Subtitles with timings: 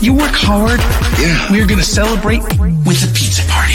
[0.00, 0.80] You work hard.
[1.20, 1.52] Yeah.
[1.52, 3.74] We're gonna celebrate with a pizza party.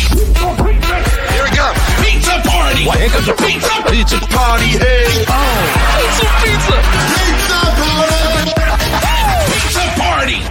[1.29, 1.69] Here we go.
[2.01, 2.81] Pizza party.
[2.89, 2.97] What?
[2.97, 3.69] Here pizza.
[3.93, 4.73] Pizza party.
[4.73, 5.05] Hey.
[5.29, 5.69] Oh,
[6.01, 6.81] pizza, pizza.
[9.53, 10.41] Pizza party.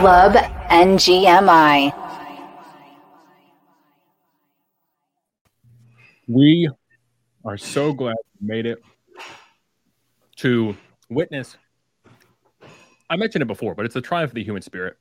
[0.00, 0.32] Club
[0.70, 1.92] NGMI.
[6.26, 6.70] We
[7.44, 8.78] are so glad we made it
[10.36, 10.74] to
[11.10, 11.58] witness.
[13.08, 14.96] I mentioned it before, but it's the triumph of the human spirit.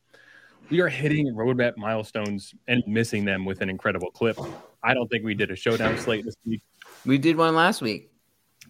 [0.69, 4.39] We are hitting roadmap milestones and missing them with an incredible clip.
[4.83, 6.61] I don't think we did a showdown slate this week.
[7.05, 8.11] We did one last week.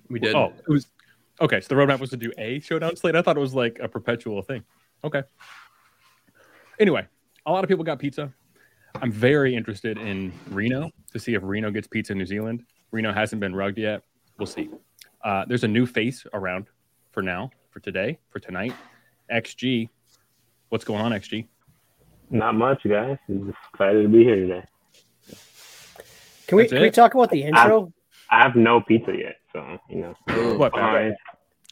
[0.10, 0.36] We did.
[0.36, 0.88] Oh, it was
[1.42, 1.62] okay.
[1.62, 3.16] So the roadmap was to do a showdown slate.
[3.16, 4.64] I thought it was like a perpetual thing.
[5.04, 5.24] Okay.
[6.80, 7.08] Anyway,
[7.46, 8.34] a lot of people got pizza.
[9.02, 12.64] I'm very interested in Reno to see if Reno gets pizza in New Zealand.
[12.92, 14.04] Reno hasn't been rugged yet.
[14.38, 14.70] We'll see.
[15.24, 16.68] Uh, there's a new face around
[17.12, 18.74] for now, for today, for tonight.
[19.32, 19.90] XG.
[20.70, 21.48] What's going on, XG?
[22.30, 23.18] Not much, guys.
[23.30, 24.64] I'm just excited to be here today.
[26.48, 27.92] Can we can we talk about the intro?
[28.30, 30.14] I have no pizza yet, so you know.
[30.32, 30.74] Ooh, What?
[30.74, 31.16] Fine.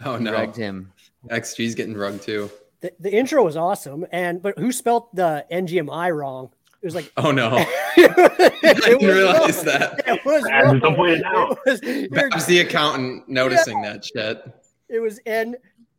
[0.03, 0.31] Oh no.
[0.31, 0.91] drugged him.
[1.29, 2.49] XG's getting rugged too.
[2.81, 6.49] The, the intro was awesome, and but who spelled the NGMI wrong?
[6.81, 7.55] It was like Oh no.
[7.97, 9.65] it I didn't realize wrong.
[9.65, 10.03] that.
[10.07, 10.79] It was Brad, wrong.
[10.79, 11.51] don't point it out.
[11.51, 14.43] It was, you're- Babs the accountant noticing that shit.
[14.89, 15.55] it was N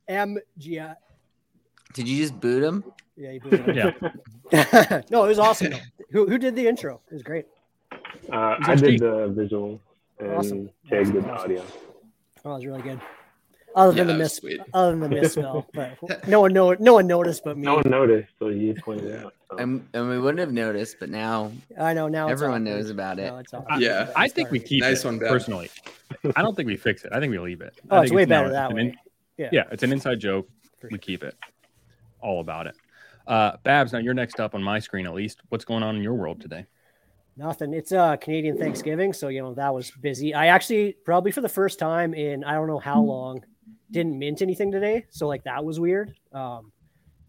[0.09, 0.95] M G I.
[1.95, 2.85] Did you just boot him?
[3.17, 3.77] Yeah, you believe it.
[4.53, 5.01] Yeah.
[5.11, 5.71] no, it was awesome.
[5.71, 5.79] Though.
[6.11, 7.01] Who who did the intro?
[7.11, 7.47] It was great.
[8.31, 9.81] Uh, It's I did the visual
[10.19, 10.71] and Awesome.
[10.89, 11.63] Jake did the audio.
[12.45, 13.01] Oh, it was really good.
[13.77, 14.61] Other than Yeah, the that was miss, sweet.
[14.73, 17.63] other than the misspell, but no one know, no one noticed but me.
[17.65, 19.35] No one noticed, so you pointed it out.
[19.51, 19.57] So.
[19.59, 22.27] And, and we wouldn't have noticed, but now I know now.
[22.29, 22.77] it's everyone awkward.
[22.77, 23.27] knows about it.
[23.33, 23.53] No, it's.
[23.79, 24.13] Yeah.
[24.15, 24.69] I think we Sorry.
[24.69, 25.29] keep Nice it, one, Bab.
[25.29, 25.71] personally.
[26.37, 27.11] I don't think we fix it.
[27.13, 27.81] I think we leave it.
[27.91, 28.83] Oh, I it's way now- better it's that an way.
[28.83, 28.97] in-
[29.39, 29.49] Yeah.
[29.53, 30.49] yeah, it's an inside joke.
[30.81, 31.35] For We keep it.
[32.25, 32.77] All about it.
[33.27, 35.41] Uh, Babs, now you're next up on my screen at least.
[35.51, 36.67] What's going on in your world today?
[37.37, 37.75] Nothing.
[37.75, 40.35] It's uh Canadian Thanksgiving, so you know that was busy.
[40.35, 43.45] I actually probably for the first time in I don't know how long
[43.91, 46.15] didn't mint anything today, so like that was weird.
[46.33, 46.73] Um,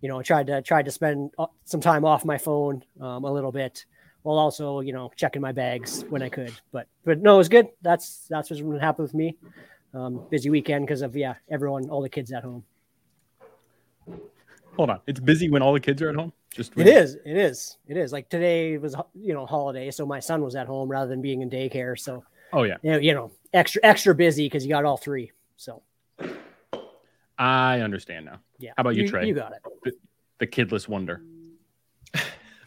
[0.01, 3.23] you know, I tried to tried to spend uh, some time off my phone um,
[3.23, 3.85] a little bit
[4.21, 6.53] while also you know checking my bags when I could.
[6.71, 7.69] But but no, it was good.
[7.81, 9.37] That's that's what's going to happen with me.
[9.93, 12.63] Um, busy weekend because of yeah everyone, all the kids at home.
[14.77, 14.99] Hold on.
[15.07, 16.33] It's busy when all the kids are at home.
[16.53, 17.15] Just It is.
[17.25, 17.77] It is.
[17.87, 18.11] It is.
[18.11, 21.41] Like today was you know holiday, so my son was at home rather than being
[21.41, 21.97] in daycare.
[21.99, 22.77] So Oh yeah.
[22.81, 25.31] you know, you know extra extra busy because you got all three.
[25.57, 25.81] So
[27.37, 28.39] I understand now.
[28.59, 28.71] yeah.
[28.77, 29.27] How about you, Trey?
[29.27, 29.93] You got it.
[30.39, 31.21] The kidless wonder.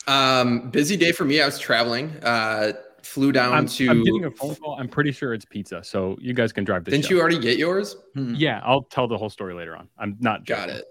[0.07, 1.43] Um, busy day for me.
[1.43, 2.17] I was traveling.
[2.23, 3.89] Uh, flew down I'm, to.
[3.91, 4.79] I'm getting a phone call.
[4.81, 5.85] I'm pretty sure it's pizza.
[5.85, 6.93] So you guys can drive this.
[6.93, 7.15] Didn't show.
[7.15, 7.95] you already get yours?
[8.15, 8.35] Hmm.
[8.35, 9.87] Yeah, I'll tell the whole story later on.
[9.99, 10.87] I'm not Got it.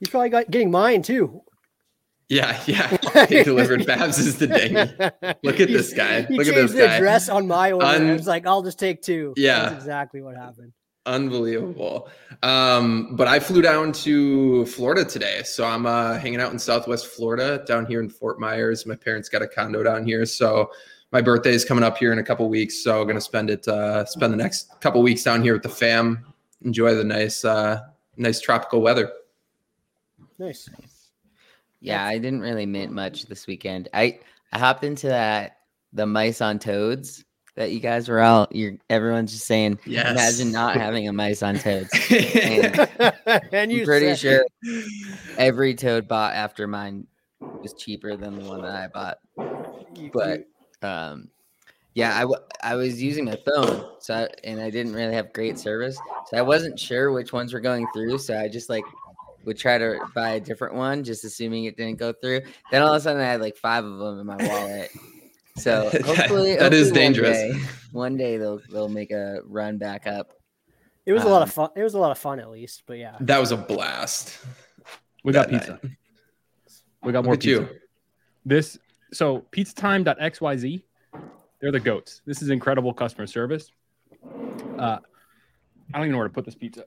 [0.00, 1.42] You probably got getting mine too.
[2.28, 2.96] Yeah, yeah.
[3.28, 4.70] He delivered Babs is the day.
[5.42, 6.26] Look at this guy.
[6.30, 6.94] You Look at changed this the guy.
[6.96, 7.86] address on my order.
[7.86, 9.34] Un- I was like, I'll just take two.
[9.36, 9.62] Yeah.
[9.62, 10.72] That's exactly what happened.
[11.06, 12.08] Unbelievable.
[12.44, 15.42] Um, but I flew down to Florida today.
[15.44, 18.86] So I'm uh, hanging out in Southwest Florida down here in Fort Myers.
[18.86, 20.24] My parents got a condo down here.
[20.24, 20.70] So
[21.10, 22.84] my birthday is coming up here in a couple weeks.
[22.84, 25.62] So I'm going to spend it, uh, spend the next couple weeks down here with
[25.64, 26.24] the fam.
[26.64, 27.80] Enjoy the nice, uh,
[28.16, 29.10] nice tropical weather.
[30.40, 30.68] Nice.
[31.80, 33.88] Yeah, I didn't really mint much this weekend.
[33.94, 34.20] I
[34.52, 35.58] I hopped into that
[35.92, 37.24] the mice on toads
[37.56, 40.10] that you guys were all you're everyone's just saying Yes.
[40.10, 41.90] imagine not having a mice on toads.
[42.10, 42.86] yeah.
[43.52, 44.44] and you I'm pretty said- sure
[45.36, 47.06] every toad bought after mine
[47.62, 49.18] was cheaper than the one that I bought.
[50.12, 50.46] But
[50.82, 51.28] um
[51.92, 55.32] yeah, I, w- I was using my phone, so I, and I didn't really have
[55.32, 58.16] great service, so I wasn't sure which ones were going through.
[58.18, 58.84] So I just like
[59.44, 62.42] would try to buy a different one, just assuming it didn't go through.
[62.70, 64.90] Then all of a sudden, I had like five of them in my wallet.
[65.56, 67.36] So That- hopefully, that is hopefully dangerous.
[67.36, 70.32] One day, one day they'll they'll make a run back up.
[71.04, 71.70] it was a lot um, of fun.
[71.76, 72.84] It was a lot of fun, at least.
[72.86, 74.38] But yeah, That was a blast.
[75.24, 75.72] We got that pizza.
[75.82, 75.92] night.
[77.02, 77.60] We got more Look at you.
[77.62, 77.74] pizza.
[78.46, 78.78] This
[79.12, 80.82] so pizzatime.xyz,
[81.60, 82.22] they're the goats.
[82.24, 83.70] This is incredible customer service.
[84.78, 84.98] Uh,
[85.92, 86.84] I don't even know where to put this pizza.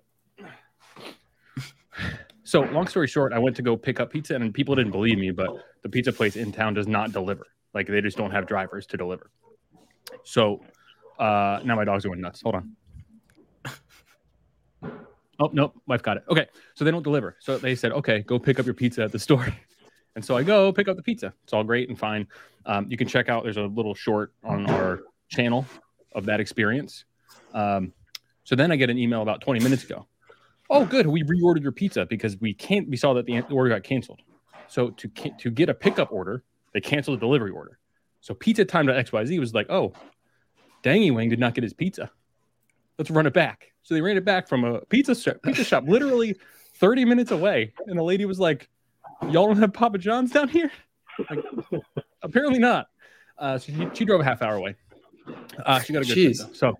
[2.43, 5.17] So, long story short, I went to go pick up pizza, and people didn't believe
[5.17, 5.49] me, but
[5.81, 7.47] the pizza place in town does not deliver.
[7.73, 9.31] Like they just don't have drivers to deliver.
[10.23, 10.61] So
[11.19, 12.41] uh, now my dog's are going nuts.
[12.41, 12.75] Hold on.
[15.39, 16.23] Oh nope, wife got it.
[16.29, 16.45] Okay,
[16.75, 17.35] so they don't deliver.
[17.39, 19.47] So they said, okay, go pick up your pizza at the store.
[20.15, 21.33] And so I go pick up the pizza.
[21.43, 22.27] It's all great and fine.
[22.67, 23.43] Um, you can check out.
[23.43, 25.65] There's a little short on our channel
[26.13, 27.05] of that experience.
[27.53, 27.93] Um,
[28.43, 30.05] so then I get an email about 20 minutes ago.
[30.73, 31.07] Oh, good.
[31.07, 32.89] We reordered your pizza because we can't.
[32.89, 34.21] We saw that the order got canceled.
[34.67, 36.43] So to to get a pickup order,
[36.73, 37.77] they canceled the delivery order.
[38.21, 39.93] So pizza time XYZ was like, oh,
[40.83, 42.09] Dangy Wang did not get his pizza.
[42.97, 43.71] Let's run it back.
[43.83, 46.37] So they ran it back from a pizza shop, pizza shop literally
[46.75, 47.73] 30 minutes away.
[47.85, 48.69] And the lady was like,
[49.29, 50.71] Y'all don't have Papa John's down here?
[51.29, 51.39] Like,
[52.23, 52.87] apparently not.
[53.37, 54.75] Uh, so she, she drove a half hour away.
[55.65, 56.27] Uh, she got a good Jeez.
[56.27, 56.49] pizza.
[56.53, 56.79] So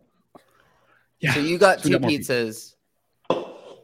[1.19, 1.33] yeah.
[1.33, 2.72] So you got So two got more pizzas.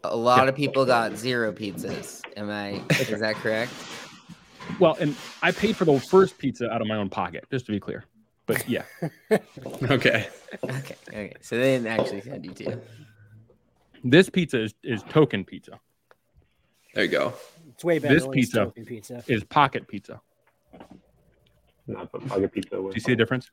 [0.03, 0.49] A lot Yeah.
[0.49, 2.21] of people got zero pizzas.
[2.37, 2.81] Am I?
[2.99, 3.71] Is that correct?
[4.79, 7.71] Well, and I paid for the first pizza out of my own pocket, just to
[7.71, 8.05] be clear.
[8.45, 8.83] But yeah,
[9.31, 10.27] Okay.
[10.63, 10.95] Okay.
[11.09, 11.33] Okay.
[11.41, 12.81] So they didn't actually send you two.
[14.03, 15.79] this pizza is, is token pizza,
[16.93, 17.33] There you go.
[17.69, 18.13] It's way better.
[18.15, 19.23] This pizza- pizza.
[19.27, 20.21] is pocket pizza.
[21.87, 22.69] Not the pocket pizza.
[22.75, 23.49] Do with you see the difference?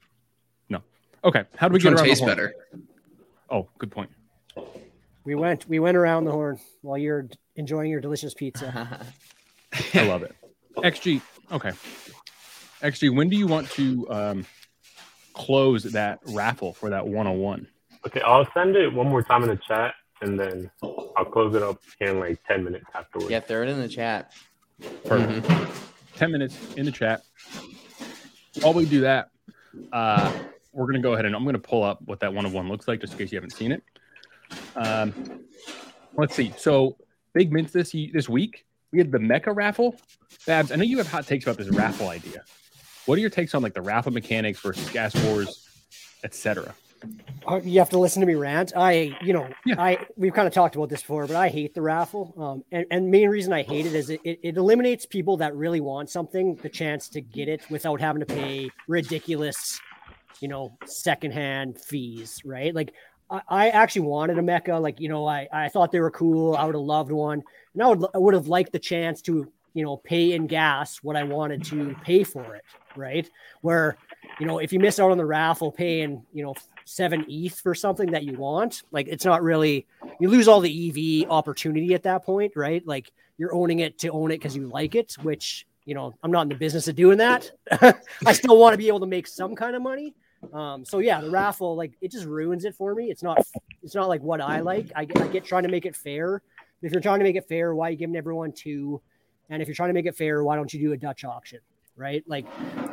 [0.69, 0.81] No.
[1.25, 1.44] Okay.
[1.56, 2.31] How do we Which get one around the tastes horn?
[2.31, 2.54] better?
[3.50, 4.10] Oh, good point.
[5.26, 9.05] We went we went around the horn while you're enjoying your delicious pizza.
[9.94, 10.34] I love it.
[10.76, 11.20] XG.
[11.50, 11.73] Okay.
[12.81, 14.46] XG, when do you want to um,
[15.32, 17.67] close that raffle for that 101?
[18.06, 21.62] Okay, I'll send it one more time in the chat, and then I'll close it
[21.62, 23.31] up in like ten minutes afterwards.
[23.31, 24.32] Yeah, throw it in the chat.
[25.05, 25.50] Perfect.
[26.17, 27.23] 10 minutes in the chat.
[28.61, 29.31] While we do that,
[29.93, 30.32] uh,
[30.73, 32.52] we're going to go ahead and I'm going to pull up what that one of
[32.52, 33.82] one looks like just in case you haven't seen it.
[34.75, 35.40] Um,
[36.16, 36.52] let's see.
[36.56, 36.96] So,
[37.34, 38.64] big mints this this week.
[38.93, 39.96] We had the Meka raffle.
[40.46, 42.43] Babs, I know you have hot takes about this raffle idea.
[43.06, 45.69] What are your takes on like the raffle mechanics versus gas wars,
[46.25, 46.75] etc.?
[47.46, 48.72] Uh, you have to listen to me rant.
[48.75, 49.81] I, you know, Yeah.
[49.81, 52.34] I we've kind of talked about this before, but I hate the raffle.
[52.37, 55.54] Um, and and main reason I hate it is it, it, it eliminates people that
[55.54, 59.78] really want something the chance to get it without having to pay ridiculous,
[60.40, 62.75] you know, secondhand fees, right?
[62.75, 62.92] Like
[63.31, 64.81] I, actually wanted a Meka.
[64.81, 66.56] Like you know, I I thought they were cool.
[66.56, 67.43] I would have loved one,
[67.75, 70.99] and I would I would have liked the chance to you know pay in gas
[71.02, 72.64] what I wanted to pay for it,
[72.96, 73.28] right?
[73.61, 73.96] Where
[74.38, 77.75] you know if you miss out on the raffle, paying you know seven ETH for
[77.75, 79.87] something that you want, like it's not really
[80.20, 82.87] you lose all the EV opportunity at that point, right?
[82.87, 86.31] Like you're owning it to own it because you like it, which you know I'm
[86.31, 87.50] not in the business of doing that.
[88.25, 90.14] I still want to be able to make some kind of money.
[90.52, 93.10] Um, so yeah, the raffle like it just ruins it for me.
[93.10, 93.38] It's not
[93.82, 94.90] it's not like what I like.
[94.94, 96.43] I get, I get trying to make it fair.
[96.82, 99.00] If you're trying to make it fair, why are you giving everyone two?
[99.48, 101.60] And if you're trying to make it fair, why don't you do a Dutch auction?
[101.96, 102.22] Right?
[102.26, 102.46] Like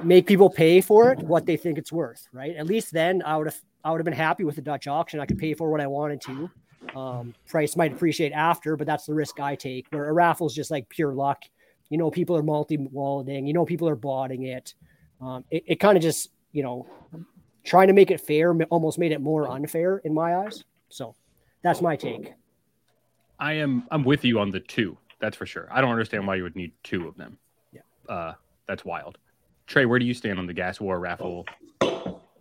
[0.04, 2.56] make people pay for it what they think it's worth, right?
[2.56, 5.20] At least then I would have I would have been happy with the Dutch auction.
[5.20, 6.50] I could pay for what I wanted to.
[6.96, 9.88] Um, price might appreciate after, but that's the risk I take.
[9.92, 11.44] Where a raffle is just like pure luck.
[11.90, 13.46] You know, people are multi-walleting.
[13.46, 14.74] You know, people are botting it.
[15.22, 16.88] Um, it, it kind of just, you know,
[17.64, 20.64] trying to make it fair almost made it more unfair in my eyes.
[20.90, 21.16] So
[21.62, 22.34] that's my take.
[23.40, 24.98] I am I'm with you on the two.
[25.20, 25.68] That's for sure.
[25.72, 27.38] I don't understand why you would need two of them.
[27.72, 27.82] Yeah.
[28.08, 28.34] Uh,
[28.68, 29.18] that's wild.
[29.68, 31.46] Trey, where do you stand on the gas war raffle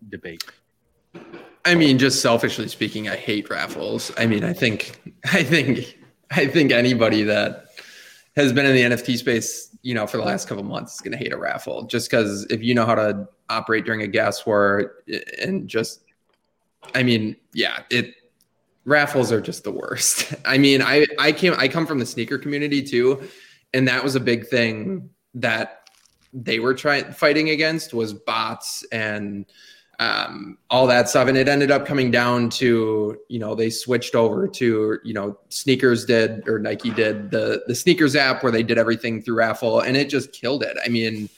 [0.09, 0.45] debate?
[1.65, 4.11] I mean, just selfishly speaking, I hate raffles.
[4.19, 5.01] I mean, I think,
[5.33, 5.99] I think,
[6.31, 7.67] I think anybody that
[8.37, 11.13] has been in the NFT space, you know, for the last couple months is going
[11.13, 11.85] to hate a raffle.
[11.85, 14.95] Just because if you know how to operate during a gas war,
[15.41, 16.05] and just,
[16.95, 18.15] I mean, yeah, it
[18.85, 20.35] raffles are just the worst.
[20.45, 23.29] I mean, I I came I come from the sneaker community too,
[23.75, 25.89] and that was a big thing that
[26.33, 29.47] they were trying fighting against was bots and
[29.99, 31.29] um, all that stuff.
[31.29, 35.39] And it ended up coming down to, you know, they switched over to, you know,
[35.49, 39.81] sneakers did or Nike did the the sneakers app where they did everything through raffle
[39.81, 40.77] and it just killed it.
[40.85, 41.29] I mean,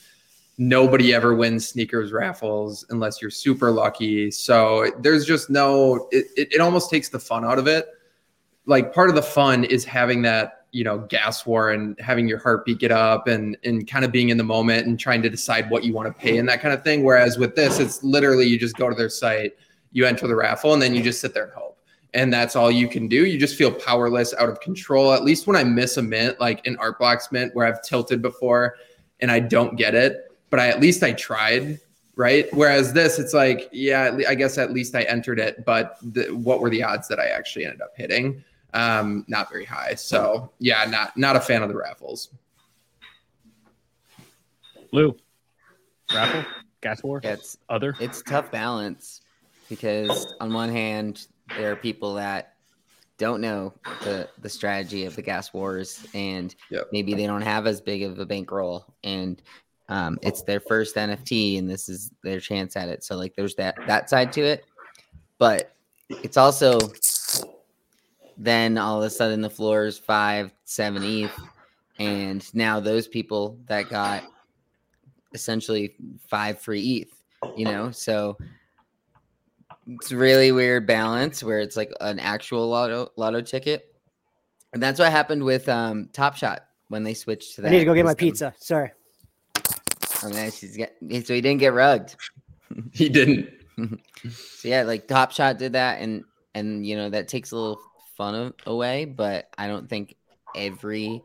[0.57, 4.31] nobody ever wins sneakers raffles unless you're super lucky.
[4.31, 7.87] So there's just no it, it, it almost takes the fun out of it.
[8.67, 12.39] Like part of the fun is having that you know gas war and having your
[12.39, 15.71] heartbeat get up and and kind of being in the moment and trying to decide
[15.71, 18.45] what you want to pay and that kind of thing whereas with this it's literally
[18.45, 19.53] you just go to their site
[19.93, 21.79] you enter the raffle and then you just sit there and hope
[22.13, 25.47] and that's all you can do you just feel powerless out of control at least
[25.47, 28.75] when i miss a mint like an art blocks mint where i've tilted before
[29.21, 31.81] and i don't get it but i at least i tried
[32.15, 36.27] right whereas this it's like yeah i guess at least i entered it but the,
[36.29, 38.45] what were the odds that i actually ended up hitting
[38.75, 39.95] um, not very high.
[39.95, 42.31] So yeah, not not a fan of the raffles.
[44.93, 45.17] Lou,
[46.13, 46.45] raffle,
[46.83, 47.97] gas war, it's other.
[48.01, 49.23] it's tough balance
[49.69, 52.55] because on one hand there are people that
[53.17, 56.89] don't know the the strategy of the gas wars and Yep.
[56.93, 59.41] maybe they don't have as big of a bankroll and
[59.89, 63.55] um, it's their first nft and this is their chance at it so like there's
[63.55, 64.65] that that side to it
[65.39, 65.75] but
[66.09, 66.79] it's also
[68.37, 71.39] then all of a sudden the floor is five seven ETH
[71.99, 74.25] and now those people that got
[75.33, 75.95] essentially
[76.29, 77.03] five free
[77.43, 78.37] ETH, you know, so
[79.87, 83.95] it's really weird balance where it's like an actual lotto lotto ticket,
[84.73, 87.69] and that's what happened with um Top Shot when they switched to that.
[87.69, 88.55] I need to go get my pizza.
[88.59, 88.93] Sorry.
[90.25, 90.59] Oh, nice.
[90.61, 92.15] He's get, so he didn't get rugged.
[92.93, 93.51] He didn't.
[94.31, 97.79] So yeah, like Top Shot did that, and and you know that takes a little
[98.17, 99.05] fun a- away.
[99.05, 100.17] But I don't think
[100.57, 101.23] every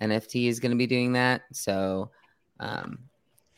[0.00, 1.42] NFT is going to be doing that.
[1.52, 2.10] So
[2.60, 3.00] um,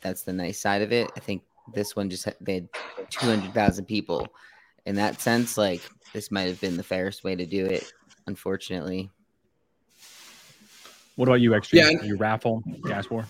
[0.01, 1.09] that's the nice side of it.
[1.15, 1.43] I think
[1.73, 2.69] this one just had, they had
[3.09, 4.27] two hundred thousand people.
[4.85, 5.81] In that sense, like
[6.11, 7.93] this might have been the fairest way to do it.
[8.27, 9.09] Unfortunately,
[11.15, 11.73] What about you, XG?
[11.73, 13.25] Yeah, and- You raffle, gas war?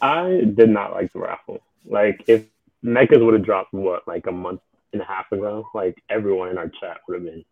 [0.00, 1.60] I did not like the raffle.
[1.84, 2.44] Like if
[2.84, 4.60] Mekas would have dropped what like a month
[4.92, 7.44] and a half ago, like everyone in our chat would have been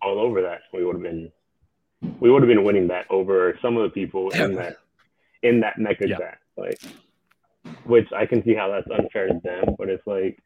[0.00, 0.62] all over that.
[0.72, 1.30] We would have been
[2.20, 4.76] we would have been winning that over some of the people in that
[5.42, 6.18] in that Meka Yeah.
[6.18, 6.38] chat.
[6.56, 6.80] Like
[7.84, 10.38] which I can see how that's unfair to them, but it's like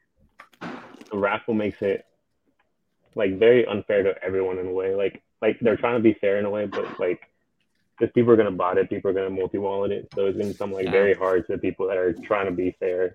[1.11, 2.05] the raffle makes it
[3.15, 4.95] like very unfair to everyone in a way.
[4.95, 7.21] Like like they're trying to be fair in a way, but like
[7.99, 10.53] because people are gonna bot it, people are gonna multi wallet it, so it's gonna
[10.53, 10.91] become like Yeah.
[10.93, 13.15] very hard to the people that are trying to be fair.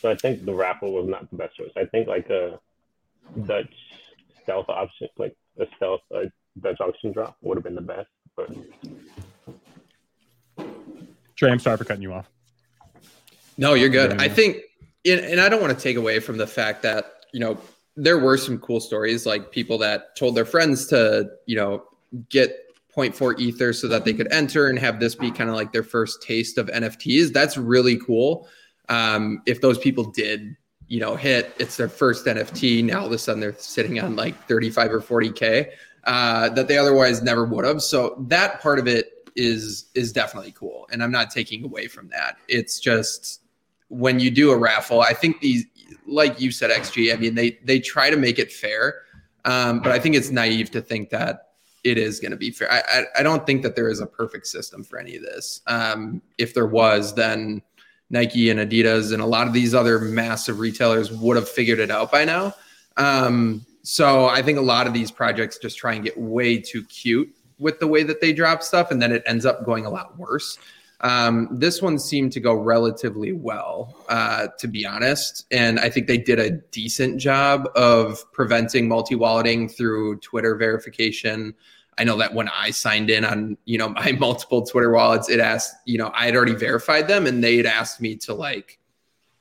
[0.00, 1.70] So I think the raffle was not the best choice.
[1.76, 2.58] I think like a
[3.46, 3.74] Dutch
[4.42, 6.26] stealth option, like a stealth uh,
[6.60, 8.08] Dutch auction drop, would have been the best.
[8.36, 8.50] But
[11.36, 12.28] Trey, I'm sorry for cutting you off.
[13.58, 14.12] No, you're good.
[14.12, 14.22] Yeah.
[14.22, 14.58] I think,
[15.06, 17.58] and, and I don't want to take away from the fact that, you know,
[17.96, 21.84] there were some cool stories like people that told their friends to, you know,
[22.28, 25.72] get 0.4 ether so that they could enter and have this be kind of like
[25.72, 27.32] their first taste of NFTs.
[27.32, 28.48] That's really cool.
[28.88, 30.56] Um, if those people did,
[30.88, 32.84] you know, hit, it's their first NFT.
[32.84, 35.70] Now all of a sudden they're sitting on like 35 or 40K
[36.04, 37.82] uh, that they otherwise never would have.
[37.82, 40.88] So that part of it is is definitely cool.
[40.90, 42.38] And I'm not taking away from that.
[42.48, 43.42] It's just
[43.88, 45.64] when you do a raffle, I think these,
[46.06, 47.12] like you said, XG.
[47.12, 49.02] I mean, they they try to make it fair,
[49.44, 51.45] um, but I think it's naive to think that
[51.86, 52.70] it is going to be fair.
[52.70, 55.62] I, I I don't think that there is a perfect system for any of this.
[55.66, 57.62] Um, if there was, then
[58.10, 61.90] Nike and Adidas and a lot of these other massive retailers would have figured it
[61.90, 62.54] out by now.
[62.96, 66.84] Um, so I think a lot of these projects just try and get way too
[66.84, 69.90] cute with the way that they drop stuff, and then it ends up going a
[69.90, 70.58] lot worse.
[71.02, 75.44] Um, this one seemed to go relatively well, uh, to be honest.
[75.50, 81.54] And I think they did a decent job of preventing multi-walleting through Twitter verification.
[81.98, 85.40] I know that when I signed in on, you know, my multiple Twitter wallets, it
[85.40, 88.78] asked, you know, I had already verified them and they had asked me to like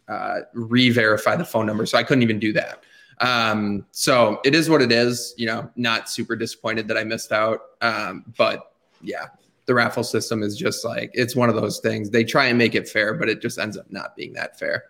[0.07, 1.85] uh, re-verify the phone number.
[1.85, 2.83] So I couldn't even do that.
[3.19, 7.31] Um, so it is what it is, you know, not super disappointed that I missed
[7.31, 7.61] out.
[7.81, 9.27] Um, but yeah,
[9.65, 12.09] the raffle system is just like it's one of those things.
[12.09, 14.83] They try and make it fair, but it just ends up not being that fair.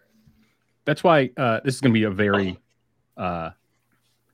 [0.86, 2.60] That's why uh, this is going to be a very
[3.17, 3.51] uh,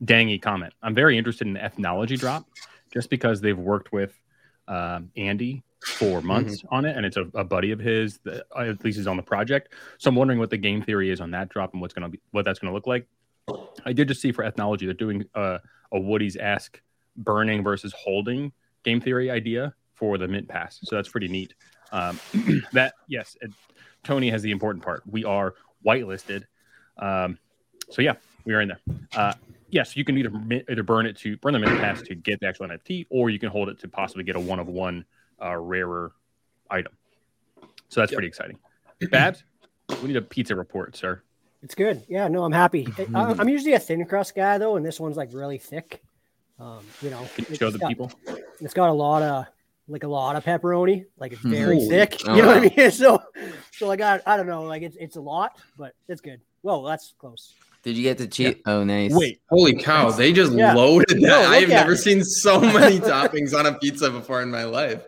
[0.03, 0.73] dangy comment.
[0.81, 2.45] I'm very interested in the ethnology drop,
[2.91, 4.13] just because they've worked with
[4.67, 8.61] um, Andy for months on it, and it's a, a buddy of his that uh,
[8.61, 9.73] at least is on the project.
[9.97, 12.09] So I'm wondering what the game theory is on that drop and what's going to
[12.09, 13.07] be what that's going to look like.
[13.85, 15.57] I did just see for ethnology they're doing uh,
[15.91, 16.81] a Woody's esque
[17.17, 18.51] burning versus holding
[18.83, 21.53] game theory idea for the mint pass, so that's pretty neat.
[21.91, 22.19] Um,
[22.73, 23.51] that yes, it,
[24.03, 25.03] Tony has the important part.
[25.05, 25.55] We are
[25.85, 26.43] whitelisted.
[26.97, 27.37] Um,
[27.89, 28.13] so yeah,
[28.45, 28.79] we are in there.
[29.15, 29.33] Uh,
[29.71, 30.31] yes, you can either
[30.69, 33.39] either burn it to burn the mint pass to get the actual NFT, or you
[33.39, 35.05] can hold it to possibly get a one of one
[35.41, 36.11] uh, rarer
[36.69, 36.93] item.
[37.89, 38.17] So that's Yep.
[38.17, 38.57] pretty exciting.
[39.09, 39.43] Babs,
[40.01, 41.23] we need a pizza report, sir.
[41.63, 42.03] It's good.
[42.07, 42.87] Yeah, no, I'm happy.
[43.15, 46.01] I, I'm usually a thin crust guy though, and this one's like really thick.
[46.59, 48.11] Um, you know, Can you show the got- people?
[48.59, 49.45] It's got a lot of
[49.87, 51.05] like a lot of pepperoni.
[51.17, 52.19] Like it's very Holy thick.
[52.19, 52.35] cow.
[52.35, 52.91] You know what I mean?
[52.91, 53.21] So,
[53.71, 54.63] so like I, I don't know.
[54.63, 56.39] Like it's it's a lot, but it's good.
[56.61, 57.55] Whoa, that's close.
[57.83, 58.61] Did you get the cheat?
[58.65, 59.11] Oh, nice.
[59.13, 60.73] Wait, Holy cow, they just Yeah.
[60.73, 61.19] loaded that.
[61.21, 61.97] No, I have never it.
[61.97, 65.01] seen so many toppings on a pizza before in my life.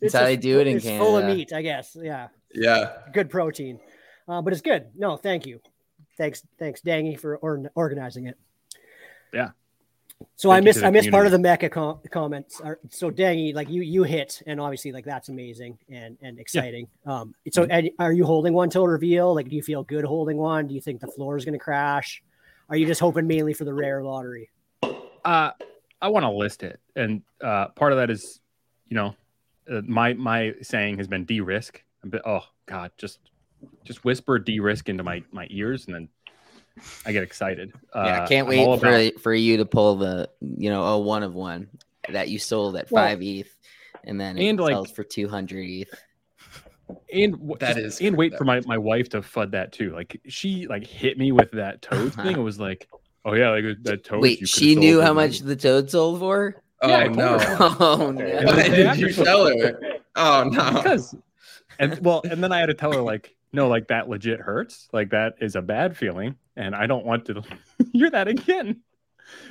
[0.00, 1.96] It's how they do it in it's full of meat, I guess.
[2.00, 2.92] Yeah, Yeah.
[3.12, 3.80] good protein,
[4.28, 4.86] uh, but it's good.
[4.96, 5.60] No, thank you.
[6.18, 8.36] Thanks, thanks, Dangy, for or- organizing it.
[9.32, 9.50] Yeah.
[10.36, 12.60] So Thank I missed I missed part of the Meka com- comments.
[12.90, 16.88] So Dangy, like you you hit, and obviously like that's amazing and and exciting.
[17.06, 18.02] Um, so Mm-hmm.
[18.02, 19.34] are you holding one till reveal?
[19.34, 20.66] Like, do you feel good holding one?
[20.66, 22.22] Do you think the floor is going to crash?
[22.68, 24.50] Are you just hoping mainly for the rare lottery?
[25.24, 25.50] uh,
[26.00, 28.40] I want to list it, and uh, part of that is,
[28.88, 29.14] you know,
[29.70, 31.82] uh, my my saying has been de-risk.
[32.24, 33.20] Oh God, just
[33.84, 36.08] just whisper de-risk into my my ears, and then
[37.06, 37.72] I get excited.
[37.94, 40.98] Uh, Yeah, I can't wait for about- for you to pull the you know a
[40.98, 41.68] one of one.
[42.08, 43.56] that you sold at Well, five ETH,
[44.04, 45.94] and then it and, like- sells for two hundred ETH.
[47.12, 49.92] and w- That just- is and wait for my, my wife to fud that too.
[49.94, 52.32] Like she like hit me with that toad thing.
[52.32, 52.88] It was like,
[53.24, 54.20] oh yeah, like that toad.
[54.22, 56.62] Wait, could've she knew how me." much the toad sold for?
[56.82, 57.36] Oh Yeah, no!
[57.80, 58.24] Oh no!
[58.44, 59.78] Why did you tell her?
[60.16, 60.72] Oh no!
[60.82, 61.14] because
[61.78, 64.88] and well, and then I had to tell her like, no, like that legit hurts.
[64.92, 67.42] Like that is a bad feeling, and I don't want to
[67.92, 68.80] hear that again.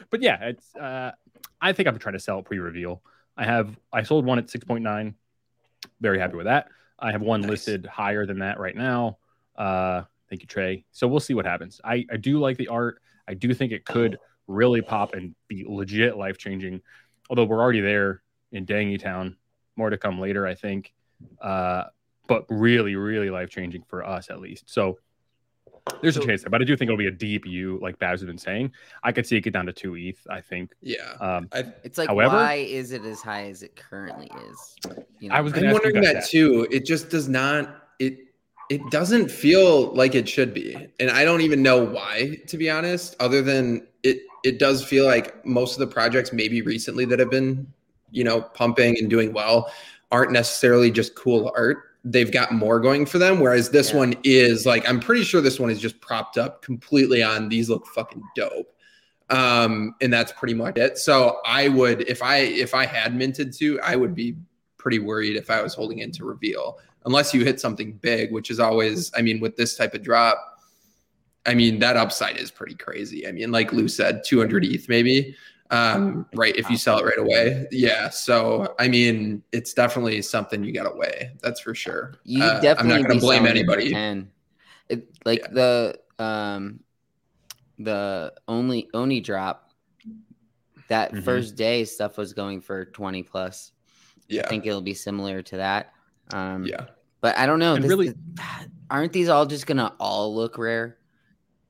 [0.09, 0.75] But yeah, it's.
[0.75, 1.11] uh
[1.63, 3.01] I think I'm trying to sell it pre-reveal.
[3.37, 5.15] I have I sold one at six point nine.
[5.99, 6.67] Very happy with that.
[6.99, 7.49] I have one Nice.
[7.51, 9.17] listed higher than that right now.
[9.55, 10.85] Uh Thank you, Trey.
[10.93, 11.81] So we'll see what happens.
[11.83, 13.01] I, I do like the art.
[13.27, 14.17] I do think it could
[14.47, 16.79] really pop and be legit life changing.
[17.29, 19.35] Although we're already there in Dangy Town.
[19.75, 20.93] More to come later, I think.
[21.41, 21.83] Uh,
[22.31, 24.69] but really, really life changing for us at least.
[24.69, 24.97] So
[26.01, 28.21] there's a chance there, but I do think it'll be a deep U, like Babs
[28.21, 28.71] has been saying.
[29.03, 30.19] I could see it get down to two ETH.
[30.29, 30.71] I think.
[30.81, 34.75] Yeah, Um, I, It's like, However- why is it as high as it currently is?
[35.19, 36.29] You I was I'm gonna you wondering guys that that.
[36.29, 36.67] too.
[36.71, 37.87] It just does not.
[37.99, 38.19] It
[38.69, 42.69] it doesn't feel like it should be, and I don't even know why, to be
[42.69, 43.17] honest.
[43.19, 47.29] Other than it, it does feel like most of the projects, maybe recently that have
[47.29, 47.67] been,
[48.11, 49.69] you know, pumping and doing well,
[50.11, 51.79] aren't necessarily just cool art.
[52.03, 53.39] They've got more going for them.
[53.39, 53.97] Whereas this Yeah.
[53.97, 57.69] one is like, I'm pretty sure this one is just propped up completely on these
[57.69, 58.73] look fucking dope.
[59.29, 60.97] Um, and that's pretty much it.
[60.97, 64.35] So I would, if I if I had minted to, I would be
[64.77, 68.59] pretty worried if I was holding into reveal, unless you hit something big, which is
[68.59, 70.37] always, I mean, with this type of drop,
[71.45, 73.27] I mean, that upside is pretty crazy.
[73.27, 75.35] I mean, like Lou said, 200 ETH maybe,
[75.71, 76.55] um, right?
[76.55, 77.67] If you sell it right away.
[77.71, 78.09] Yeah.
[78.09, 81.31] So, I mean, it's definitely something you got to weigh.
[81.41, 82.15] That's for sure.
[82.23, 83.91] You Uh, definitely I'm not gonna blame selling it for anybody.
[83.93, 84.31] 10.
[84.89, 85.47] It, like Yeah.
[85.53, 86.79] the um
[87.79, 89.71] the only Oni drop
[90.89, 91.23] that Mhm.
[91.23, 93.71] first day stuff was going for 20 plus.
[94.27, 94.43] Yeah.
[94.45, 95.93] I think it'll be similar to that.
[96.33, 96.87] Um Yeah.
[97.21, 97.75] but I don't know.
[97.77, 98.13] This, really-
[98.89, 100.97] aren't these all just gonna all look rare?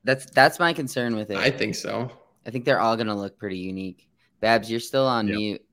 [0.04, 1.36] That's that's my concern with it.
[1.38, 2.10] I think so.
[2.46, 4.08] I think they're all gonna look pretty unique.
[4.40, 5.36] Babs, you're still on Yep.
[5.36, 5.64] mute.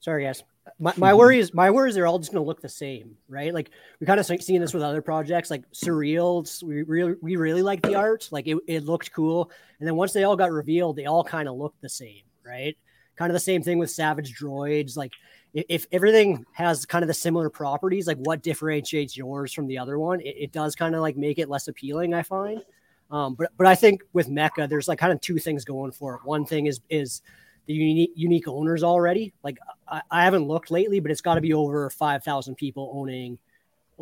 [0.00, 0.42] Sorry, guys.
[0.78, 1.18] My, my hmm.
[1.18, 3.52] worry is my worry is they're all just going to look the same, right?
[3.54, 6.62] Like we kind of seen this with other projects, like Surreal.
[6.62, 10.12] We really we really like the art, like it, it looked cool, and then once
[10.12, 12.76] they all got revealed, they all kind of looked the same, right?
[13.16, 14.96] Kind of the same thing with Savage Droids.
[14.96, 15.12] Like
[15.54, 19.78] if, if everything has kind of the similar properties, like what differentiates yours from the
[19.78, 22.12] other one, it, it does kind of like make it less appealing.
[22.12, 22.62] I find.
[23.10, 26.14] Um, but but I think with Meka, there's like kind of two things going for
[26.16, 26.20] it.
[26.24, 27.22] One thing is is
[27.66, 29.32] the unique unique owners already.
[29.42, 32.90] Like I, I haven't looked lately, but it's got to be over five thousand people
[32.94, 33.38] owning,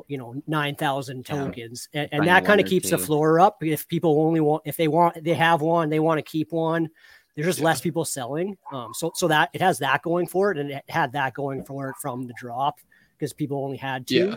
[0.07, 1.45] you know, nine thousand Yeah.
[1.45, 3.63] tokens, and, and that kind of keeps the floor up.
[3.63, 6.89] If people only want, if they want, they have one, they want to keep one.
[7.35, 7.67] There's just Yeah.
[7.67, 10.85] less people selling, um, so so that it has that going for it, and it
[10.89, 12.79] had that going for it from the drop
[13.19, 14.31] because people only had two.
[14.31, 14.37] Yeah.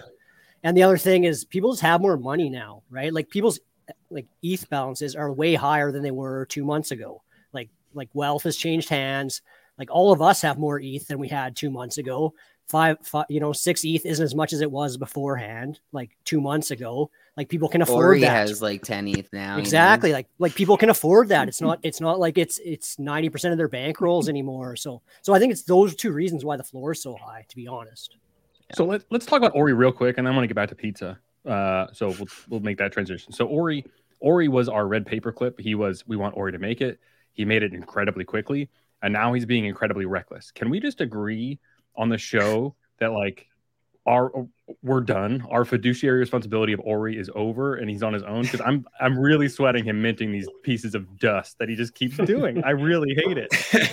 [0.63, 3.13] And the other thing is people just have more money now, right?
[3.13, 3.59] Like people's
[4.09, 7.21] like ETH balances are way higher than they were two months ago.
[7.53, 9.41] Like like wealth has changed hands.
[9.77, 12.33] Like all of us have more ETH than we had two months ago.
[12.67, 16.41] Five, five you know, six ETH isn't as much as it was beforehand, like two
[16.41, 17.09] months ago.
[17.37, 18.07] Like people can afford that.
[18.07, 18.47] Ori that.
[18.47, 19.51] has like 10 ETH now.
[19.51, 19.57] you know?
[19.59, 20.11] exactly.
[20.11, 21.47] Like like people can afford that.
[21.47, 24.75] It's not it's not like it's it's 90% of their bankrolls anymore.
[24.75, 27.55] So so I think it's those two reasons why the floor is so high, to
[27.55, 28.17] be honest.
[28.73, 30.69] So let, let's talk about Ori real quick, and then I want to get back
[30.69, 31.17] to pizza.
[31.47, 33.31] Uh, so we'll, we'll make that transition.
[33.31, 33.85] So Ori,
[34.19, 35.59] Ori was our red paperclip.
[35.59, 36.05] He was.
[36.07, 36.99] We want Ori to make it.
[37.33, 38.69] He made it incredibly quickly,
[39.01, 40.51] and now he's being incredibly reckless.
[40.51, 41.59] Can we just agree
[41.95, 43.47] on the show that like
[44.05, 44.31] our
[44.81, 45.45] we're done?
[45.49, 48.41] Our fiduciary responsibility of Ori is over, and he's on his own.
[48.41, 52.17] Because I'm I'm really sweating him minting these pieces of dust that he just keeps
[52.17, 52.63] doing.
[52.63, 53.53] I really hate it.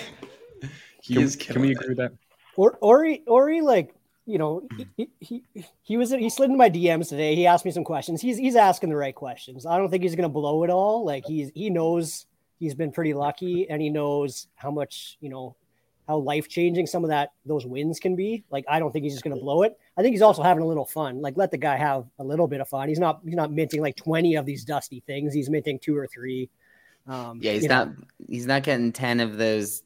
[1.03, 2.12] he Can, is can we killing agree with that?
[2.57, 3.95] Or Ori, Ori, like
[4.27, 5.45] you know, he, he
[5.83, 7.35] he was he slid into my DMs today.
[7.35, 8.21] He asked me some questions.
[8.23, 9.67] He's he's asking the right questions.
[9.67, 11.05] I don't think he's gonna blow it all.
[11.05, 12.27] Like he's he knows
[12.59, 15.57] he's been pretty lucky, and he knows how much you know
[16.09, 18.45] how life changing some of that those wins can be.
[18.51, 19.79] Like I don't think he's just gonna blow it.
[19.97, 21.21] I think he's also having a little fun.
[21.21, 22.89] Like let the guy have a little bit of fun.
[22.89, 25.35] He's not he's not minting like twenty of these dusty things.
[25.35, 26.49] He's minting two or three.
[27.07, 27.85] Um, Yeah, he's you know.
[27.85, 27.95] not
[28.27, 29.83] he's not getting 10 of those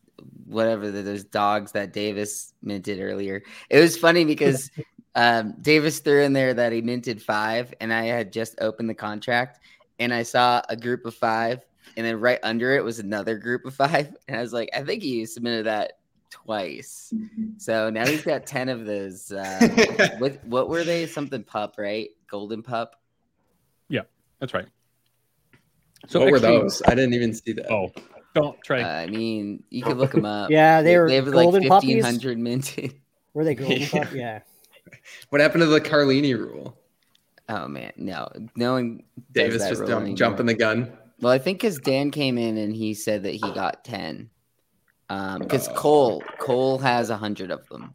[0.46, 3.42] whatever the, those dogs that Davis minted earlier.
[3.70, 4.70] It was funny because
[5.14, 8.94] um, Davis threw in there that he minted 5 and I had just opened the
[8.94, 9.61] contract
[9.98, 11.64] and I saw a group of 5
[11.96, 14.83] and then right under it was another group of 5 and I was like I
[14.83, 15.98] think he submitted that
[16.31, 17.12] twice.
[17.57, 21.07] So now he's got 10 of those uh what what were they?
[21.07, 22.11] Something pup, right?
[22.31, 23.00] Golden pup.
[23.88, 24.02] Yeah,
[24.38, 24.68] that's right.
[26.07, 26.83] So what were those?
[26.87, 27.70] I didn't even see that.
[27.72, 27.90] Oh,
[28.40, 28.81] Don't try.
[28.83, 30.51] I mean, you could look them up.
[30.51, 31.88] Yeah, they were they have like golden puppies.
[31.90, 32.94] fifteen hundred minted.
[33.35, 33.88] Were they golden Yeah.
[34.05, 34.12] pup?
[34.14, 34.40] Yeah.
[35.29, 36.77] What happened to the Carlini rule?
[37.48, 39.03] Oh man, no, no one.
[39.33, 40.92] Davis just rule jump, jumping the gun.
[41.20, 44.31] Well, I think because Dan came in and he said that he got ten.
[45.11, 45.74] Um, because Oh.
[45.74, 47.94] Cole Cole has a hundred of them.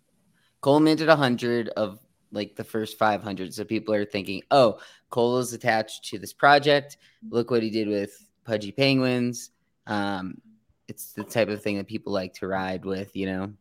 [0.62, 2.00] Cole minted a hundred of
[2.32, 3.54] like the first five hundred.
[3.54, 4.80] So people are thinking, oh,
[5.10, 6.98] Cole is attached to this project.
[7.30, 8.12] Look what he did with
[8.46, 9.52] Pudgy Penguins.
[9.88, 10.42] Um,
[10.88, 13.54] it's the type of thing that people like to ride with, you know.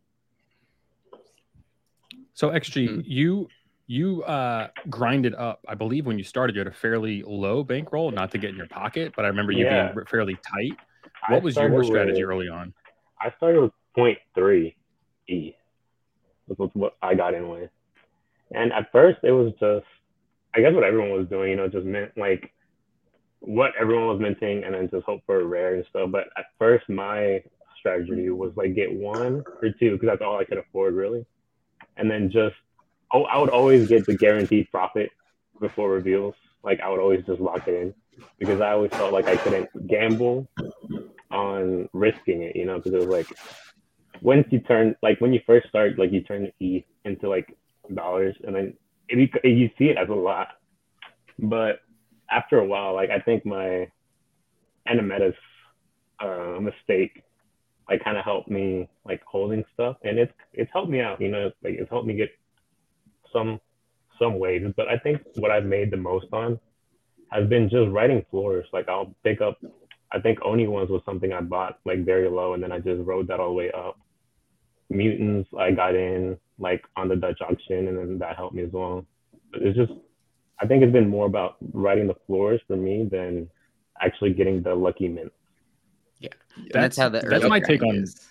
[2.33, 3.01] So XG, Hmm.
[3.05, 3.47] you
[3.87, 5.59] you uh grinded up.
[5.67, 8.55] I believe when you started, you had a fairly low bankroll, not to get in
[8.55, 9.91] your pocket, but I remember you Yeah.
[9.91, 10.77] being fairly tight.
[11.27, 12.73] I What was your strategy with- early on?
[13.19, 14.75] I started with 0.3
[15.27, 15.53] E.
[16.47, 17.69] This was what I got in with.
[18.51, 19.85] And at first, it was just,
[20.55, 22.53] I guess what everyone was doing, you know, just meant like
[23.45, 26.09] what everyone was minting and then just hope for a rare and stuff.
[26.11, 27.43] But at first, my
[27.77, 28.37] strategy mm-hmm.
[28.37, 31.25] was like get one or two because that's all I could afford really.
[31.97, 32.55] And then just,
[33.11, 35.11] oh, I would always get the guaranteed profit
[35.59, 36.35] before reveals.
[36.63, 37.93] Like I would always just lock it in
[38.39, 40.47] because I always felt like I couldn't gamble
[41.29, 43.27] on risking it, you know, because it was like
[44.21, 47.53] once you turn like when you first start, like you turn the E into like
[47.93, 48.73] dollars, and then
[49.09, 50.47] it, you see it as a lot,
[51.37, 51.81] but
[52.33, 53.89] after a while, like I think my
[54.87, 55.35] Animeta's
[56.19, 57.23] uh, mistake
[57.89, 61.29] like kind of helped me like holding stuff, and it's it's helped me out, you
[61.29, 62.29] know, like it's helped me get
[63.31, 63.59] some
[64.19, 64.73] some waves.
[64.75, 66.59] But I think what I've made the most on
[67.31, 68.65] has been just writing floors.
[68.73, 69.57] Like I'll pick up
[70.13, 73.01] I think Oni ones was something I bought like very low, and then I just
[73.03, 73.99] rode that all the way up.
[74.89, 78.71] Mutants, I got in like on the Dutch auction, and then that helped me as
[78.71, 79.05] well.
[79.51, 79.91] But it's just,
[80.63, 83.49] I think it's been more about riding the floors for me than
[83.99, 85.33] actually getting the lucky mint.
[86.19, 86.29] Yeah,
[86.71, 88.25] that's, how the that's my take on is.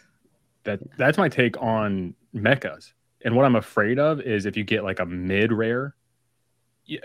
[0.65, 0.81] that.
[0.97, 2.95] That's my take on Mekas.
[3.23, 5.95] And what I'm afraid of is if you get like a mid rare,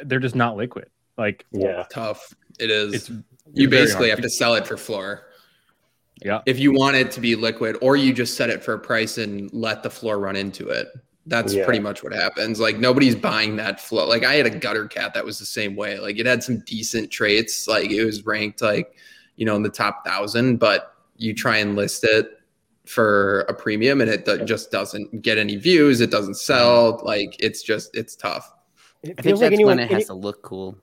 [0.06, 0.90] they're just not liquid.
[1.18, 2.34] Like Yeah, Tough.
[2.58, 2.94] It is.
[2.94, 3.10] it's
[3.54, 5.28] you very basically hard have to sell it for floor.
[6.24, 6.42] Yeah.
[6.46, 9.18] If you want it to be liquid, or you just set it for a price
[9.18, 10.88] and let the floor run into it.
[11.30, 11.66] That's Yeah.
[11.66, 12.60] pretty much what happens.
[12.60, 14.08] Like nobody's buying that flow.
[14.08, 16.00] Like I had a gutter cat that was the same way.
[16.00, 17.68] Like it had some decent traits.
[17.68, 18.96] Like it was ranked like,
[19.36, 22.32] you know, in the top thousand, but you try and list it
[22.86, 26.00] for a premium and it do- just doesn't get any views.
[26.00, 27.02] It doesn't sell.
[27.04, 28.52] Like it's just it's tough.
[29.04, 29.78] It I think feels like that's anyone.
[29.78, 30.78] when it any- has to look cool.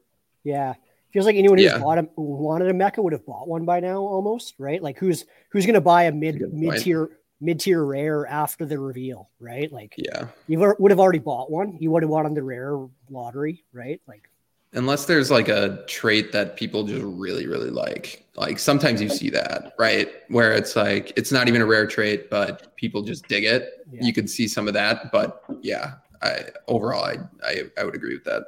[0.44, 0.74] yeah,
[1.12, 1.78] feels like anyone who's Yeah.
[1.78, 4.82] bought a who wanted a Meka would have bought one by now, almost right.
[4.82, 7.08] Like who's who's going to buy a mid mid tier
[7.40, 9.70] mid tier rare after the reveal, right?
[9.72, 10.28] Like Yeah.
[10.46, 11.76] you would have already bought one.
[11.80, 12.78] You would have bought on the rare
[13.10, 14.00] lottery, right?
[14.06, 14.28] Like
[14.72, 19.30] unless there's like a trait that people just really really like like sometimes you see
[19.30, 23.44] that right where it's like it's not even a rare trait but people just dig
[23.44, 24.00] it Yeah.
[24.02, 25.92] you could see some of that but yeah
[26.22, 28.42] i overall i i, I would agree with that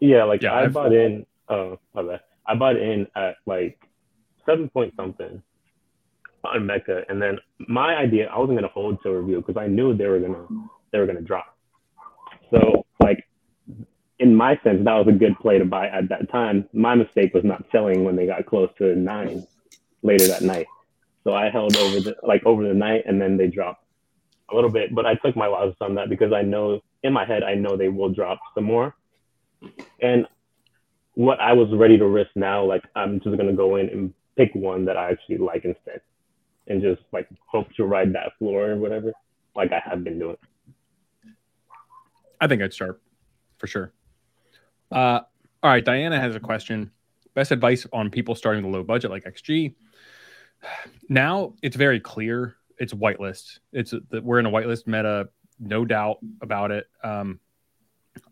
[0.00, 0.24] yeah.
[0.24, 1.24] Like Yeah, I I've- bought in.
[1.50, 2.20] Oh, my bad.
[2.46, 3.78] I bought in at like
[4.46, 5.42] seven point something
[6.54, 9.96] on Meka, and then my idea I wasn't gonna hold to review because I knew
[9.96, 10.46] they were gonna
[10.92, 11.46] they were gonna drop.
[12.50, 13.24] So like
[14.18, 16.68] in my sense, that was a good play to buy at that time.
[16.72, 19.46] My mistake was not selling when they got close to nine
[20.02, 20.66] later that night.
[21.24, 23.84] So I held over the like over the night, and then they dropped
[24.50, 24.94] a little bit.
[24.94, 27.76] But I took my losses on that because I know in my head I know
[27.76, 28.94] they will drop some more.
[30.00, 30.26] And
[31.14, 34.54] what I was ready to risk now, like I'm just gonna go in and pick
[34.54, 36.00] one that I actually like instead,
[36.68, 39.12] and just like hope to ride that floor or whatever,
[39.54, 40.36] like I have been doing.
[42.40, 43.00] I think I'd sharp
[43.58, 43.92] for sure.
[44.90, 45.20] Uh,
[45.62, 46.90] all right, Diana has a question.
[47.34, 49.74] Best advice on people starting with a low budget like XG.
[51.08, 52.56] Now it's very clear.
[52.78, 53.60] It's whitelist.
[53.72, 56.86] It's that we're in a whitelist meta, no doubt about it.
[57.02, 57.40] Um,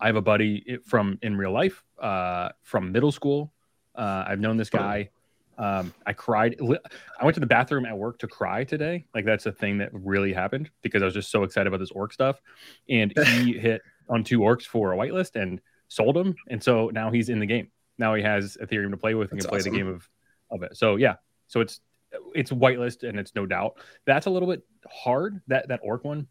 [0.01, 3.53] I have a buddy from in real life, uh, from middle school.
[3.94, 5.11] Uh, I've known this guy.
[5.58, 6.56] Um, I cried.
[6.60, 9.04] I went to the bathroom at work to cry today.
[9.14, 11.90] Like that's a thing that really happened because I was just so excited about this
[11.90, 12.40] orc stuff.
[12.88, 16.34] And he hit on two orcs for a whitelist and sold them.
[16.48, 17.68] And so now he's in the game.
[17.98, 19.72] Now he has Ethereum to play with and That's can play awesome.
[19.72, 20.08] the game of,
[20.50, 20.76] of it.
[20.76, 21.16] So yeah.
[21.46, 21.80] So it's
[22.34, 23.78] it's whitelist and it's no doubt.
[24.06, 26.26] That's a little bit hard, that that orc one,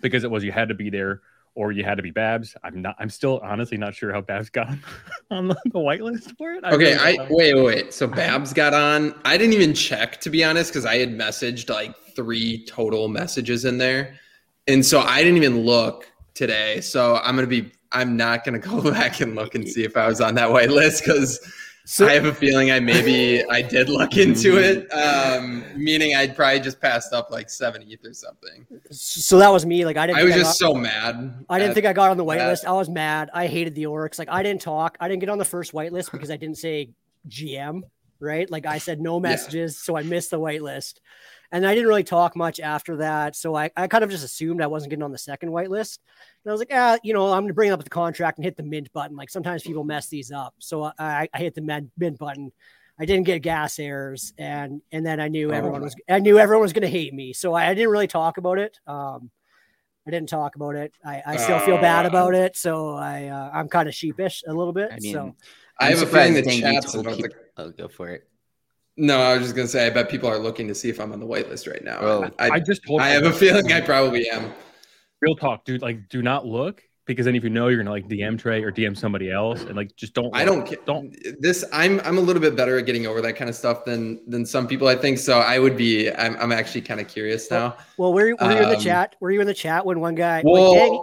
[0.00, 1.20] because it was you had to be there
[1.56, 2.54] or you had to be Babs.
[2.62, 4.68] I'm not I'm still honestly not sure how Babs got
[5.30, 6.62] on, the, the whitelist for it.
[6.62, 7.26] I okay i know.
[7.30, 10.84] wait wait wait so babs got on i didn't even check to be honest because
[10.84, 14.14] i had messaged like three total messages in there
[14.66, 18.90] and so i didn't even look today so i'm gonna be i'm not gonna go
[18.90, 21.40] back and look and see if i was on that white list because
[21.88, 26.34] So I have a feeling I maybe I did look into it, um, meaning I'd
[26.34, 28.66] probably just passed up like seven ETH or something.
[28.90, 29.84] so that was me.
[29.84, 30.18] Like I didn't.
[30.18, 31.44] I was think just got- so mad.
[31.48, 32.66] I didn't think I got on the white list.
[32.66, 33.30] I was mad.
[33.32, 34.18] I hated the orcs.
[34.18, 34.96] Like I didn't talk.
[35.00, 36.90] I didn't get on the first white list because I didn't say
[37.28, 37.82] GM.
[38.18, 38.50] Right.
[38.50, 41.00] Like I said no messages, so I missed the white list.
[41.52, 43.36] And I didn't really talk much after that.
[43.36, 45.98] So I, I kind of just assumed I wasn't getting on the second whitelist.
[46.44, 48.44] And I was like, ah, you know, I'm going to bring up the contract and
[48.44, 49.16] hit the mint button.
[49.16, 50.54] Like sometimes people mess these up.
[50.58, 52.52] So I, I hit the mint, mint button.
[52.98, 54.32] I didn't get gas errors.
[54.38, 55.54] And, and then I knew Oh.
[55.54, 57.32] everyone was, I knew everyone was going to hate me.
[57.32, 58.78] So I, I didn't really talk about it.
[58.86, 59.30] Um,
[60.06, 60.94] I didn't talk about it.
[61.04, 62.08] I, I still feel bad Uh.
[62.08, 62.56] about it.
[62.56, 64.90] So I, uh, I'm kind of sheepish a little bit.
[64.92, 65.34] I mean, so
[65.78, 68.08] I have a feeling surprised the Dangy chat's told about to people- Oh, go for
[68.10, 68.28] it.
[68.96, 71.12] No, I was just gonna say I bet people are looking to see if I'm
[71.12, 71.98] on the whitelist right now.
[72.00, 72.30] Oh.
[72.38, 74.52] I, I just told I have a feeling I probably am.
[75.20, 75.82] real talk, dude.
[75.82, 78.72] Like, do not look because then if you know, you're gonna like DM Trey or
[78.72, 80.34] DM somebody else, and like just don't.
[80.34, 81.14] I don't ca- Don't.
[81.40, 84.20] this I'm I'm a little bit better at getting over that kind of stuff than
[84.30, 87.50] than some people I think so I would be I'm I'm actually kind of curious
[87.50, 87.76] now.
[87.98, 89.14] well, were, you- were you in the Um, chat?
[89.20, 91.00] Were you in the chat when one guy, Well, like,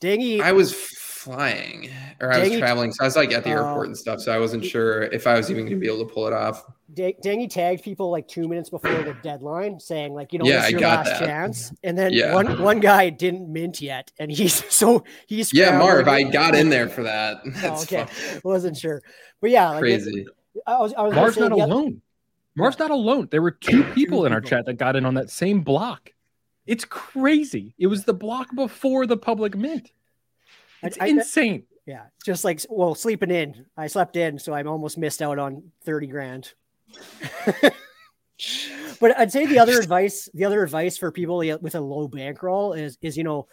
[0.00, 0.74] Dangy, I was
[1.22, 1.88] flying
[2.20, 2.60] or I was Dang it.
[2.60, 3.68] traveling so I was like at the Oh.
[3.68, 6.06] airport and stuff so I wasn't sure if I was even going to be able
[6.06, 6.64] to pull it off.
[6.94, 10.56] Da- Dangy tagged people like two minutes before the deadline, saying like, you know, Yeah,
[10.56, 11.26] this I is your got last that.
[11.26, 11.72] chance.
[11.82, 12.34] And then Yeah.
[12.34, 16.08] one one guy didn't mint yet, and he's so he's Yeah, Marv.
[16.08, 17.38] I got in there for that.
[17.64, 19.00] Oh, okay, fucking wasn't sure,
[19.40, 20.26] but yeah, like, it- crazy.
[20.66, 22.02] I was, I was gonna Marv's say not the other- alone.
[22.54, 23.28] Marv's not alone.
[23.30, 24.58] There were two people in our people.
[24.58, 26.10] chat that got in on that same block.
[26.66, 27.74] It's crazy.
[27.78, 29.90] It was the block before the public mint.
[30.82, 31.64] I- It's I- insane.
[31.84, 33.66] Yeah, just like well, sleeping in.
[33.76, 36.52] I slept in, so I'm almost missed out on thirty grand.
[39.00, 42.72] but I'd say the other advice, the other advice for people with a low bankroll
[42.72, 43.48] is is you know,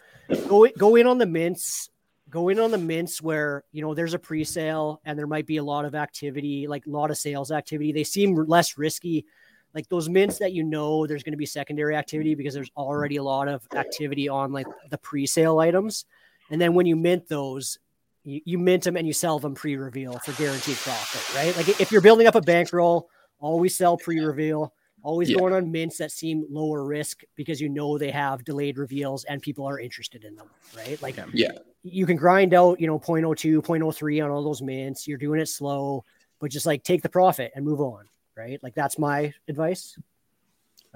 [0.48, 1.90] go go in on the mints,
[2.28, 5.56] go in on the mints where you know there's a pre-sale and there might be
[5.58, 7.92] a lot of activity, like a lot of sales activity.
[7.92, 9.26] They seem less risky.
[9.74, 13.16] Like those mints that you know there's going to be secondary activity because there's already
[13.16, 16.06] a lot of activity on like the pre-sale items.
[16.50, 17.78] And then when you mint those,
[18.24, 21.56] you, you mint them and you sell them pre-reveal for guaranteed profit, right?
[21.56, 23.08] Like if you're building up a bankroll,
[23.38, 24.72] always sell pre-reveal.
[25.02, 25.38] Always Yeah.
[25.38, 29.40] going on mints that seem lower risk because you know they have delayed reveals and
[29.40, 31.00] people are interested in them, right?
[31.00, 31.52] Like Yeah.
[31.82, 35.08] you can grind out, you know, 0.02, 0.03 on all those mints.
[35.08, 36.04] You're doing it slow,
[36.38, 38.04] but just like take the profit and move on,
[38.36, 38.62] right?
[38.62, 39.96] Like that's my advice.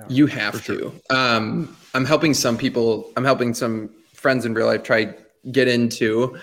[0.08, 0.92] You have to.
[1.08, 3.10] Um, I'm helping some people.
[3.16, 5.14] I'm helping some friends in real life try
[5.52, 6.36] get into,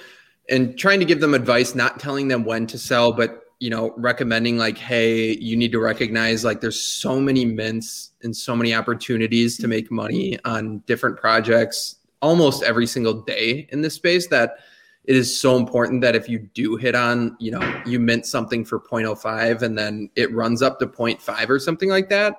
[0.50, 3.94] and trying to give them advice, not telling them when to sell, but you know,
[3.96, 8.74] recommending like, hey, you need to recognize like there's so many mints and so many
[8.74, 14.58] opportunities to make money on different projects almost every single day in this space that
[15.06, 18.66] it is so important that if you do hit on, you know, you mint something
[18.66, 22.36] for 0.05 and then it runs up to 0.5 or something like that.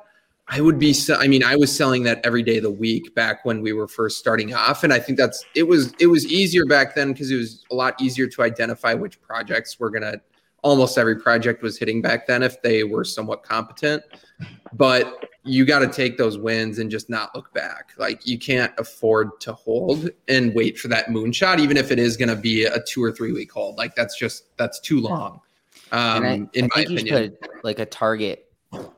[0.55, 3.43] I would be, I mean, I was selling that every day of the week back
[3.47, 4.85] when we were first starting off.
[4.85, 7.75] And I think that's, it was, it was easier back then because it was a
[7.75, 10.21] lot easier to identify which projects were going to,
[10.61, 14.03] almost every project was hitting back then if they were somewhat competent.
[14.75, 17.93] But you got to take those wins and just not look back.
[17.97, 22.19] Like you can't afford to hold and wait for that moonshot, even if it is
[22.19, 23.79] going to be a two or three week hold.
[23.79, 25.41] Like that's just, that's too long.
[25.93, 27.39] Um, I, in I my opinion.
[27.41, 28.52] put like a target.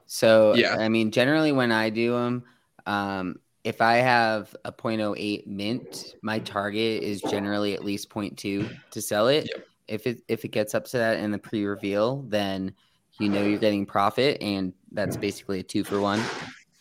[0.06, 0.76] So Yeah.
[0.76, 2.44] I mean, generally when I do them,
[2.86, 9.00] um, if I have a 0.08 mint, my target is generally at least 0.2 to
[9.00, 9.48] sell it.
[9.48, 9.66] Yep.
[9.86, 12.74] If it if it gets up to that in the pre-reveal, then
[13.18, 16.22] you know you're getting profit, and that's basically a two for one.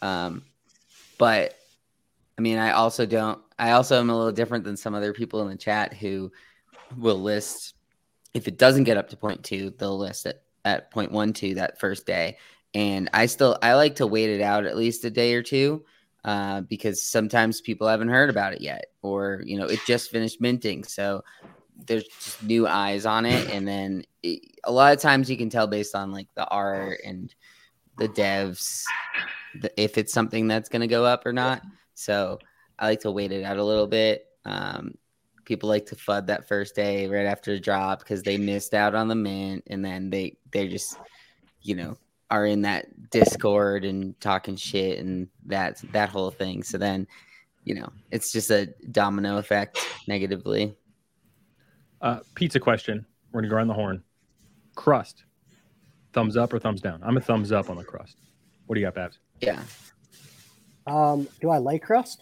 [0.01, 0.43] Um,
[1.17, 1.55] but
[2.37, 3.41] I mean, I also don't.
[3.59, 6.31] I also am a little different than some other people in the chat who
[6.97, 7.75] will list
[8.33, 12.05] if it doesn't get up to point 0.2, they'll list it at 0.12 that first
[12.05, 12.37] day.
[12.73, 15.85] And I still I like to wait it out at least a day or two
[16.25, 20.41] uh, because sometimes people haven't heard about it yet, or you know it just finished
[20.41, 21.23] minting, so
[21.85, 23.49] there's just new eyes on it.
[23.49, 26.99] And then it, a lot of times you can tell based on like the art
[27.05, 27.33] and
[27.97, 28.83] the devs
[29.59, 31.61] the, if it's something that's going to go up or not.
[31.93, 32.39] So
[32.79, 34.25] I like to wait it out a little bit.
[34.45, 34.95] Um,
[35.45, 38.95] people like to fud that first day right after the drop because they missed out
[38.95, 40.97] on the mint and then they they just
[41.61, 41.97] you know
[42.29, 47.05] are in that discord and talking shit and that that whole thing so then
[47.63, 50.75] you know it's just a domino effect negatively
[52.01, 53.05] Uh, pizza question.
[53.31, 54.03] We're gonna go around the horn.
[54.75, 55.23] Crust.
[56.11, 56.99] Thumbs up or thumbs down?
[57.01, 58.17] I'm a thumbs up on the crust.
[58.65, 59.19] What do you got, Babs?
[59.39, 59.61] yeah
[60.85, 62.21] Um, do I like crust?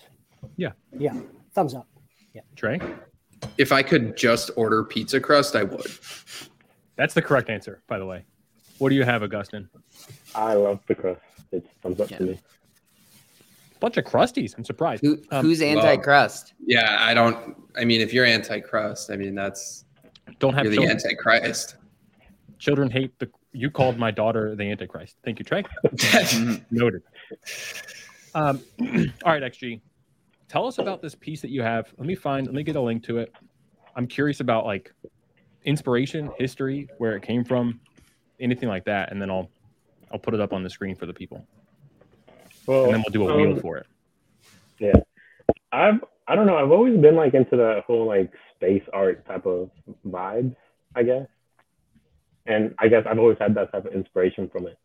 [0.55, 0.73] Yeah.
[0.97, 1.15] Yeah.
[1.53, 1.87] Thumbs up.
[2.33, 2.41] Yeah.
[2.55, 2.79] Trey?
[3.57, 5.87] if I could just order pizza crust, I would.
[6.95, 8.23] That's the correct answer, by the way.
[8.81, 9.69] What do you have, Augustine?
[10.33, 11.21] I love the crust.
[11.51, 12.17] It's thumbs up Yeah.
[12.17, 12.39] to me.
[13.79, 14.57] Bunch of crusties.
[14.57, 15.03] I'm surprised.
[15.03, 16.53] Who, Um, who's anti-crust?
[16.65, 17.55] Yeah, I don't.
[17.77, 19.85] I mean, if you're anti-crust, I mean that's
[20.39, 20.97] don't have you're the children.
[20.97, 21.75] antichrist.
[22.57, 23.29] children hate the.
[23.51, 25.15] You called my daughter the Antichrist.
[25.23, 25.63] Thank you, Trey.
[26.71, 27.03] Noted.
[28.33, 29.79] Um, all right, XG.
[30.47, 31.87] Tell us about this piece that you have.
[31.99, 32.47] Let me find.
[32.47, 33.31] Let me get a link to it.
[33.95, 34.91] I'm curious about like
[35.65, 37.79] inspiration, history, where it came from,
[38.41, 39.49] anything like that, and then I'll
[40.11, 41.45] I'll put it up on the screen for the people,
[42.65, 43.87] Well, and then we'll do a wheel um, for it.
[44.79, 44.93] Yeah,
[45.71, 46.57] I've I don't know.
[46.57, 49.69] I've always been like into the whole like space art type of
[50.07, 50.55] vibes,
[50.95, 51.27] I guess.
[52.45, 54.77] And I guess I've always had that type of inspiration from it.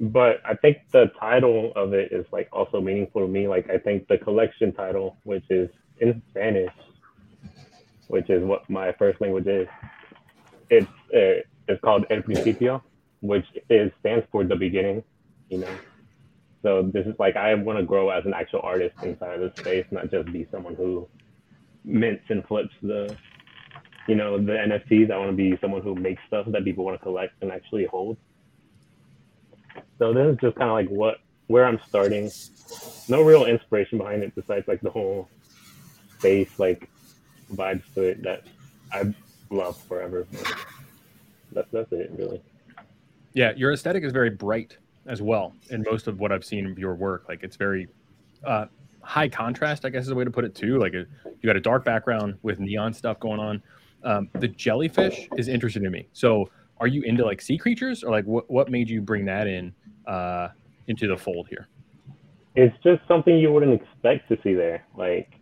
[0.00, 3.48] But I think the title of it is like also meaningful to me.
[3.48, 6.72] Like I think the collection title, which is in Spanish,
[8.08, 9.68] which is what my first language is,
[10.70, 12.82] it's uh, it's called El Principio,
[13.20, 15.04] which is stands for the beginning.
[15.50, 15.74] You know,
[16.62, 19.64] so this is like I want to grow as an actual artist inside of this
[19.64, 21.08] space, not just be someone who
[21.84, 23.16] mints and flips the,
[24.06, 25.10] you know, the NFTs.
[25.10, 27.86] I want to be someone who makes stuff that people want to collect and actually
[27.86, 28.16] hold.
[29.98, 32.30] So this is just kind of like what where I'm starting.
[33.08, 35.28] No real inspiration behind it besides like the whole
[36.18, 36.88] space like
[37.52, 38.42] vibes to it that
[38.92, 39.14] I've
[39.50, 40.26] loved forever.
[41.52, 42.42] That's that's it really.
[43.34, 46.78] Yeah, your aesthetic is very bright as well in most of what I've seen of
[46.78, 47.24] your work.
[47.28, 47.88] Like it's very
[48.44, 48.66] uh,
[49.02, 50.78] high contrast, I guess is a way to put it too.
[50.78, 53.62] Like a, you got a dark background with neon stuff going on.
[54.04, 56.08] Um, the jellyfish is interesting to me.
[56.12, 59.46] So are you into like sea creatures or like what, what made you bring that
[59.46, 59.74] in
[60.06, 60.48] uh,
[60.86, 61.68] into the fold here?
[62.58, 64.84] it's just something you wouldn't expect to see there.
[64.96, 65.37] Like,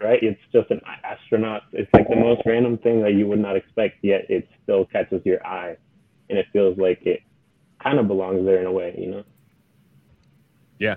[0.00, 0.22] right?
[0.22, 1.62] It's just an astronaut.
[1.72, 5.24] It's like the most random thing that you would not expect, yet it still catches
[5.24, 5.76] your eye,
[6.30, 7.20] and it feels like it
[7.82, 9.24] kind of belongs there in a way, you know?
[10.78, 10.96] Yeah,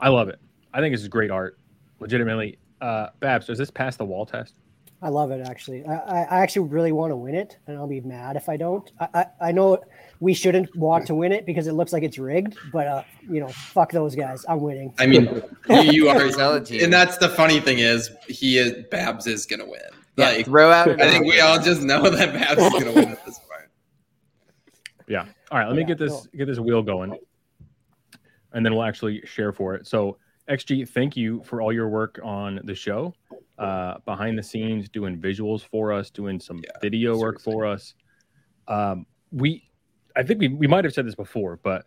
[0.00, 0.40] I love it.
[0.72, 1.58] I think this is great art.
[2.00, 4.54] Legitimately, uh, Babs, does this pass the wall test?
[5.04, 5.84] I love it actually.
[5.84, 8.56] I, I I actually really want to win it, and I'll be mad if I
[8.56, 8.90] don't.
[8.98, 9.78] I, I, I know
[10.18, 13.40] we shouldn't want to win it because it looks like it's rigged, but uh, you
[13.40, 14.46] know, fuck those guys.
[14.48, 14.94] I'm winning.
[14.98, 18.82] I mean, you, you are, Sell it and that's the funny thing is he is
[18.90, 19.80] Babs is gonna win.
[20.16, 20.88] Yeah, Like, throw out.
[20.98, 23.50] I think we all just know that Babs is gonna win at this point.
[25.06, 25.26] Yeah.
[25.50, 25.66] All right.
[25.66, 26.26] Let me Yeah, get this cool.
[26.34, 27.14] get this wheel going,
[28.54, 29.86] and then we'll actually share for it.
[29.86, 30.16] So,
[30.48, 33.12] XG, thank you for all your work on the show,
[33.58, 37.94] uh, behind the scenes, doing visuals for us, doing some Yeah, video work for us.
[38.68, 39.62] Um, we,
[40.16, 41.84] I think we we might have said this before, but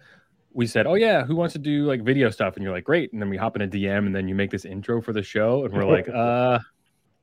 [0.53, 3.11] we said, "Oh yeah, who wants to do like video stuff?" And you're like, "Great!"
[3.13, 5.23] And then we hop in a DM, and then you make this intro for the
[5.23, 6.59] show, and we're like, "Uh."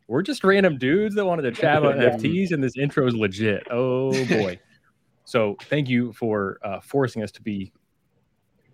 [0.07, 3.67] We're just random dudes that wanted to chat about NFTs, and this intro is legit.
[3.71, 4.61] Oh boy!
[5.25, 7.73] So thank you for uh, forcing us to be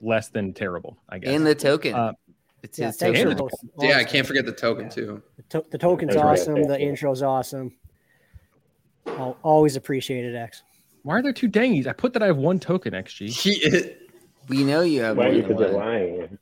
[0.00, 0.98] less than terrible.
[1.09, 1.30] I guess.
[1.30, 1.94] and the token.
[1.94, 2.12] Uh,
[2.62, 3.36] it's Yeah, thanks token.
[3.36, 3.50] for both.
[3.80, 5.22] Yeah, I can't forget the token too.
[5.36, 6.38] The, to- the token's That's right.
[6.38, 6.62] awesome.
[6.64, 7.74] The intro's awesome.
[9.06, 10.62] I'll always appreciate it, X.
[11.02, 11.86] Why are there two dangies?
[11.86, 13.30] I put that I have one token XG.
[13.42, 13.94] He
[14.48, 15.86] We know you have Why more you than could just one.
[15.86, 16.38] lying.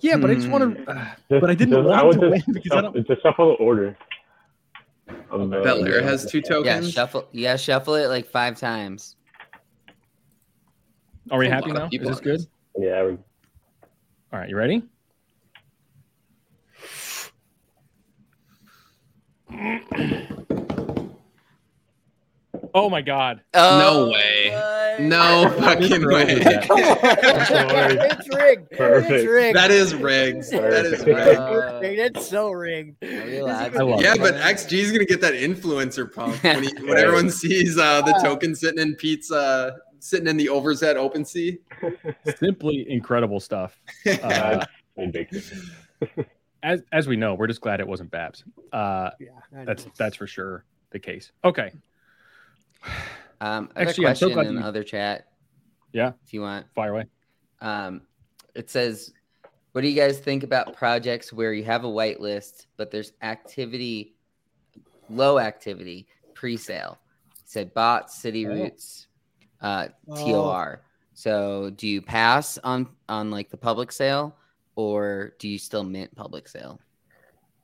[0.00, 0.82] Yeah, but I just want to.
[0.82, 0.98] Hmm.
[0.98, 3.06] Uh, Just- but I didn't just- want would to win just because I don't.
[3.06, 3.96] just shuffle the order.
[5.30, 6.86] of Bel Air has two tokens.
[6.86, 7.28] Yeah, shuffle.
[7.32, 9.16] Yeah, shuffle it like five times.
[11.30, 11.88] Are we happy now?
[11.90, 12.40] Is this good?
[12.78, 13.18] Yeah, we're-
[14.32, 14.82] All right, you ready?
[22.76, 23.40] Oh my god!
[23.54, 24.50] No way.
[24.50, 25.00] what?
[25.00, 26.24] No fucking way.
[26.28, 28.70] It's rigged.
[28.72, 29.10] Perfect.
[29.12, 29.56] It's rigged.
[29.56, 30.50] That is rigged.
[30.50, 31.38] That is rigged.
[31.38, 33.00] Uh, It's so rigged.
[33.04, 36.64] Are we allowed I love Yeah, but XG is gonna get that influencer pump when,
[36.64, 40.96] he, when everyone sees uh, the token sitting in Pete's uh, sitting in the overset
[40.96, 41.56] OpenSea.
[42.38, 43.80] Simply incredible stuff.
[44.04, 45.70] Uh, That's ridiculous.
[46.64, 48.42] As as we know, we're just glad it wasn't Babs.
[48.72, 49.28] Uh, Yeah,
[49.64, 49.92] that's know.
[49.96, 51.30] that's for sure the case.
[51.44, 51.70] Okay.
[53.40, 55.28] Um, I have Actually, a I'm so question glad in the you- other chat.
[55.92, 56.12] Yeah.
[56.26, 56.66] If you want.
[56.74, 57.06] Fire away.
[57.60, 58.02] Um,
[58.54, 59.12] it says,
[59.72, 64.14] "What do you guys think about projects where you have a whitelist, but there's activity,
[65.08, 66.98] low activity, pre-sale?"
[67.36, 68.50] He said bots, city Oh.
[68.54, 69.06] roots,
[69.60, 70.16] uh, Oh.
[70.16, 70.82] TOR.
[71.12, 74.36] So, do you pass on on like the public sale,
[74.76, 76.80] or do you still mint public sale?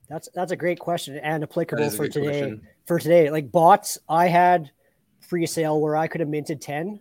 [0.08, 2.26] That's that's a great question and applicable for today.
[2.26, 2.68] question.
[2.86, 4.70] For today, like bots, I had
[5.28, 7.00] pre-sale where I could have minted ten.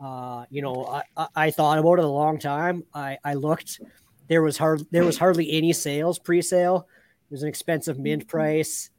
[0.00, 2.84] Uh, you know, I, I, I thought about it a long time.
[2.94, 3.80] I, I looked.
[4.28, 6.86] There was hard there was hardly any sales pre-sale.
[7.28, 8.90] It was an expensive mint price.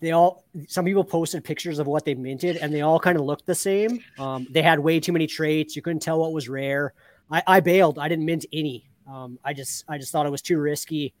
[0.00, 3.24] they all some people posted pictures of what they minted and they all kind of
[3.24, 4.00] looked the same.
[4.18, 5.76] Um, they had way too many traits.
[5.76, 6.92] You couldn't tell what was rare.
[7.30, 7.98] I, I bailed.
[7.98, 8.89] I didn't mint any.
[9.10, 11.12] Um, I just I just thought it was too risky.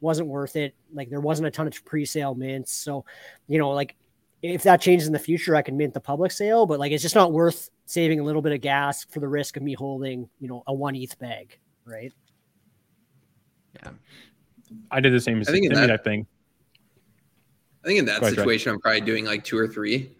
[0.00, 0.74] Wasn't worth it.
[0.92, 2.72] Like there wasn't a ton of pre-sale mints.
[2.72, 3.04] So,
[3.48, 3.96] you know, like
[4.42, 7.02] if that changes in the future, I can mint the public sale, but like it's
[7.02, 10.28] just not worth saving a little bit of gas for the risk of me holding,
[10.40, 12.12] you know, a one ETH bag, right?
[13.82, 13.90] Yeah.
[14.90, 15.40] I did the same.
[15.40, 16.26] I think in same that- thing.
[17.84, 18.42] I think in that Go ahead, Jack.
[18.42, 20.14] situation, I'm probably doing like two or three.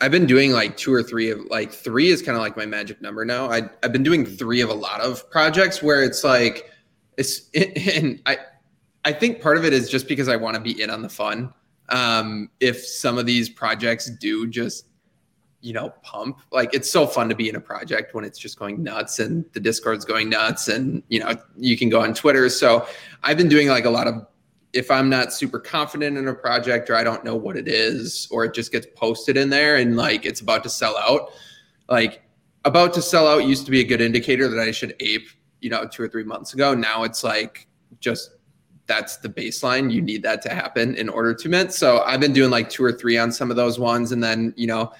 [0.00, 2.66] I've been doing like two or three of like three is kind of like my
[2.66, 3.50] magic number now.
[3.50, 6.70] I I've been doing three of a lot of projects where it's like
[7.16, 8.38] it's and I
[9.04, 11.08] I think part of it is just because I want to be in on the
[11.08, 11.52] fun.
[11.88, 14.86] Um, if some of these projects do just
[15.60, 18.56] you know pump, like it's so fun to be in a project when it's just
[18.56, 22.48] going nuts and the Discord's going nuts and you know you can go on Twitter.
[22.48, 22.86] So
[23.24, 24.26] I've been doing like a lot of
[24.72, 28.28] if I'm not super confident in a project or I don't know what it is,
[28.30, 31.30] or it just gets posted in there and like it's about to sell out,
[31.88, 32.22] like
[32.64, 35.28] about to sell out used to be a good indicator that I should ape,
[35.60, 36.74] you know, two or three months ago.
[36.74, 37.66] Now it's like
[38.00, 38.32] just
[38.86, 39.92] that's the baseline.
[39.92, 41.72] You need that to happen in order to mint.
[41.72, 44.52] So I've been doing like two or three on some of those ones, and then
[44.56, 44.92] you know,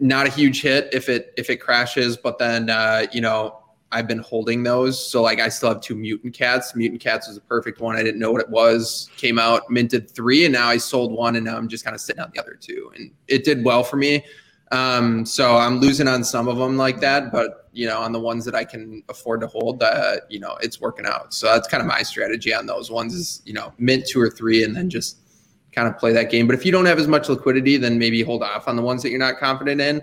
[0.00, 4.06] not a huge hit if it if it crashes, but then uh, you know I've
[4.06, 5.10] been holding those.
[5.10, 6.74] So like I still have two mutant cats.
[6.74, 7.96] Mutant cats was a perfect one.
[7.96, 9.08] I didn't know what it was.
[9.16, 12.00] Came out, minted three, and now I sold one, and now I'm just kind of
[12.00, 12.92] sitting on the other two.
[12.96, 14.24] And it did well for me.
[14.70, 18.20] Um, so I'm losing on some of them like that, but you know, on the
[18.20, 21.32] ones that I can afford to hold, uh, you know, it's working out.
[21.32, 24.28] So that's kind of my strategy on those ones is, you know, mint two or
[24.28, 25.18] three and then just
[25.72, 26.46] kind of play that game.
[26.46, 29.02] But if you don't have as much liquidity, then maybe hold off on the ones
[29.02, 30.02] that you're not confident in.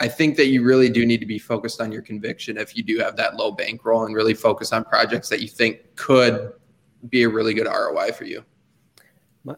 [0.00, 2.82] I think that you really do need to be focused on your conviction if you
[2.82, 6.52] do have that low bankroll and really focus on projects that you think could
[7.08, 8.44] be a really good ROI for you.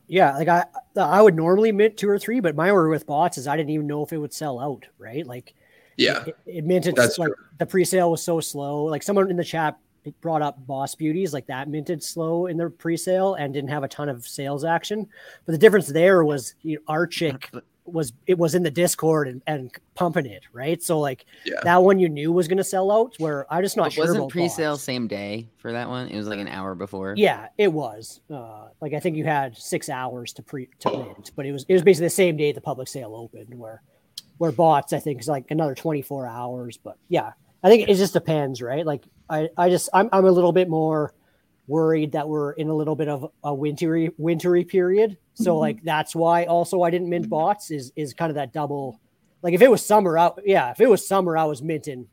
[0.09, 0.65] Yeah, like I
[0.97, 3.71] I would normally mint two or three, but my order with bots is I didn't
[3.71, 5.25] even know if it would sell out, right?
[5.25, 5.55] Like
[5.97, 6.25] Yeah.
[6.27, 8.85] it, it minted That's like the pre-sale was so slow.
[8.85, 9.79] Like someone in the chat
[10.21, 13.89] brought up Boss Beauties, like that minted slow in the pre-sale and didn't have a
[13.89, 15.09] ton of sales action.
[15.45, 17.51] But the difference there was you know, Archic
[17.89, 20.83] was it was in the Discord and, and pumping it, right?
[20.83, 21.55] So like Yeah.
[21.65, 23.15] that one you knew was going to sell out.
[23.19, 24.83] Where I just not But sure wasn't pre-sale bots.
[24.83, 26.09] same day for that one?
[26.09, 27.15] It was like an hour before.
[27.17, 28.21] Yeah, it was.
[28.31, 31.65] Uh, like I think you had six hours to pre to mint, but it was
[31.69, 33.55] it was basically the same day the public sale opened.
[33.59, 33.83] Where
[34.39, 36.77] where bots I think is like another twenty four hours.
[36.77, 37.33] But yeah,
[37.63, 38.85] I think it just depends, right?
[38.85, 41.15] Like I I just I'm I'm a little bit more
[41.67, 45.19] worried that we're in a little bit of a wintry wintry period.
[45.35, 49.01] So like that's why also I didn't mint bots is is kind of that double.
[49.43, 52.09] Like if it was summer out, yeah, if it was summer, I was minting.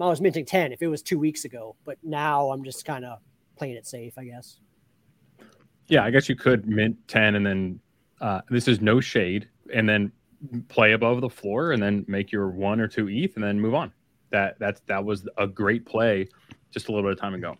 [0.00, 3.04] I was minting ten if it was two weeks ago, but now I'm just kind
[3.04, 3.18] of
[3.56, 4.58] playing it safe, I guess.
[5.88, 7.80] Yeah, I guess you could mint 10 and then
[8.20, 10.12] uh, this is no shade and then
[10.68, 13.74] play above the floor and then make your one or two ETH and then move
[13.74, 13.92] on.
[14.30, 16.28] That that's that was a great play
[16.70, 17.56] just a little bit of time ago.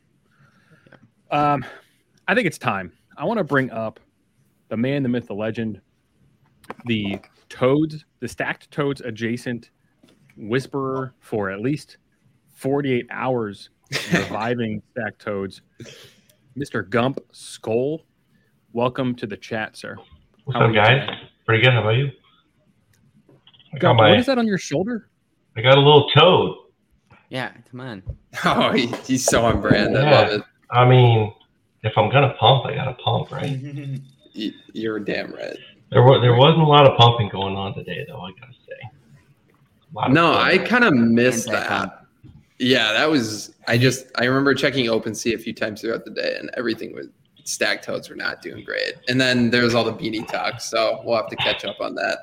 [1.30, 1.64] Um,
[2.26, 2.92] I think it's time.
[3.16, 4.00] I want to bring up
[4.68, 5.80] the man, the myth, the legend,
[6.86, 7.18] the
[7.48, 9.70] toads, the stacked toads adjacent
[10.36, 11.98] whisperer for at least
[12.54, 13.70] 48 hours,
[14.12, 15.62] reviving stacked toads,
[16.56, 16.88] Mr.
[16.88, 18.04] Gump Skull.
[18.72, 19.96] Welcome to the chat, sir.
[20.44, 21.00] What's How are up, you guys?
[21.00, 21.18] today?
[21.46, 21.72] Pretty good.
[21.72, 22.10] How about you?
[23.74, 25.10] I Gump, my, what is that on your shoulder?
[25.56, 26.56] I got a little toad.
[27.28, 28.02] Yeah, come on.
[28.44, 29.96] Oh, he, he's so on brand.
[29.96, 30.42] I love it.
[30.70, 31.32] I mean,
[31.82, 33.58] if I'm gonna pump, I gotta pump, right?
[34.34, 35.56] You- You're damn right.
[35.90, 38.20] There was there wasn't a lot of pumping going on today, though.
[38.20, 38.90] I gotta say.
[39.92, 40.34] A lot of No.
[40.34, 42.04] I kind of missed that.
[42.60, 43.54] Yeah, that was.
[43.66, 47.06] I just I remember checking OpenSea a few times throughout the day, and everything was
[47.44, 48.94] stack toads were not doing great.
[49.08, 51.94] And then there was all the beanie talk, so we'll have to catch up on
[51.96, 52.18] that.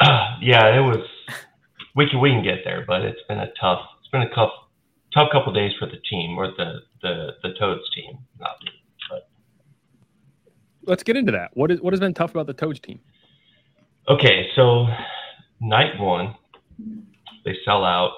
[0.40, 0.98] yeah, it was.
[1.94, 3.80] We can we can get there, but it's been a tough.
[4.00, 4.50] It's been a tough
[5.14, 8.70] tough couple days for the team or the the the Toads team, not me.
[9.10, 9.28] But
[10.84, 11.50] Let's get into that.
[11.54, 13.00] What is what has been tough about the Toads team?
[14.08, 14.88] Okay, so
[15.60, 16.34] night one,
[17.44, 18.12] they sell out.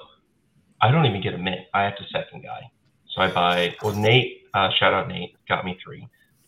[0.81, 1.61] I don't even get a mint.
[1.73, 2.71] I have to second guy.
[3.15, 6.07] So I buy, well, Nate, uh, shout out Nate, got me three.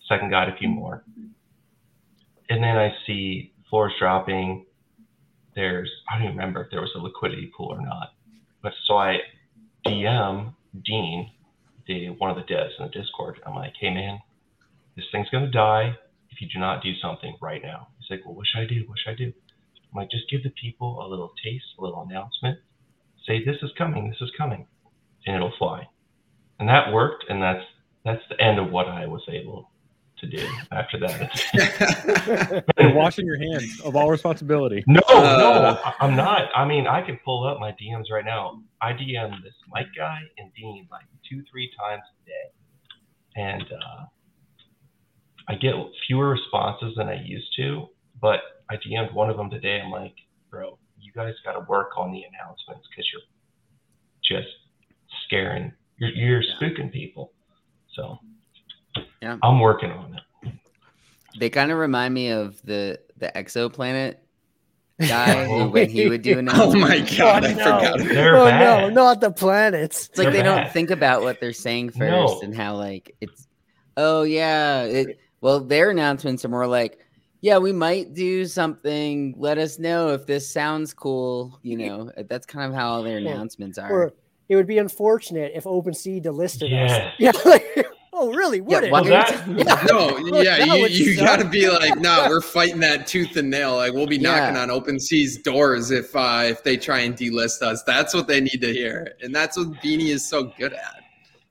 [0.09, 1.03] Second got a few more.
[2.49, 4.65] And then I see floors dropping.
[5.55, 8.13] There's, I don't even remember if there was a liquidity pool or not.
[8.61, 9.19] But so I
[9.89, 10.53] DM
[10.85, 11.31] Dean,
[11.87, 13.39] the one of the devs in the Discord.
[13.45, 14.19] I'm like, hey man,
[14.95, 15.97] this thing's gonna die
[16.29, 17.87] if you do not do something right now.
[17.99, 18.83] He's like, well, what should I do?
[18.87, 19.33] What should I do?
[19.91, 22.59] I'm like, just give the people a little taste, a little announcement.
[23.25, 24.67] Say, this is coming, this is coming,
[25.25, 25.87] and it'll fly.
[26.59, 27.63] And that worked, and that's
[28.03, 29.69] that's the end of what I was able
[30.19, 32.63] to do after that.
[32.79, 34.83] You're washing your hands of all responsibility.
[34.87, 36.49] No, Uh, no, I- I'm not.
[36.55, 38.61] I mean, I can pull up my DMs right now.
[38.81, 44.05] I DM this Mike guy and Dean like two, three times a day, and uh,
[45.47, 45.73] I get
[46.07, 47.87] fewer responses than I used to.
[48.21, 48.39] But
[48.69, 49.81] I DM'd one of them today.
[49.83, 50.15] I'm like,
[50.49, 54.51] bro, you guys got to work on the announcements because you're just
[55.25, 57.33] scaring, you're, you're spooking people.
[57.93, 58.17] So
[59.21, 59.37] Yeah.
[59.43, 60.53] I'm working on it.
[61.39, 64.15] They kind of remind me of the the exoplanet
[64.99, 67.17] guy who, when he would do an Oh my announcements.
[67.17, 67.63] god, I no.
[67.63, 67.99] forgot.
[68.09, 68.93] They're oh bad.
[68.93, 70.07] no, not the planets.
[70.09, 72.39] It's like They're they don't think about what they're saying first No.
[72.41, 73.47] and how like it's
[73.97, 76.99] oh yeah it well their announcements are more like
[77.41, 82.45] yeah we might do something let us know if this sounds cool you know that's
[82.45, 84.13] kind of how all their announcements are Or
[84.49, 86.91] it would be unfortunate if OpenSea delisted Yes.
[86.91, 87.13] us.
[87.19, 87.83] Yeah.
[88.17, 88.61] like, oh really?
[88.61, 88.91] Would it?
[88.91, 89.83] why- Well, that- Yeah.
[89.89, 93.49] No, yeah, That you, you got to be like, nah, we're fighting that tooth and
[93.49, 93.75] nail.
[93.75, 94.63] Like, we'll be knocking Yeah.
[94.63, 97.83] on OpenSea's doors if uh, if they try and delist us.
[97.83, 101.01] That's what they need to hear, and that's what Beanie is so good at.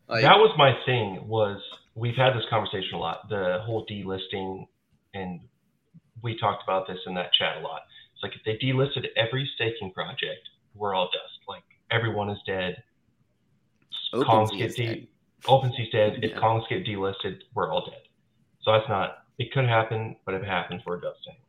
[0.09, 1.61] Like, that was my thing was
[1.97, 4.67] we've had this conversation a lot the whole delisting
[5.15, 5.41] and
[6.23, 7.81] we talked about this in that chat a lot
[8.15, 12.77] it's like if they delisted every staking project we're all dust like everyone is dead
[14.15, 15.09] Kongs OpenSea get is de-
[15.43, 15.49] dead.
[15.51, 16.37] OpenSea's dead if.
[16.37, 18.03] Kongs get delisted we're all dead
[18.63, 21.41] so that's not it could happen but if it happens we're dust anyway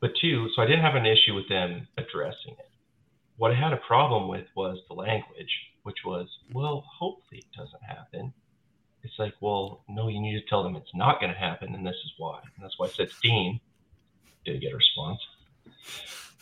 [0.00, 2.70] but two so i didn't have an issue with them addressing it
[3.36, 5.50] what i had a problem with was the language
[5.82, 8.32] which was well hopefully it doesn't happen
[9.02, 11.86] it's like, well, no, you need to tell them it's not going to happen, and
[11.86, 12.40] this is why.
[12.42, 13.60] And that's why I said Dean
[14.44, 15.20] didn't get a response.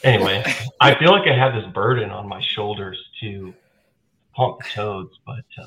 [0.03, 0.43] Anyway,
[0.81, 3.55] I feel like I have this burden on my shoulders to
[4.35, 5.67] pump toads, but uh,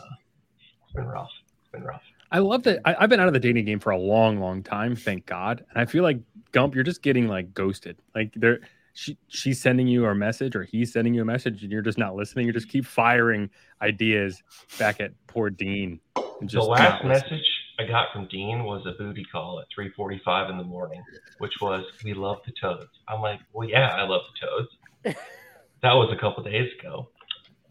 [0.89, 1.29] it's been rough.
[1.61, 2.01] It's been rough.
[2.31, 2.79] I love that.
[2.85, 5.65] I, I've been out of the dating game for a long, long time, thank God.
[5.69, 6.19] And I feel like
[6.51, 7.97] Gump, you're just getting like ghosted.
[8.15, 8.59] Like there,
[8.93, 11.97] she she's sending you a message or he's sending you a message, and you're just
[11.97, 12.47] not listening.
[12.47, 13.49] You just keep firing
[13.81, 14.41] ideas
[14.77, 15.99] back at poor Dean.
[16.15, 17.45] and The just last message
[17.79, 21.03] I got from Dean was a booty call at 3:45 in the morning,
[21.37, 25.17] which was, "We love the toads." I'm like, "Well, yeah, I love the toads."
[25.81, 27.09] that was a couple days ago,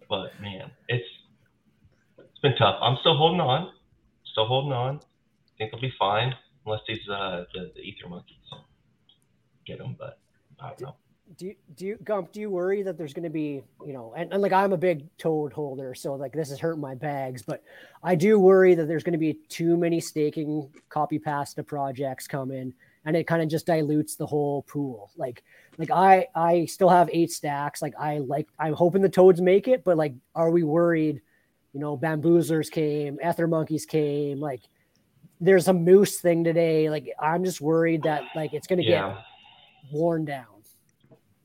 [0.09, 1.07] but man, it's
[2.39, 2.79] it's been tough.
[2.81, 3.73] I'm still holding on,
[4.25, 4.97] still holding on.
[4.97, 6.35] I think I'll be fine
[6.65, 8.37] unless these uh the, the ether monkeys
[9.67, 10.21] get them, but
[10.61, 10.97] I don't know.
[11.37, 14.15] do you, do you Gump, do you worry that there's going to be, you know,
[14.17, 17.43] and, and like I'm a big toad holder, so like this is hurting my bags,
[17.43, 17.63] but
[18.05, 22.53] I do worry that there's going to be too many staking copy pasta projects come
[22.53, 22.73] in
[23.05, 25.11] and it kind of just dilutes the whole pool.
[25.17, 25.43] Like,
[25.77, 27.83] like I, I still have eight stacks.
[27.83, 31.21] Like I like, I'm hoping the toads make it, but like, are we worried?
[31.73, 34.63] You know, bamboozlers came, ether monkeys came, like
[35.41, 36.91] there's a moose thing today.
[36.91, 39.17] Like I'm just worried that like it's going to Yeah.
[39.83, 40.47] get worn down.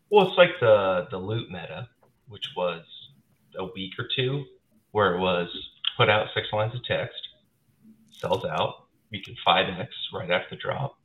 [0.09, 1.87] Well, it's like the the loot meta,
[2.27, 2.83] which was
[3.57, 4.43] a week or two,
[4.91, 5.47] where it was
[5.97, 7.19] put out six lines of text,
[8.11, 10.97] sells out, you can five x right after the drop,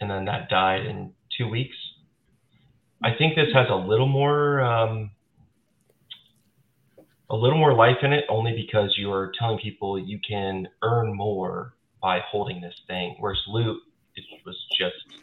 [0.00, 1.76] and then that died in two weeks.
[3.02, 5.10] I think this has a little more um,
[7.30, 11.14] a little more life in it, only because you are telling people you can earn
[11.14, 13.80] more by holding this thing, whereas loot
[14.16, 15.22] it was just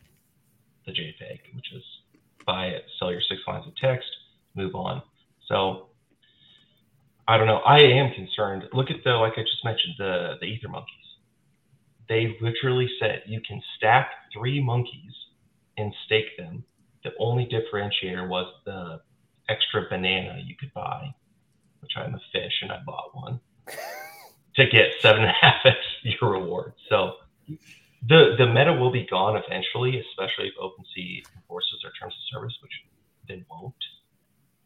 [0.86, 1.84] the JPEG, which is
[2.46, 4.08] buy it, sell your six lines of text,
[4.56, 5.02] move on.
[5.48, 5.88] So
[7.28, 7.58] I don't know.
[7.58, 8.64] I am concerned.
[8.74, 10.94] Look at the like I just mentioned the the ether monkeys.
[12.08, 15.14] They literally said you can stack three monkeys
[15.78, 16.64] and stake them.
[17.04, 19.02] The only differentiator was the
[19.50, 21.14] extra banana you could buy,
[21.82, 23.40] which I'm a fish and I bought one
[24.56, 26.74] to get seven and a half x your reward.
[26.90, 27.14] So
[28.08, 32.58] the the meta will be gone eventually, especially if OpenSea enforces their terms of service,
[32.62, 32.72] which
[33.28, 33.74] they won't.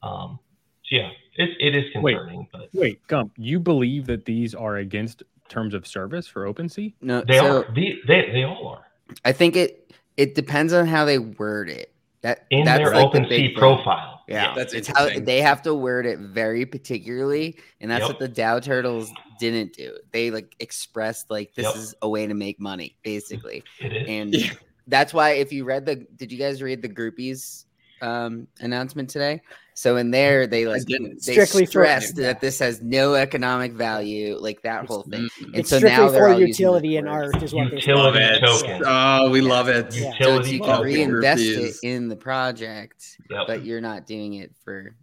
[0.04, 0.40] Um,
[0.86, 2.14] so yeah, it, it is Wait.
[2.14, 6.94] concerning, but Wait, Gump, you believe that these are against terms of service for OpenSea?
[7.02, 8.86] No, they so are the, they they all are
[9.26, 11.91] I think it it depends on how they word it.
[12.22, 13.56] That in that's their like the big OpenSea thing.
[13.56, 14.22] profile.
[14.28, 18.10] Yeah, That's it's how they have to word it very particularly, and that's Yep.
[18.10, 19.98] what the DAO Turtles didn't do.
[20.12, 21.76] They like expressed like this Yep.
[21.76, 24.08] is a way to make money, basically, It is.
[24.08, 24.52] and Yeah.
[24.88, 27.66] that's why if you read the, did you guys read the groupies
[28.02, 29.42] um announcement today?
[29.74, 31.24] So in there they like didn't.
[31.26, 35.22] they Strictly stressed that this has no economic value, like that whole thing.
[35.40, 38.20] Mm, And It's so now they're for all utility those and art is what Utility
[38.20, 38.84] they Love token.
[38.86, 39.96] Oh, we love it.
[39.96, 40.12] Yeah.
[40.12, 43.48] So Utility you can Love reinvest it in the project, Yep.
[43.48, 44.96] but you're not doing it for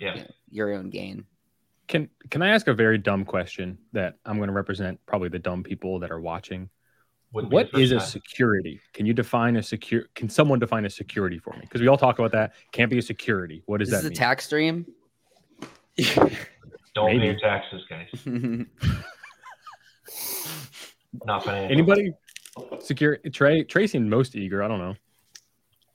[0.00, 0.14] Yeah.
[0.14, 1.24] you know, your own gain.
[1.88, 5.38] Can can I ask a very dumb question that I'm going to represent probably the
[5.38, 6.70] dumb people that are watching?
[7.34, 8.80] Wouldn't be the What first is a security?
[8.92, 10.04] Can you define a secure?
[10.14, 11.62] Can someone define a security for me?
[11.62, 12.52] Because we all talk about that.
[12.70, 13.64] Can't be a security.
[13.66, 14.86] What does This that is a tax stream.
[16.94, 18.08] Don't pay your taxes, guys.
[21.24, 21.72] Not financial.
[21.72, 22.12] Anybody?
[22.78, 23.64] Secure Trey.
[23.64, 24.62] Trey seemed most eager.
[24.62, 24.94] I don't know.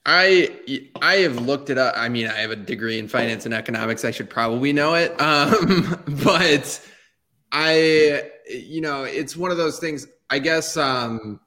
[0.04, 0.54] I
[1.00, 1.94] I have looked it up.
[1.96, 4.04] I mean, I have a degree in finance and economics.
[4.04, 5.14] I should probably know it.
[5.20, 6.86] Um, but
[7.50, 10.06] I, you know, it's one of those things.
[10.30, 11.40] I guess um,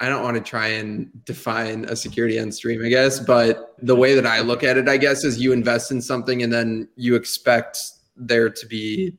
[0.00, 2.84] I don't want to try and define a security on stream.
[2.84, 5.90] I guess, but the way that I look at it, I guess, is you invest
[5.90, 7.78] in something and then you expect
[8.16, 9.16] there to be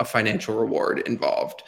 [0.00, 1.62] a financial reward involved.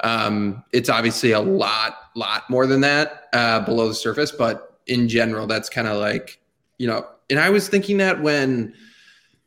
[0.00, 5.08] Um, it's obviously a lot, lot more than that uh, below the surface, but in
[5.08, 6.40] general, that's kind of like,
[6.78, 8.74] you know, and I was thinking that when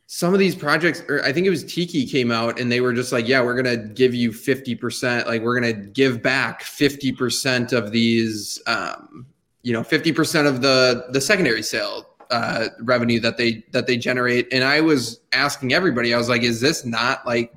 [0.08, 2.94] some of these projects, or I think it was Tiki came out and they were
[2.94, 7.92] just like, yeah, we're to give you 50%, like we're to give back 50% of
[7.92, 9.26] these, um,
[9.64, 14.48] you know, 50% of the, the secondary sale uh, revenue that they, that they generate.
[14.54, 17.54] And I was asking everybody, I was like, is this not like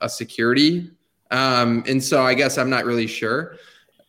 [0.00, 0.88] a security?
[1.32, 3.56] Um, and so I guess I'm not really sure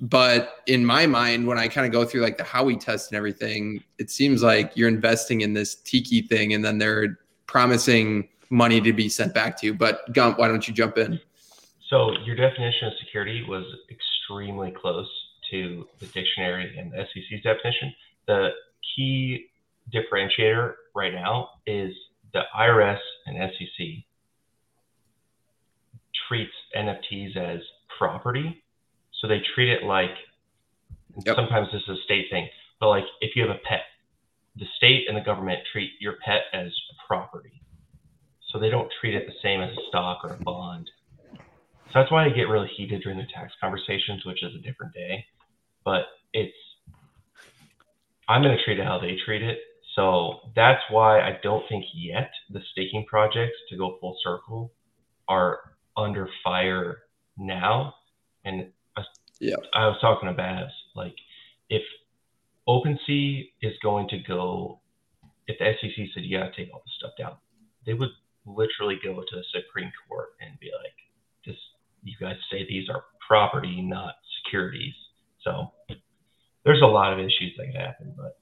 [0.10, 3.18] but in my mind when i kind of go through like the Howey test and
[3.18, 8.82] everything it seems like you're investing in this tiki thing and then they're promising money
[8.82, 11.20] to be sent back to you but gump why don't you jump in
[11.90, 15.08] So your definition of security was extremely close
[15.52, 17.94] to the dictionary and the SEC's definition.
[18.28, 18.50] The
[18.96, 19.48] key
[19.94, 21.94] differentiator right now is
[22.34, 23.86] the IRS and SEC
[26.28, 27.60] treats NFTs as
[27.98, 28.64] property.
[29.22, 30.12] So they treat it like
[31.26, 31.36] Yep.
[31.36, 32.50] sometimes this is a state thing,
[32.80, 33.84] but like if you have a pet,
[34.56, 36.72] the state and the government treat your pet as
[37.08, 37.62] property.
[38.52, 40.90] So they don't treat it the same as a stock or a bond.
[41.92, 44.94] So that's why I get really heated during the tax conversations, which is a different
[44.94, 45.26] day.
[45.84, 46.04] But
[46.34, 46.56] it's
[48.28, 49.60] I'm gonna treat it how they treat it.
[49.96, 54.74] So that's why I don't think yet the staking projects to go full circle
[55.28, 55.60] are
[55.98, 57.00] under fire
[57.38, 57.96] now.
[58.46, 58.72] And
[59.40, 59.56] Yeah.
[59.74, 61.16] I was talking to Babs, like
[61.70, 61.82] if
[62.68, 64.80] OpenSea is going to go,
[65.48, 67.38] if the SEC said you gotta take all this stuff down,
[67.86, 68.10] they would
[68.46, 70.94] literally go to the Supreme Court and be like,
[71.46, 71.56] "This,
[72.04, 74.94] you guys say these are property, not securities."
[75.42, 75.72] So
[76.64, 78.40] there's a lot of issues that can happen, but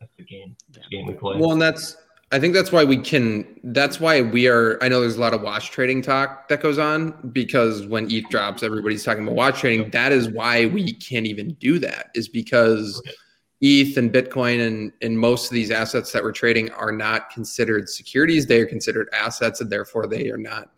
[0.00, 0.56] that's the game.
[0.72, 1.38] That's the game we play.
[1.38, 1.96] well and that's
[2.32, 5.34] i think that's why we can that's why we are i know there's a lot
[5.34, 9.60] of wash trading talk that goes on because when eth drops everybody's talking about wash
[9.60, 13.00] trading that is why we can't even do that is because
[13.62, 17.88] ETH and Bitcoin and, and most of these assets that we're trading are not considered
[17.88, 18.46] securities.
[18.46, 20.70] They are considered assets, and therefore they are not.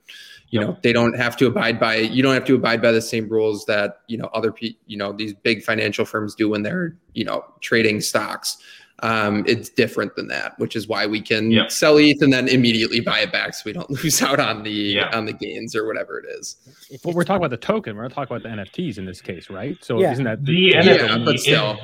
[0.50, 1.96] You know, they don't have to abide by.
[1.96, 4.78] You don't have to abide by the same rules that you know other people.
[4.86, 8.58] You know, these big financial firms do when they're you know trading stocks.
[9.00, 11.66] Um, it's different than that, which is why we can Yeah.
[11.68, 14.70] sell ETH and then immediately buy it back, so we don't lose out on the
[14.70, 15.10] Yeah.
[15.16, 16.56] on the gains or whatever it is.
[16.90, 17.96] It- Well, we're talking about the token.
[17.96, 19.76] We're not talking about the NFTs in this case, right?
[19.82, 20.12] So Yeah.
[20.12, 21.78] isn't that the Yeah, NFT but is still.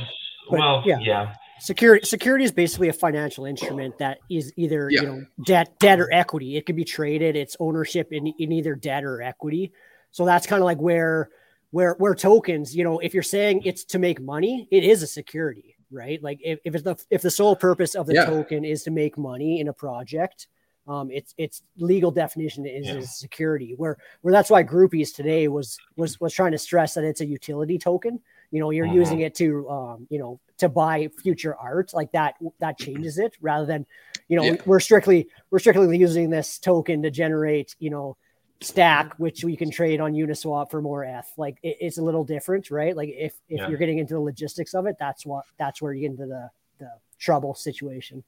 [0.50, 0.98] well, yeah.
[1.00, 1.34] yeah.
[1.60, 5.00] security security is basically a financial instrument that is either Yeah.
[5.02, 8.74] you know debt debt or equity it can be traded it's ownership in, in either
[8.74, 9.70] debt or equity
[10.10, 11.28] so that's kind of like where
[11.70, 15.06] where where tokens you know if you're saying it's to make money it is a
[15.06, 18.24] security right like if, if it's the if the sole purpose of the Yeah.
[18.24, 20.46] token is to make money in a project
[20.86, 22.98] um it's it's legal definition is, Yeah.
[22.98, 27.04] is security where where that's why groupies today was was was trying to stress that
[27.04, 28.20] it's a utility token
[28.50, 28.94] you know you're Mhm.
[28.94, 33.36] using it to um you know to buy future art like that that changes it
[33.40, 33.84] rather than
[34.28, 34.56] you know Yeah.
[34.66, 38.16] we're strictly we're strictly using this token to generate you know
[38.62, 42.24] stack which we can trade on uniswap for more eth like it, it's a little
[42.24, 43.68] different right like if if Yeah.
[43.68, 46.50] you're getting into the logistics of it that's what that's where you get into the
[46.78, 48.22] the trouble situation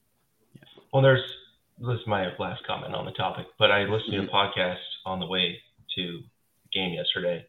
[0.91, 1.23] Well, there's
[1.79, 4.29] this is my last comment on the topic, but I listened to Mm-hmm.
[4.29, 5.57] a podcast on the way
[5.95, 7.45] to the game yesterday.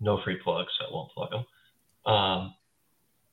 [0.00, 2.12] No free plugs, so I won't plug them.
[2.12, 2.54] Um,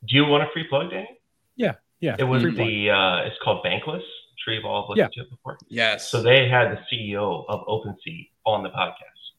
[0.08, 1.10] do you want a free plug, Danny?
[1.56, 1.74] yeah.
[2.00, 2.16] Yeah.
[2.20, 2.68] It was free plug.
[2.68, 4.04] the uh, it's called Bankless.
[4.44, 5.58] Sure, you've all listened to it before.
[5.68, 6.10] Yes.
[6.10, 9.34] So they had the CEO of OpenSea on the podcast,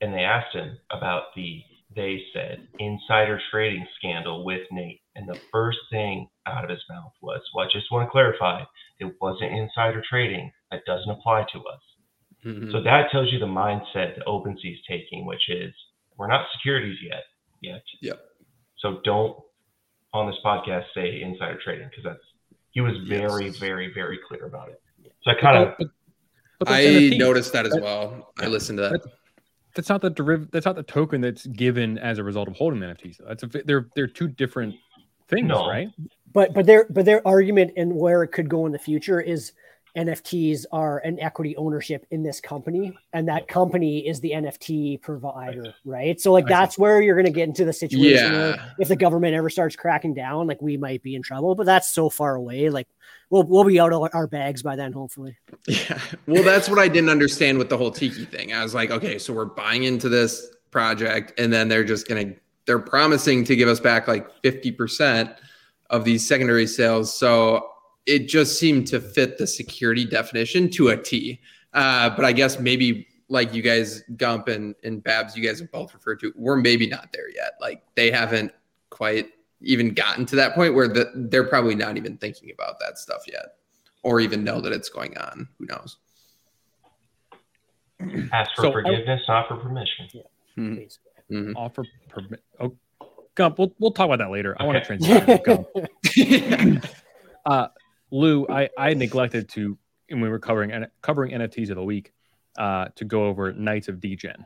[0.00, 1.62] and they asked him about the
[1.94, 7.12] they said insider trading scandal with Nate, and the first thing out of his mouth
[7.22, 8.64] was, "Well, I just want to clarify,
[8.98, 10.52] it wasn't insider trading.
[10.70, 11.80] That doesn't apply to us."
[12.44, 12.70] Mhm.
[12.72, 15.74] So that tells you the mindset that OpenSea is taking, which is
[16.16, 17.24] we're not securities yet,
[17.62, 17.82] yet.
[18.02, 18.20] Yep.
[18.78, 19.42] So don't
[20.12, 22.24] on this podcast say insider trading because that's
[22.76, 23.56] he was very, Yes.
[23.56, 24.78] very, very clear about it.
[25.22, 25.88] So I kind of But-
[26.58, 28.34] but I noticed that as But- well.
[28.38, 29.00] I listened to that.
[29.74, 32.80] that's not the deriv- That's not the token that's given as a result of holding
[32.80, 33.16] the NFTs.
[33.26, 34.74] That's a, they're they're two different
[35.28, 35.66] things, No.
[35.70, 35.88] right?
[36.34, 39.52] But but their but their argument and where it could go in the future is
[39.96, 45.74] NFTs are an equity ownership in this company, and that company is the NFT provider,
[45.84, 46.20] right?
[46.20, 48.38] So like that's where you're going to get into the situation Yeah.
[48.38, 51.54] where if the government ever starts cracking down, like we might be in trouble.
[51.54, 52.68] But that's so far away.
[52.68, 52.88] Like
[53.30, 55.36] we'll we'll be out of our bags by then, hopefully.
[55.66, 55.98] Yeah.
[56.26, 58.52] Well, that's what I didn't understand with the whole Tiki thing.
[58.52, 62.34] I was like, okay, so we're buying into this project, and then they're just gonna
[62.66, 65.36] they're promising to give us back like 50%
[65.90, 67.16] of these secondary sales.
[67.16, 67.68] So
[68.06, 71.40] it just seemed to fit the security definition to a T.
[71.74, 75.70] Uh, but I guess maybe like you guys, Gump and, and Babs, you guys have
[75.72, 77.52] both referred to, we're maybe not there yet.
[77.60, 78.52] Like they haven't
[78.90, 79.26] quite
[79.60, 83.22] even gotten to that point where the, they're probably not even thinking about that stuff
[83.26, 83.56] yet
[84.04, 85.48] or even know that it's going on.
[85.58, 85.96] Who knows?
[88.32, 90.08] Ask for So I- forgiveness, not for permission.
[90.56, 90.76] Mhm.
[90.76, 91.10] Basically.
[91.30, 91.52] Mhm.
[91.56, 92.42] Offer permit.
[92.60, 92.74] Oh,
[93.34, 93.58] Gump.
[93.58, 94.56] We'll we'll talk about that later.
[94.60, 95.04] I want to Okay.
[95.04, 95.26] transition.
[95.26, 96.84] to Gump.
[97.46, 97.68] Uh,
[98.10, 99.76] Lou, I, I neglected to,
[100.08, 102.12] when we were covering covering NFTs of the week,
[102.56, 104.44] uh, to go over Knights of Degen.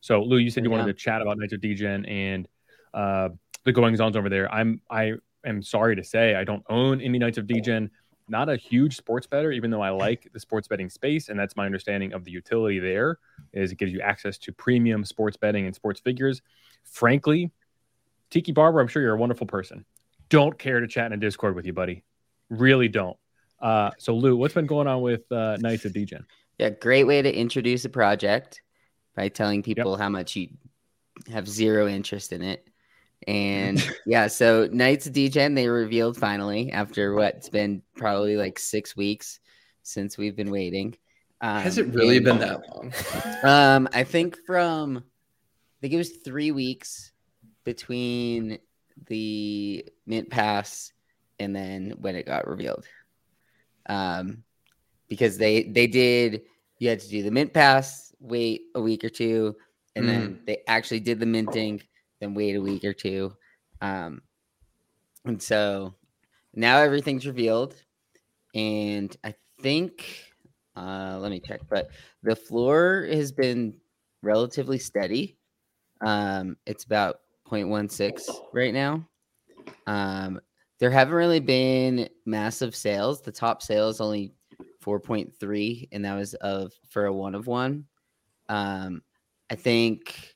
[0.00, 2.46] So, Lou, you said you wanted to chat about Knights of Degen and
[2.94, 3.30] uh,
[3.64, 4.52] the goings ons over there.
[4.52, 7.90] I'm I am sorry to say I don't own any Knights of Degen.
[8.30, 11.56] Not a huge sports better, even though I like the sports betting space, and that's
[11.56, 13.18] my understanding of the utility there.
[13.54, 16.42] Is it gives you access to premium sports betting and sports figures.
[16.84, 17.50] Frankly,
[18.30, 19.86] Tiki Barber, I'm sure you're a wonderful person.
[20.28, 22.04] Don't care to chat in a Discord with you, buddy.
[22.50, 23.16] Really don't.
[23.60, 26.24] Uh, so Lou, what's been going on with uh, Knights of Degen?
[26.58, 28.62] Yeah, great way to introduce a project
[29.14, 30.48] by telling people how much you
[31.30, 32.68] have zero interest in it.
[33.26, 38.96] And yeah, so Knights of Degen, they revealed finally after what's been probably like six
[38.96, 39.40] weeks
[39.82, 40.96] since we've been waiting.
[41.40, 42.92] Um, Has it really and- been that long?
[43.44, 47.12] Um, I think from I think it was three weeks
[47.64, 48.58] between
[49.06, 50.92] the mint pass
[51.38, 52.86] and then when it got revealed.
[53.86, 54.44] Um,
[55.08, 56.42] because they they did
[56.78, 59.56] you had to do the mint pass, wait a week or two,
[59.96, 61.82] and then they actually did the minting,
[62.20, 63.34] then wait a week or two.
[63.80, 64.22] Um,
[65.24, 65.94] and so
[66.54, 67.74] now everything's revealed,
[68.54, 70.28] and I think
[70.78, 71.90] uh, let me check, but
[72.22, 73.74] the floor has been
[74.22, 75.36] relatively steady.
[76.00, 77.20] Um, it's about
[77.50, 78.20] 0.16
[78.52, 79.08] right now.
[79.86, 80.40] Um,
[80.78, 83.20] there haven't really been massive sales.
[83.20, 84.32] The top sale is only
[84.84, 87.84] 4.3, and that was of for a one of one.
[88.48, 89.02] Um,
[89.50, 90.34] I think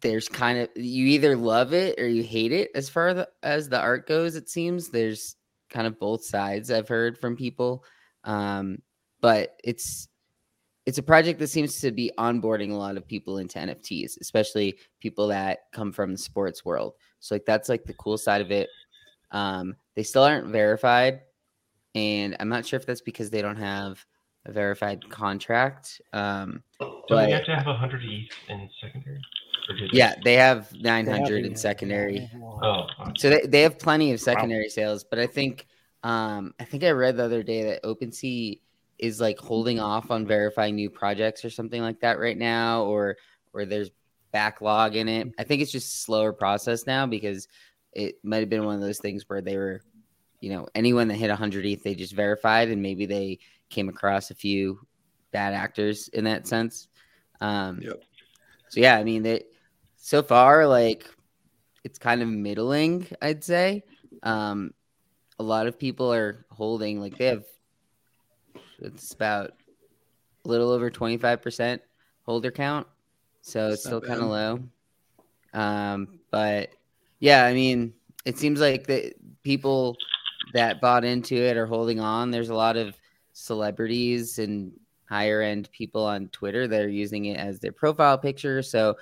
[0.00, 3.80] there's kind of you either love it or you hate it as far as the
[3.80, 4.36] art goes.
[4.36, 5.36] It seems there's
[5.68, 7.84] kind of both sides I've heard from people.
[8.24, 8.78] Um,
[9.20, 10.08] but it's
[10.86, 14.78] it's a project that seems to be onboarding a lot of people into NFTs, especially
[14.98, 16.94] people that come from the sports world.
[17.20, 18.68] So like that's like the cool side of it.
[19.32, 21.22] Um, they still aren't verified,
[21.94, 24.04] and I'm not sure if that's because they don't have
[24.46, 26.00] a verified contract.
[26.12, 29.20] Um, Don't you but have to have 100 ETH in secondary?
[29.68, 32.28] Or did they- yeah, they have 900 in secondary.
[32.62, 33.12] Oh, okay.
[33.16, 35.66] So they, they have plenty of secondary sales, but I think
[36.02, 38.60] um I think I read the other day that OpenSea
[38.98, 43.16] is like holding off on verifying new projects or something like that right now, or
[43.52, 43.90] or there's
[44.32, 45.28] backlog in it.
[45.38, 47.48] I think it's just a slower process now because
[47.92, 49.82] it might have been one of those things where they were,
[50.40, 53.38] you know, anyone that hit 100 ETH they just verified, and maybe they
[53.68, 54.80] came across a few
[55.32, 56.88] bad actors in that sense.
[57.40, 58.02] Um, Yep.
[58.68, 59.42] So yeah, I mean that
[59.96, 61.04] so far like
[61.82, 63.82] it's kind of middling, I'd say.
[64.22, 64.72] Um,
[65.38, 67.44] a lot of people are holding like they have
[68.78, 69.52] it's about
[70.44, 71.80] a little over 25%
[72.24, 72.86] holder count.
[73.42, 74.60] So it's That's still kind of low.
[75.52, 76.70] Um, but
[77.20, 77.92] yeah, I mean,
[78.24, 79.12] it seems like the
[79.42, 79.96] people
[80.52, 82.30] that bought into it are holding on.
[82.30, 82.96] There's a lot of
[83.32, 84.72] celebrities and
[85.08, 88.62] higher end people on Twitter that are using it as their profile picture.
[88.62, 88.96] So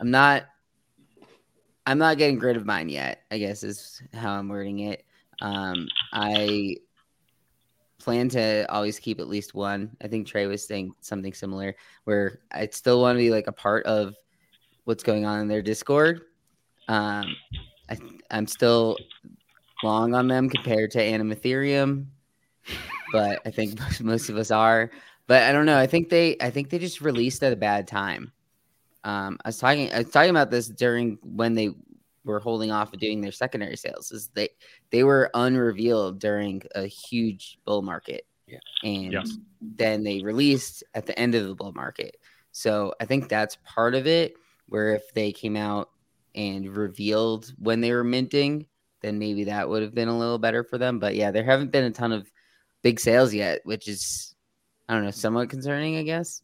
[0.00, 0.44] I'm not
[1.86, 5.04] I'm not getting rid of mine yet, I guess is how I'm wording it.
[5.42, 6.76] Um, I
[7.98, 9.94] plan to always keep at least one.
[10.02, 13.52] I think Trey was saying something similar where I still want to be like a
[13.52, 14.14] part of
[14.84, 16.22] what's going on in their Discord.
[16.88, 17.34] Um,
[17.88, 17.96] I,
[18.30, 18.96] I'm still
[19.82, 22.06] long on them compared to Anime Ethereum,
[23.12, 24.90] but I think most, most of us are.
[25.26, 25.78] But I don't know.
[25.78, 28.32] I think they I think they just released at a bad time.
[29.04, 31.70] Um, I was talking I was talking about this during when they
[32.24, 34.12] were holding off of doing their secondary sales.
[34.12, 34.48] Is they
[34.90, 38.58] they were unrevealed during a huge bull market, Yeah.
[38.82, 39.16] and
[39.60, 42.16] then they released at the end of the bull market.
[42.52, 44.34] So I think that's part of it.
[44.68, 45.90] Where if they came out
[46.34, 48.66] and revealed when they were minting,
[49.02, 50.98] then maybe that would have been a little better for them.
[50.98, 52.30] But yeah, there haven't been a ton of
[52.82, 54.34] big sales yet, which is
[54.88, 56.42] I don't know, somewhat concerning, I guess.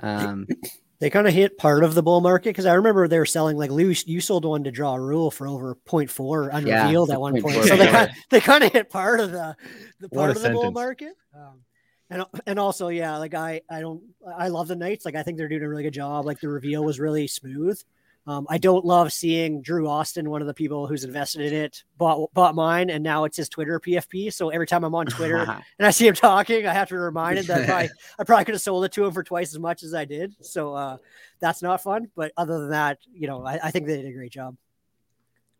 [0.00, 0.46] Um,
[1.02, 3.56] They kind of hit part of the bull market because I remember they were selling
[3.56, 7.20] like Lou, you sold one to draw a rule for over 0.4 unrevealed for at
[7.20, 7.56] one point.
[7.56, 7.90] 0.4, So they yeah.
[7.90, 9.56] kind they kind of hit part of the
[9.98, 11.14] the part of the bull market.
[11.34, 11.62] Um,
[12.08, 14.00] and and also yeah, like I I don't
[14.38, 15.04] I love the Knights.
[15.04, 16.24] Like I think they're doing a really good job.
[16.24, 17.82] Like the reveal was really smooth.
[18.24, 21.82] Um, I don't love seeing Drew Austin, one of the people who's invested in it,
[21.98, 24.32] bought bought mine, and now it's his Twitter PFP.
[24.32, 25.38] So every time I'm on Twitter
[25.78, 28.44] and I see him talking, I have to be reminded that I probably, I probably
[28.44, 30.34] could have sold it to him for twice as much as I did.
[30.40, 30.96] So uh,
[31.40, 32.10] that's not fun.
[32.14, 34.56] But other than that, you know, I, I think they did a great job.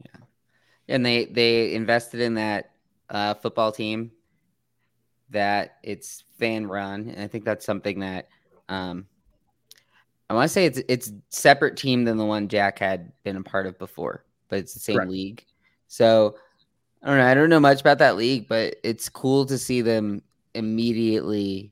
[0.05, 0.21] Yeah,
[0.89, 2.71] and they they invested in that
[3.11, 4.13] uh, football team
[5.31, 8.29] that it's fan run and i think that's something that
[8.69, 9.07] um
[10.33, 13.43] i want to say it's it's separate team than the one jack had been a
[13.43, 15.11] part of before but it's the same Correct.
[15.11, 15.45] league
[15.89, 16.35] so
[17.03, 19.83] i don't know i don't know much about that league but it's cool to see
[19.83, 20.23] them
[20.55, 21.71] immediately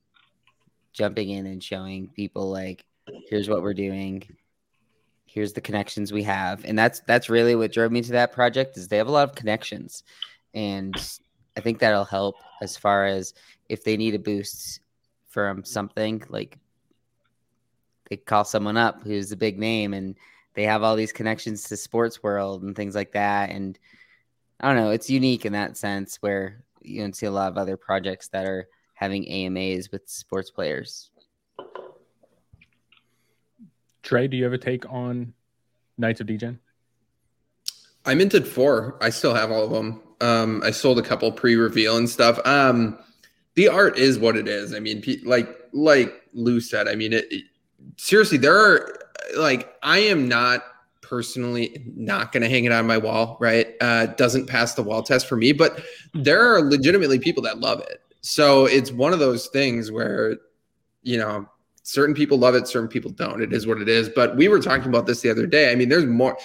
[0.93, 2.85] jumping in and showing people like
[3.29, 4.23] here's what we're doing
[5.25, 8.77] here's the connections we have and that's that's really what drove me to that project
[8.77, 10.03] is they have a lot of connections
[10.53, 11.21] and
[11.57, 13.33] i think that'll help as far as
[13.71, 14.81] if they need a boost
[15.29, 16.59] from something like
[18.11, 20.17] they call someone up who's a big name and
[20.55, 23.79] they have all these connections to sports world and things like that and
[24.61, 27.57] i don't know it's unique in that sense where you don't see a lot of
[27.57, 31.11] other projects that are having amas with sports players
[34.03, 35.35] Trey, do you have a take on
[35.99, 36.59] Knights of Degen?
[38.07, 38.97] I minted four.
[39.01, 40.01] I still have all of them.
[40.23, 42.41] Um, I sold a couple pre-reveal and stuff.
[42.47, 42.99] Um,
[43.57, 44.75] the art is what it is.
[44.75, 46.89] I mean, like like Lou said.
[46.89, 47.45] I mean, it, it-
[47.97, 48.39] seriously.
[48.39, 48.99] There are
[49.37, 50.65] like I am not
[51.01, 53.37] personally not going to hang it on my wall.
[53.41, 53.75] Right?
[53.81, 55.53] Uh, doesn't pass the wall test for me.
[55.53, 55.83] But
[56.15, 58.03] there are legitimately people that love it.
[58.21, 60.37] So it's one of those things where
[61.03, 61.49] you know
[61.83, 63.43] certain people love it, certain people don't.
[63.43, 64.09] It is what it is.
[64.09, 65.73] But we were talking about this the other day.
[65.73, 66.37] I mean, there's more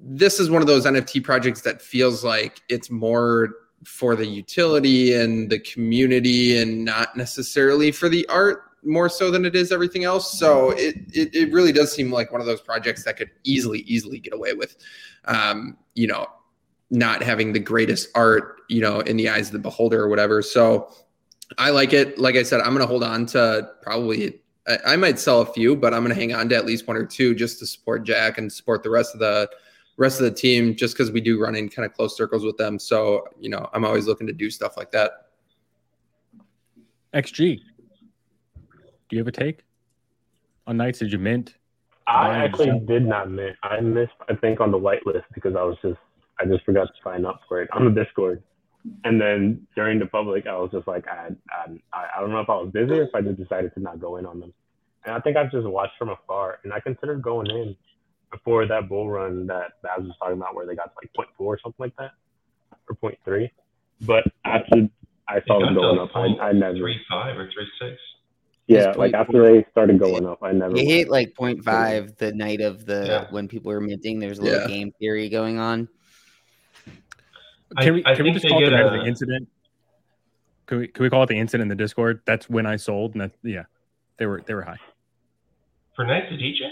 [0.00, 3.50] this is one of those NFT projects that feels like it's more
[3.84, 9.44] for the utility and the community and not necessarily for the art more so than
[9.44, 10.38] it is everything else.
[10.38, 13.80] So it, it, it really does seem like one of those projects that could easily,
[13.80, 14.76] easily get away with,
[15.24, 16.26] um, you know,
[16.90, 20.40] not having the greatest art, you know, in the eyes of the beholder or whatever.
[20.40, 20.90] So
[21.58, 22.18] I like it.
[22.18, 25.46] Like I said, I'm going to hold on to probably, I, I might sell a
[25.46, 27.66] few, but I'm going to hang on to at least one or two just to
[27.66, 29.48] support Jack and support the rest of the,
[29.96, 32.56] rest of the team just because we do run in kind of close circles with
[32.56, 32.78] them.
[32.78, 35.28] So, you know, I'm always looking to do stuff like that.
[37.14, 37.60] XG,
[39.08, 39.64] do you have a take
[40.66, 40.98] on Knights?
[40.98, 41.54] Did you mint?
[42.06, 42.80] I actually sell.
[42.80, 43.56] did not miss.
[43.62, 45.98] I missed, I think, on the whitelist because I was just,
[46.40, 48.42] I just forgot to sign up for it on the Discord.
[49.04, 52.48] And then during the public, I was just like, I, I, I don't know if
[52.48, 54.54] I was busy or if I just decided to not go in on them.
[55.04, 57.76] And I think I've just watched from afar, and I considered going in
[58.30, 61.26] before that bull run that Baz was talking about, where they got to like 0.4
[61.38, 62.12] or something like that,
[62.88, 63.50] or 0.3.
[64.02, 64.88] But after
[65.28, 68.00] I saw them going up, I, I never, three five or three six.
[68.66, 70.74] Yeah, like after they started going up, I never.
[70.74, 70.88] They went.
[70.88, 73.26] hit like 0.5 the night of the Yeah.
[73.30, 74.18] when people were minting.
[74.18, 74.66] There's a little Yeah.
[74.66, 75.88] game theory going on.
[77.80, 79.48] Can we I can we just call it the night of a- the incident?
[80.66, 82.22] Can we can we call it the incident in the Discord?
[82.26, 83.64] That's when I sold, and that yeah,
[84.18, 84.78] they were they were high.
[85.94, 86.66] For Knights of DJ?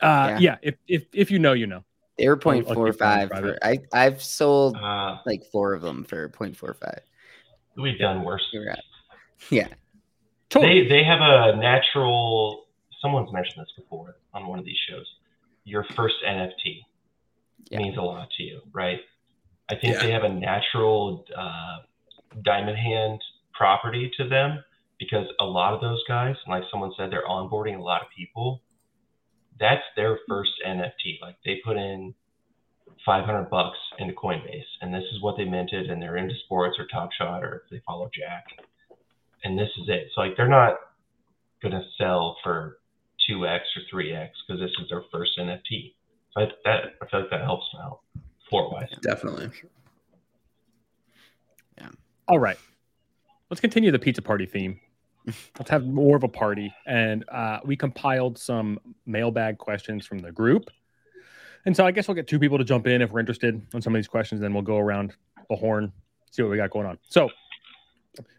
[0.00, 0.38] Uh, Yeah.
[0.38, 0.56] yeah.
[0.62, 1.84] If if if you know, you know.
[2.18, 3.40] They were I'll- I'll keep that 0.45.
[3.40, 7.00] For, I I've sold Uh, like four of them for 0.45.
[7.76, 8.46] we've done worse.
[8.52, 8.78] You're right.
[9.50, 9.66] Yeah.
[10.54, 10.82] Totally.
[10.84, 12.66] They they have a natural.
[13.02, 15.06] Someone's mentioned this before on one of these shows.
[15.64, 16.80] Your first NFT
[17.70, 17.78] Yeah.
[17.78, 19.00] means a lot to you, right?
[19.70, 20.02] I think Yeah.
[20.02, 21.78] they have a natural uh,
[22.42, 23.20] diamond hand
[23.52, 24.62] property to them
[24.98, 28.62] because a lot of those guys, like someone said, they're onboarding a lot of people.
[29.58, 31.18] That's their first NFT.
[31.20, 32.14] Like they put in
[33.06, 36.86] 500 bucks into Coinbase, and this is what they minted, and they're into sports or
[36.86, 38.46] Top Shot or if they follow Jack,
[39.44, 40.08] and this is it.
[40.14, 40.76] So like they're not
[41.62, 42.78] gonna sell for
[43.28, 45.94] 2x or 3x because this is their first NFT.
[46.32, 48.00] So I, that I feel like that helps them out
[48.48, 48.88] floor wise.
[49.02, 49.50] Definitely.
[51.78, 51.88] Yeah.
[52.28, 52.58] All right.
[53.50, 54.80] Let's continue the pizza party theme.
[55.58, 56.74] Let's have more of a party.
[56.86, 60.70] And uh, we compiled some mailbag questions from the group.
[61.66, 63.80] And so I guess we'll get two people to jump in if we're interested on
[63.80, 64.40] some of these questions.
[64.40, 65.14] Then we'll go around
[65.48, 65.92] the horn,
[66.30, 66.98] see what we got going on.
[67.08, 67.30] So,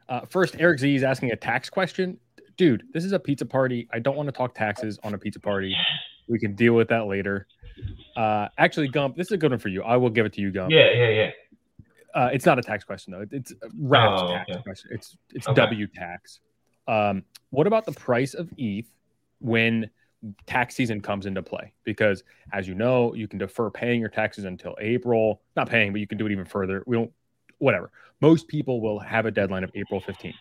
[0.09, 2.17] uh, first, Eric Z is asking a tax question.
[2.57, 3.87] dude, this is a pizza party.
[3.91, 5.75] I don't want to talk taxes on a pizza party.
[6.29, 7.47] We can deal with that later.
[8.15, 9.83] Uh, actually, Gump, this is a good one for you.
[9.83, 10.71] I will give it to you, Gump.
[10.71, 11.31] Yeah, yeah, yeah.
[12.13, 13.25] Uh, it's not a tax question though.
[13.29, 14.61] It's a Rap's Oh, tax okay.
[14.63, 14.89] question.
[14.93, 15.55] It's it's Okay.
[15.61, 16.39] W tax.
[16.87, 18.85] Um, what about the price of ETH
[19.39, 19.89] when
[20.47, 21.73] tax season comes into play?
[21.83, 22.23] Because
[22.53, 25.41] as you know, you can defer paying your taxes until April.
[25.57, 26.83] Not paying, but you can do it even further.
[26.87, 27.11] We don't.
[27.59, 27.91] Whatever.
[28.21, 30.35] Most people will have a deadline of April fifteenth.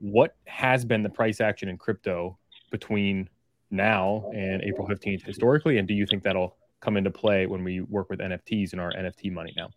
[0.00, 2.38] What has been the price action in crypto
[2.70, 3.28] between
[3.70, 7.80] now and April fifteenth historically, and do you think that'll come into play when we
[7.80, 9.70] work with NFTs and our NFT money now?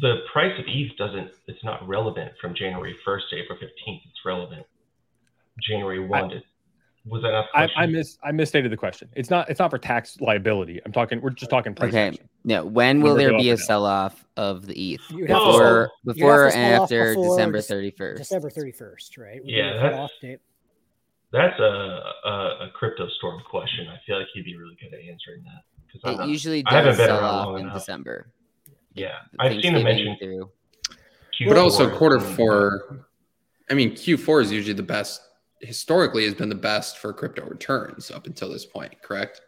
[0.00, 1.30] The price of ETH doesn't.
[1.46, 4.00] It's not relevant from January 1st to April 15th.
[4.04, 4.66] It's relevant
[5.62, 6.42] January 1 to.
[7.06, 7.82] Was that not the I, question?
[7.82, 9.08] I miss I misstated the question.
[9.14, 10.80] It's not it's not for tax liability.
[10.84, 12.08] I'm talking we're just talking price Okay.
[12.08, 12.28] action.
[12.44, 12.60] Yeah.
[12.60, 15.92] When will there be a sell off of the ETH You'd have to before sell-
[16.04, 18.16] you'd before have to and sell off after before December Dec- 31st?
[18.18, 19.34] December 31st, right?
[19.36, 20.40] would be Yeah, the that's- cutoff date.
[21.32, 21.62] That's a,
[22.24, 22.30] a
[22.66, 23.86] a crypto storm question.
[23.88, 25.62] I feel like he'd be really good at answering that.
[25.92, 27.74] 'cause I'm It not- usually I haven't does been sell around off in enough.
[27.78, 28.28] December.
[28.94, 30.50] Yeah, I've seen Thanksgiving him mention through.
[31.48, 33.06] But also Q4 quarter is really four.
[33.70, 35.22] I mean, Q4 is usually the best.
[35.60, 39.00] Historically, has been the best for crypto returns up until this point.
[39.02, 39.42] Correct?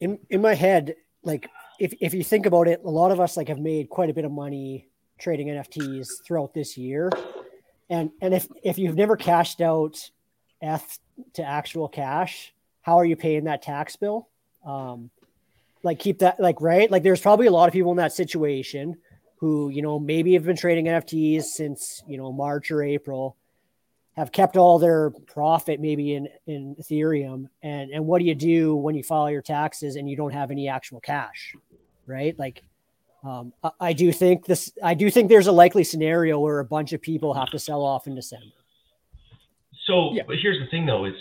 [0.00, 1.48] in in my head, like
[1.78, 4.14] if if you think about it, a lot of us like have made quite a
[4.14, 4.88] bit of money
[5.18, 7.10] trading NFTs throughout this year.
[7.88, 10.10] And and if if you've never cashed out
[10.62, 10.98] F
[11.34, 14.28] to actual cash, how are you paying that tax bill?
[14.64, 15.10] Um
[15.82, 16.90] like keep that like right?
[16.90, 18.96] Like there's probably a lot of people in that situation
[19.36, 23.36] who, you know, maybe have been trading NFTs since, you know, March or April
[24.20, 28.76] have kept all their profit maybe in in Ethereum and and what do you do
[28.76, 31.54] when you file your taxes and you don't have any actual cash
[32.06, 32.62] right like
[33.24, 36.64] um, I, I do think this I do think there's a likely scenario where a
[36.64, 38.56] bunch of people have to sell off in December
[39.86, 40.24] So, Yeah.
[40.26, 41.14] but here's the thing, though: is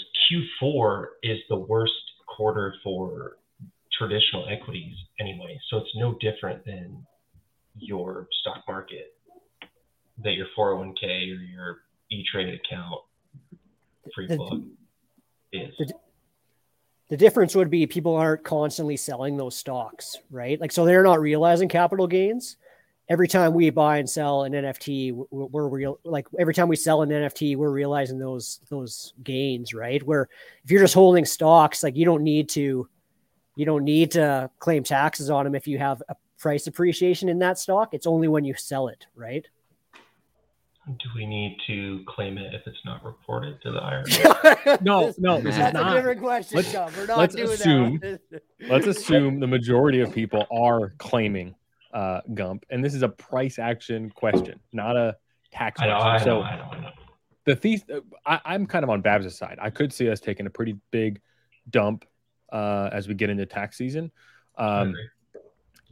[0.61, 1.93] Q4 is the worst
[2.27, 3.37] quarter for
[3.97, 5.57] traditional equities anyway.
[5.69, 7.05] So it's no different than
[7.75, 9.07] your stock market,
[10.23, 11.71] that your 401k or your
[12.11, 13.01] E-Trade account,
[14.13, 14.63] free The-
[15.51, 15.75] is.
[15.77, 15.93] the-
[17.09, 20.59] the difference would be people aren't constantly selling those stocks right?
[20.61, 22.57] Like so they're not realizing capital gains.
[23.09, 26.75] Every time we buy and sell an nft we're, we're real like every time we
[26.75, 30.03] sell an nft we're realizing those those gains right?
[30.03, 30.29] Where
[30.63, 32.87] if you're just holding stocks like you don't need to
[33.55, 37.39] you don't need to claim taxes on them if you have a price appreciation in
[37.39, 37.93] that stock.
[37.93, 39.47] It's only when you sell it right
[40.97, 44.81] Do we need to claim it if it's not reported to the IRS?
[44.81, 45.91] No, no, this is That's that's not.
[45.93, 46.91] a different question Let's- Tom.
[46.97, 48.21] we're not let's doing assume- that
[48.67, 51.53] Let's assume the majority of people are claiming
[51.93, 55.15] uh, Gump, and this is a price action question, not a
[55.51, 56.21] tax I know, question.
[56.21, 56.89] I so I know, I know.
[57.45, 57.83] the thief,
[58.25, 59.57] I, I'm kind of on Babs' side.
[59.61, 61.19] I could see us taking a pretty big
[61.69, 62.05] dump
[62.51, 64.11] uh, as we get into tax season.
[64.57, 65.07] I Um, agree.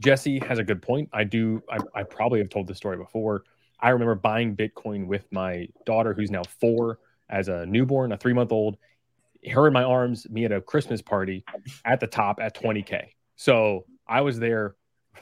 [0.00, 1.08] Jesse has a good point.
[1.12, 1.62] I do.
[1.70, 3.42] I, I probably have told this story before.
[3.80, 6.98] I remember buying Bitcoin with my daughter, who's now four,
[7.30, 8.76] as a newborn, a three month old.
[9.48, 11.44] Her in my arms, me at a Christmas party
[11.84, 13.08] at the top at 20k.
[13.36, 14.74] So I was there,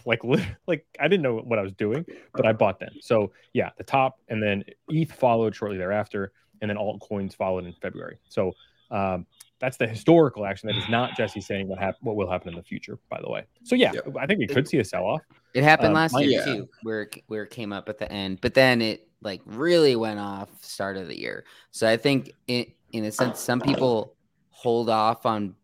[0.07, 0.21] like
[0.67, 2.93] like I didn't know what I was doing, but I bought them.
[3.01, 7.75] So yeah, the top, and then ETH followed shortly thereafter, and then altcoins followed in
[7.83, 8.19] February.
[8.29, 8.53] So
[8.91, 9.27] um,
[9.59, 10.67] that's the historical action.
[10.69, 12.99] That is not Jesse saying what hap- what will happen in the future.
[13.09, 14.17] By the way, so yeah, Yep.
[14.19, 15.23] I think we could see a sell off.
[15.55, 16.45] It happened Um, last my- year Yeah.
[16.55, 19.97] too, where it- where it came up at the end, but then it like really
[19.97, 21.45] went off start of the year.
[21.71, 24.15] So I think in in a sense, some people
[24.51, 25.55] hold off on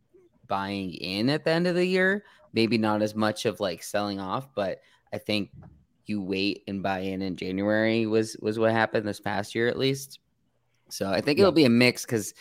[0.49, 2.25] buying in at the end of the year.
[2.53, 4.81] Maybe not as much of like selling off, but
[5.13, 5.51] I think
[6.07, 9.79] you wait and buy in in January was was what happened this past year at
[9.79, 10.19] least.
[10.89, 11.45] So I think Yeah.
[11.45, 12.35] it'll be a mix because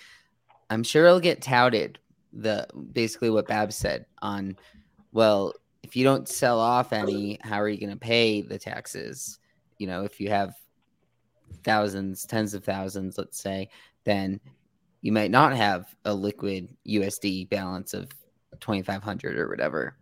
[0.72, 2.00] I'm sure it'll get touted
[2.34, 4.56] the basically what Bab said on
[5.12, 5.54] well
[5.84, 9.38] if you don't sell off any how are you going to pay the taxes?
[9.78, 10.56] You know if you have
[11.64, 13.70] thousands tens of thousands let's say
[14.06, 14.40] then
[15.02, 18.10] you might not have a liquid usd balance of
[18.62, 19.98] 2500 or whatever.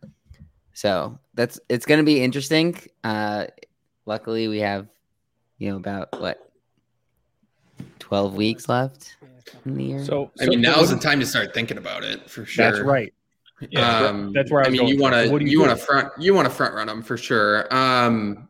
[0.73, 2.77] So that's it's going to be interesting.
[3.03, 3.47] Uh
[4.05, 4.87] luckily we have
[5.57, 6.51] you know about what
[7.97, 9.15] 12 weeks left
[9.65, 12.45] in the So, I mean, so- now's the time to start thinking about it for
[12.45, 12.71] sure.
[12.71, 13.13] That's right.
[13.69, 14.07] Yeah.
[14.07, 16.09] Um, That's where I I mean, going you want to you, you want to front
[16.17, 17.73] you want to front run them for sure.
[17.73, 18.47] Um,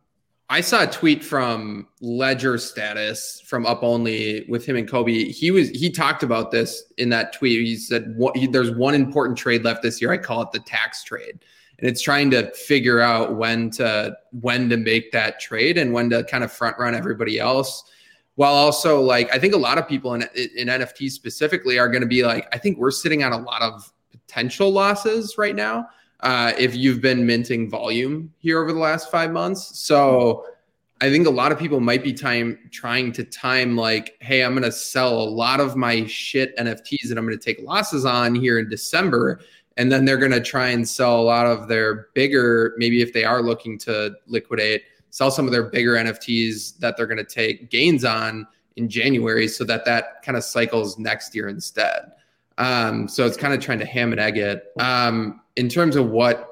[0.52, 5.32] I saw a tweet from Ledger Status from Up Only with him and Cobie.
[5.32, 7.66] He was he talked about this in that tweet.
[7.66, 10.12] He said what, he, there's one important trade left this year.
[10.12, 11.40] I call it the tax trade,
[11.78, 16.10] and it's trying to figure out when to when to make that trade and when
[16.10, 17.84] to kind of front run everybody else
[18.40, 20.22] while also like I think a lot of people in
[20.56, 23.62] in NFTs specifically are going to be like I think we're sitting on a lot
[23.62, 25.90] of potential losses right now
[26.22, 29.78] uh, if you've been minting volume here over the last five months.
[29.78, 30.46] So
[31.02, 34.54] I think a lot of people might be time trying to time like, hey, I'm
[34.54, 38.06] going to sell a lot of my shit NFTs that I'm going to take losses
[38.06, 39.42] on here in December.
[39.76, 43.12] And then they're going to try and sell a lot of their bigger, maybe if
[43.12, 47.24] they are looking to liquidate, sell some of their bigger NFTs that they're going to
[47.24, 52.12] take gains on in January so that that kind of cycles next year instead.
[52.58, 54.72] Um, so it's kind of trying to ham and egg it.
[54.80, 56.50] Um, in terms of what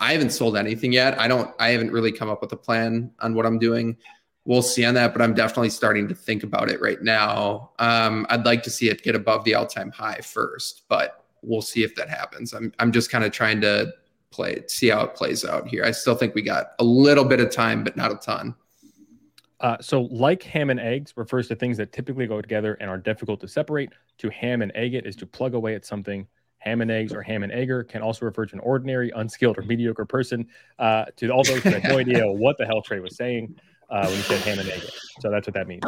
[0.00, 1.20] I haven't sold anything yet.
[1.20, 1.54] I don't.
[1.60, 3.98] I haven't really come up with a plan on what I'm doing.
[4.46, 7.70] We'll see on that, but I'm definitely starting to think about it right now.
[7.78, 11.84] Um, I'd like to see it get above the all-time high first, but we'll see
[11.84, 12.54] if that happens.
[12.54, 13.92] I'm I'm just kind of trying to
[14.30, 15.84] play, see how it plays out here.
[15.84, 18.54] I still think we got a little bit of time, but not a ton.
[19.60, 22.98] Uh, so, like ham and eggs refers to things that typically go together and are
[22.98, 23.90] difficult to separate.
[24.18, 26.26] To ham and egg it is to plug away at something
[26.60, 29.62] ham and eggs or ham and egger can also refer to an ordinary, unskilled, or
[29.62, 30.46] mediocre person.
[30.78, 33.56] Uh, to all those who had no idea what the hell Trey was saying
[33.90, 34.82] uh, when he said ham and egg.
[35.20, 35.82] So that's what that means.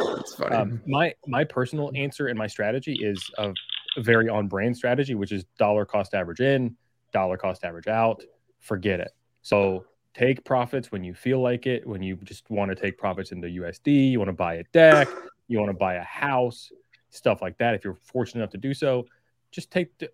[0.51, 3.53] Um, my my personal answer and my strategy is a
[3.99, 6.75] very on brand strategy, which is dollar cost average in,
[7.11, 8.23] dollar cost average out.
[8.63, 9.11] Forget it.
[9.41, 11.85] So take profits when you feel like it.
[11.85, 14.63] When you just want to take profits in the USD, you want to buy a
[14.71, 15.07] deck,
[15.49, 16.71] you want to buy a house,
[17.09, 17.75] stuff like that.
[17.75, 19.05] If you're fortunate enough to do so,
[19.51, 19.95] just take.
[19.97, 20.09] The,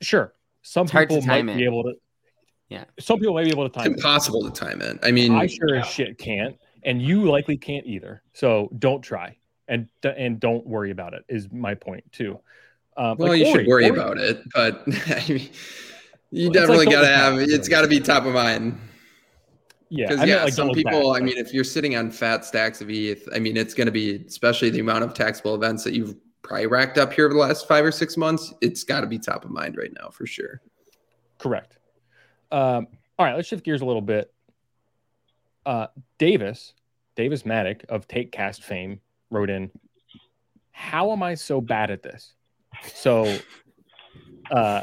[0.00, 1.66] sure, some It's people might time be it.
[1.66, 1.94] able to.
[2.68, 2.84] Yeah.
[3.00, 3.92] Some people may be able to It's time.
[3.92, 3.96] it.
[3.96, 4.98] impossible to time it.
[5.02, 8.22] I mean, I sure as shit can't, and you likely can't either.
[8.34, 9.36] So don't try,
[9.68, 11.24] and and don't worry about it.
[11.30, 12.38] Is my point too.
[12.98, 15.48] Um, well, like you Ori- should worry Ori- about it, but I mean,
[16.30, 17.38] you it's like definitely got to have.
[17.38, 18.78] It's got to be top of mind.
[19.90, 21.12] Yeah, Because yeah, like some people.
[21.12, 23.92] I mean, if you're sitting on fat stacks of ETH, I mean, it's going to
[23.92, 27.40] be, especially the amount of taxable events that you've probably racked up here over the
[27.40, 28.52] last five or six months.
[28.60, 30.60] It's got to be top of mind right now for sure.
[31.38, 31.78] Correct.
[32.50, 34.32] Um, all right, let's shift gears a little bit.
[35.64, 35.86] Uh,
[36.18, 36.74] Davis,
[37.16, 39.00] Davis Maddock of Take Cast fame,
[39.30, 39.70] wrote in,
[40.70, 42.34] "How am I so bad at this?"
[42.94, 43.38] So,
[44.50, 44.82] uh,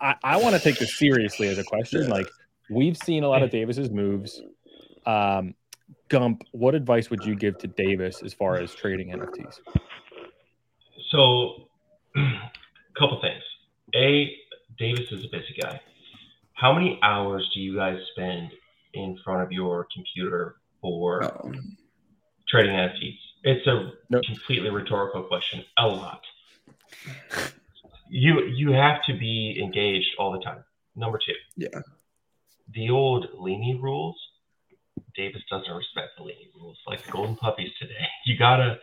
[0.00, 2.08] I, I want to take this seriously as a question.
[2.08, 2.28] Like,
[2.70, 4.40] we've seen a lot of Davis's moves.
[5.04, 5.54] Um,
[6.08, 9.60] Gump, what advice would you give to Davis as far as trading NFTs?
[11.10, 11.68] So,
[12.16, 12.20] a
[12.98, 13.42] couple things.
[13.94, 14.32] A,
[14.78, 15.80] Davis is a busy guy.
[16.54, 18.50] How many hours do you guys spend
[18.94, 21.52] in front of your computer for Oh,
[22.48, 23.18] trading NFTs?
[23.44, 24.22] It's a Nope.
[24.26, 25.64] completely rhetorical question.
[25.78, 26.22] A lot.
[28.08, 30.64] You you have to be engaged all the time.
[30.94, 31.34] Number two.
[31.56, 31.80] Yeah.
[32.74, 34.16] The old Leany rules.
[35.14, 36.78] Davis doesn't respect the Leany rules.
[36.86, 37.94] Like the golden puppies today.
[38.26, 38.78] You gotta.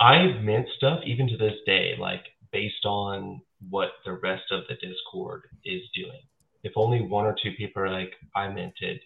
[0.00, 4.62] I have mint stuff even to this day, like based on what the rest of
[4.68, 6.22] the Discord is doing.
[6.62, 9.00] If only one or two people are like, I minted,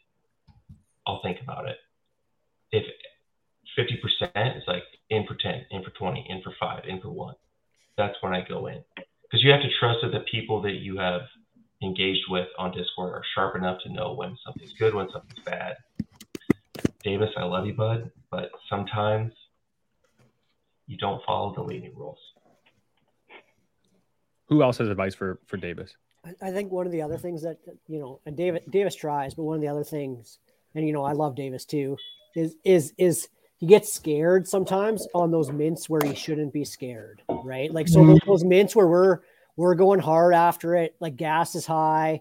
[1.07, 1.76] I'll think about it.
[2.72, 2.85] If
[3.78, 7.35] 50% is like in for 10, in for 20, in for five, in for one,
[7.97, 8.83] that's when I go in.
[8.97, 11.23] Because you have to trust that the people that you have
[11.83, 15.77] engaged with on Discord are sharp enough to know when something's good, when something's bad.
[17.03, 19.33] Davis, I love you, bud, but sometimes
[20.87, 22.19] you don't follow the leading rules.
[24.49, 25.97] Who else has advice for for Davis?
[26.25, 29.35] I- I think one of the other things that you know, and David Davis tries,
[29.35, 30.39] but one of the other things,
[30.75, 31.97] and you know, I love Davis too,
[32.35, 37.22] is is is he gets scared sometimes on those mints where he shouldn't be scared,
[37.44, 37.72] right?
[37.72, 39.20] Like so those, those mints where we're
[39.56, 42.20] we're going hard after it, like gas is high.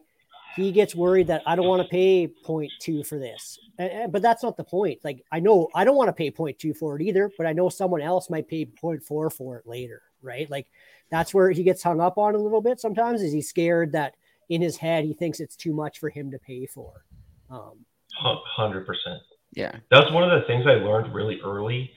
[0.55, 4.21] He gets worried that I don't want to pay 0.2 for this, And- and- but
[4.21, 4.99] that's not the point.
[5.03, 7.69] Like I know I don't want to pay 0.2 for it either, but I know
[7.69, 10.47] someone else might pay 0.4 for it later, right?
[10.51, 10.67] Like
[11.09, 14.15] that's where he gets hung up on a little bit sometimes is he's scared that
[14.49, 17.03] in his head he thinks it's too much for him to pay for
[17.49, 17.85] um,
[18.15, 19.21] Hundred percent.
[19.53, 19.75] Yeah.
[19.91, 21.91] That's one of the things I learned really early.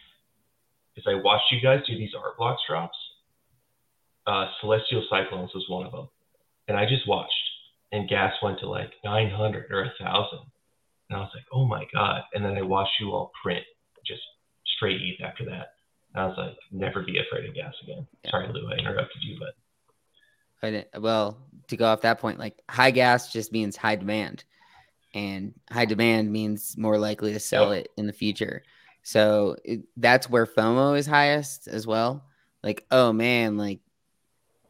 [0.97, 2.97] Is I watched you guys do these art blocks drops.
[4.27, 6.09] Uh, Celestial Cyclones was one of them,
[6.69, 7.33] and I just watched,
[7.93, 10.41] and gas went to like nine hundred or a thousand,
[11.09, 12.23] and I was like, oh my god!
[12.33, 13.65] And then I watched you all print
[14.07, 14.23] just
[14.77, 15.75] straight ETH after that,
[16.15, 18.07] and I was like, never be afraid of gas again.
[18.31, 19.55] Sorry, Lou, I interrupted you, but
[20.67, 21.39] I didn't, well,
[21.69, 24.45] to go off that point, like high gas just means high demand,
[25.15, 27.85] and high demand means more likely to sell Yep.
[27.87, 28.63] it in the future.
[29.03, 32.25] So it, that's where FOMO is highest as well.
[32.63, 33.81] Like, oh man, like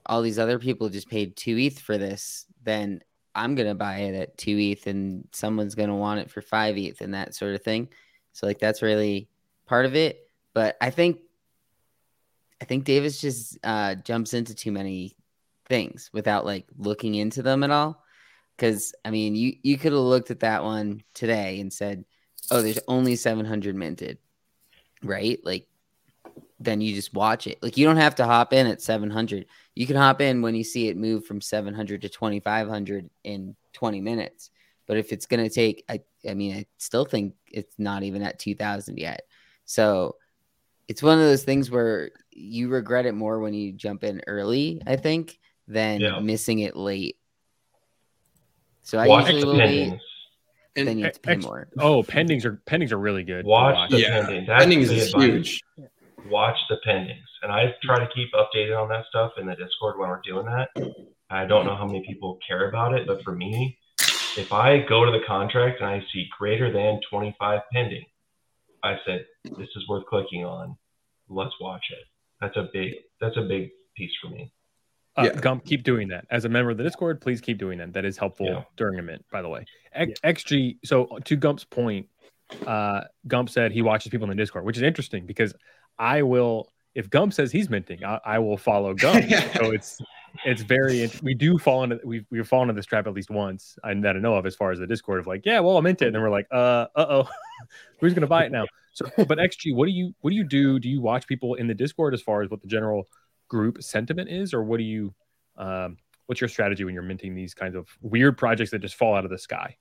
[0.05, 3.01] all these other people just paid two ETH for this, then
[3.35, 7.01] I'm gonna buy it at two ETH, and someone's gonna want it for five ETH,
[7.01, 7.89] and that sort of thing.
[8.33, 9.29] So like that's really
[9.67, 10.21] part of it.
[10.55, 11.19] But I think
[12.61, 15.17] I think Davis just uh, jumps into too many
[15.69, 18.03] things without like looking into them at all.
[18.57, 22.05] Because I mean, you you could have looked at that one today and said,
[22.51, 24.19] "Oh, there's only 700 minted,"
[25.03, 25.39] right?
[25.45, 25.67] Like,
[26.59, 27.63] then you just watch it.
[27.63, 29.47] Like, you don't have to hop in at 700.
[29.75, 34.01] You can hop in when you see it move from 700 to 2500 in 20
[34.01, 34.51] minutes.
[34.87, 38.39] But if it's gonna take, I I mean, I still think it's not even at
[38.39, 39.23] 2000 yet.
[39.67, 40.17] So
[40.89, 44.81] it's one of those things where you regret it more when you jump in early,
[44.87, 45.39] I think,
[45.69, 46.21] than Yeah.
[46.21, 47.17] missing it late.
[48.87, 49.69] So I Watch usually the will wait.
[49.91, 50.01] pendings.
[50.77, 51.69] And Then you have to pay Ex- more.
[51.79, 53.43] Oh, pendings are pendings are really good.
[53.43, 53.91] to Watch watch.
[53.91, 54.47] the yeah, pending.
[54.47, 55.25] That's pendings the is advice.
[55.25, 55.61] huge.
[56.31, 57.25] watch the pendings.
[57.43, 60.47] And I try to keep updated on that stuff in the Discord when we're doing
[60.47, 60.69] that.
[61.31, 63.77] I don't know how many people care about it, but for me,
[64.37, 68.05] if I go to the contract and I see greater than 25 pending,
[68.85, 70.77] I said, this is worth clicking on.
[71.29, 72.05] Let's watch it.
[72.41, 74.53] That's a big, that's a big piece for me.
[75.17, 75.41] Uh, Yeah.
[75.41, 76.27] Gump, keep doing that.
[76.31, 77.93] As a member of the Discord, please keep doing that.
[77.93, 78.65] That is helpful Yeah.
[78.77, 79.65] during a mint, by the way.
[79.93, 82.07] X- XG, so to Gump's point,
[82.67, 85.55] uh, Gump said he watches people in the Discord, which is interesting because
[85.99, 89.25] I will, if Gump says he's minting, I, I will follow Gump.
[89.55, 89.99] so it's
[90.45, 93.31] it's very, int- we do fall into, we've, we've fallen into this trap at least
[93.31, 95.79] once and that I know of as far as the Discord of like, yeah, well,
[95.79, 96.07] I mint it.
[96.07, 97.29] And then we're like, uh, uh oh,
[98.01, 98.67] who's going to buy it now?
[98.93, 100.79] So, but XG, what do you, what do you do?
[100.79, 103.09] Do you watch people in the Discord as far as what the general
[103.49, 105.15] group sentiment is, or what do you,
[105.57, 105.97] um,
[106.27, 109.25] what's your strategy when you're minting these kinds of weird projects that just fall out
[109.25, 109.77] of the sky?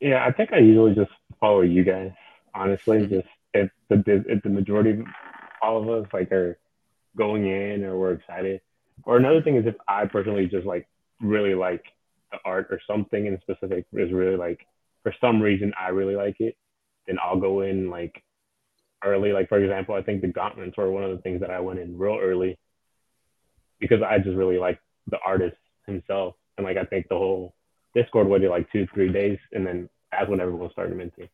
[0.00, 1.10] Yeah, I think I usually just
[1.40, 2.12] follow you guys.
[2.54, 3.10] Honestly, Mhm.
[3.10, 5.06] just if the if the majority of
[5.62, 6.58] all of us like are
[7.16, 8.60] going in or we're excited.
[9.04, 10.88] Or another thing is if I personally just like
[11.20, 11.84] really like
[12.32, 14.64] the art or something in specific is really like
[15.02, 16.56] for some reason I really like it,
[17.06, 18.22] then I'll go in like
[19.04, 19.32] early.
[19.32, 21.78] Like for example, I think the gauntlets were one of the things that I went
[21.80, 22.58] in real early
[23.80, 24.78] because I just really like
[25.08, 26.34] the artist himself.
[26.56, 27.54] And like I think the whole
[27.94, 31.28] Discord waited like two, three days, and then that's when everyone started minting.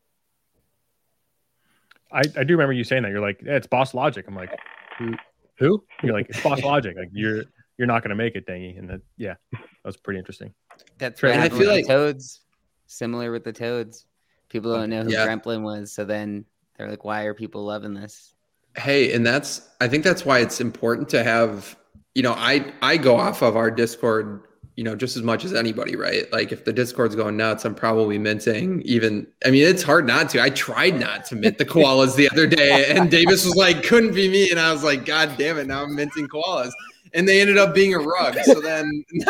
[2.11, 3.09] I, I do remember you saying that.
[3.11, 4.25] You're like, yeah, it's Boss Logic.
[4.27, 4.57] I'm like,
[4.97, 5.13] who?
[5.59, 5.83] Who?
[6.03, 6.95] You're like, it's Boss Logic.
[6.97, 7.43] Like you're
[7.77, 8.77] you're not going to make it, Dangy.
[8.79, 10.53] And that, yeah, that was pretty interesting.
[10.97, 11.33] That's Right.
[11.33, 12.41] And I feel like- Toads.
[12.89, 14.05] Similar with the Toads.
[14.49, 15.27] People don't know who Yeah.
[15.27, 16.45] Gremplin was, so then
[16.77, 18.33] they're like, "Why are people loving this?"
[18.77, 21.75] Hey, and that's I think that's why it's important to have,
[22.17, 24.41] you know, I I go off of our Discord,
[24.75, 26.23] you know, just as much as anybody, right?
[26.33, 30.27] Like if the Discord's going nuts, I'm probably minting even I mean, it's hard not
[30.31, 30.41] to.
[30.41, 34.15] I tried not to mint the koalas the other day and Davis was like, couldn't
[34.15, 34.49] be me.
[34.49, 36.71] And I was like, God damn it, now I'm minting koalas.
[37.13, 38.35] And they ended up being a rug.
[38.45, 39.05] So then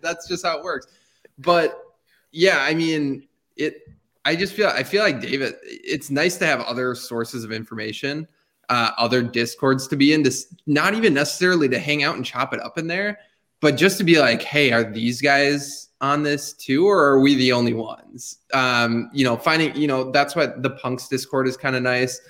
[0.00, 0.86] that's just how it works.
[1.36, 1.82] But
[2.30, 3.26] yeah, I mean,
[3.56, 3.82] it
[4.24, 8.28] I just feel I feel like David, it's nice to have other sources of information,
[8.70, 10.22] uh, other discords to be in.
[10.22, 13.18] To s- not even necessarily to hang out and chop it up in there,
[13.60, 17.34] but just to be like, hey, are these guys on this too, or are we
[17.34, 18.38] the only ones?
[18.54, 22.20] Um, you know, finding, you know, that's what the punks Discord is kind of nice.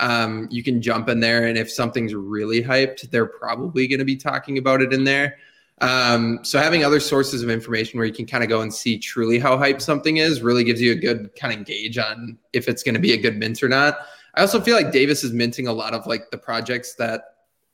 [0.00, 4.04] Um, you can jump in there, and if something's really hyped, they're probably going to
[4.04, 5.36] be talking about it in there.
[5.80, 8.98] Um, so having other sources of information where you can kind of go and see
[8.98, 12.68] truly how hyped something is really gives you a good kind of gauge on if
[12.68, 13.98] it's going to be a good mint or not.
[14.38, 17.22] I also feel like Davis is minting a lot of like the projects that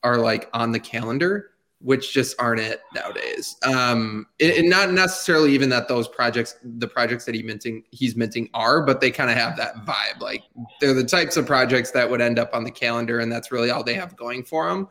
[0.01, 3.55] are like on the calendar, which just aren't it nowadays.
[3.61, 8.49] Um, and, not necessarily even that those projects, the projects that he minting, he's minting
[8.55, 10.19] are, but they kind of have that vibe.
[10.19, 10.41] Like
[10.81, 13.69] they're the types of projects that would end up on the calendar, and that's really
[13.69, 14.87] all they have going for them.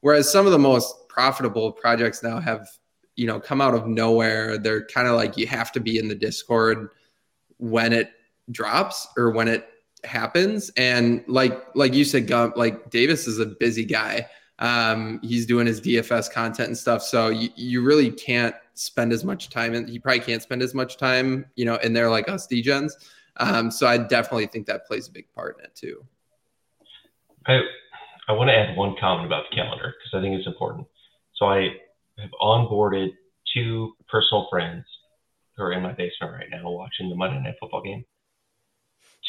[0.00, 2.66] Whereas some of the most profitable projects now have,
[3.16, 4.56] you know, come out of nowhere.
[4.56, 6.88] They're kind of like you have to be in the Discord
[7.58, 8.10] when it
[8.50, 9.69] drops or when it
[10.04, 10.70] happens.
[10.76, 14.26] And like like you said, Gump, like Davis is a busy guy.
[14.58, 17.02] Um, he's doing his DFS content and stuff.
[17.02, 20.74] So you, you really can't spend as much time and he probably can't spend as
[20.74, 22.92] much time, you know, in there like us DGens.
[23.38, 26.04] Um, so I definitely think that plays a big part in it too.
[27.46, 27.60] I
[28.28, 30.86] I want to add one comment about the calendar because I think it's important.
[31.34, 31.68] So I
[32.18, 33.12] have onboarded
[33.54, 34.84] two personal friends
[35.56, 38.04] who are in my basement right now watching the Monday Night Football game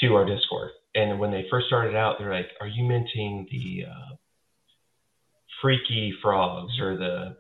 [0.02, 0.72] to our Discord.
[0.96, 4.16] And when they first started out, they're like, "Are you minting the uh,
[5.62, 7.38] freaky frogs or the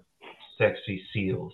[0.57, 1.53] sexy seals?"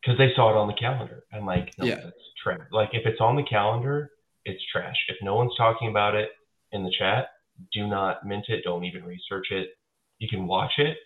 [0.00, 1.24] Because they saw it on the calendar.
[1.32, 2.00] I'm like, "No, Yeah.
[2.02, 2.60] that's trash.
[2.70, 4.10] Like if it's on the calendar,
[4.44, 4.96] it's trash.
[5.08, 6.30] If no one's talking about it
[6.72, 7.28] in the chat,
[7.72, 8.64] do not mint it.
[8.64, 9.76] Don't even research it.
[10.18, 10.96] You can watch it.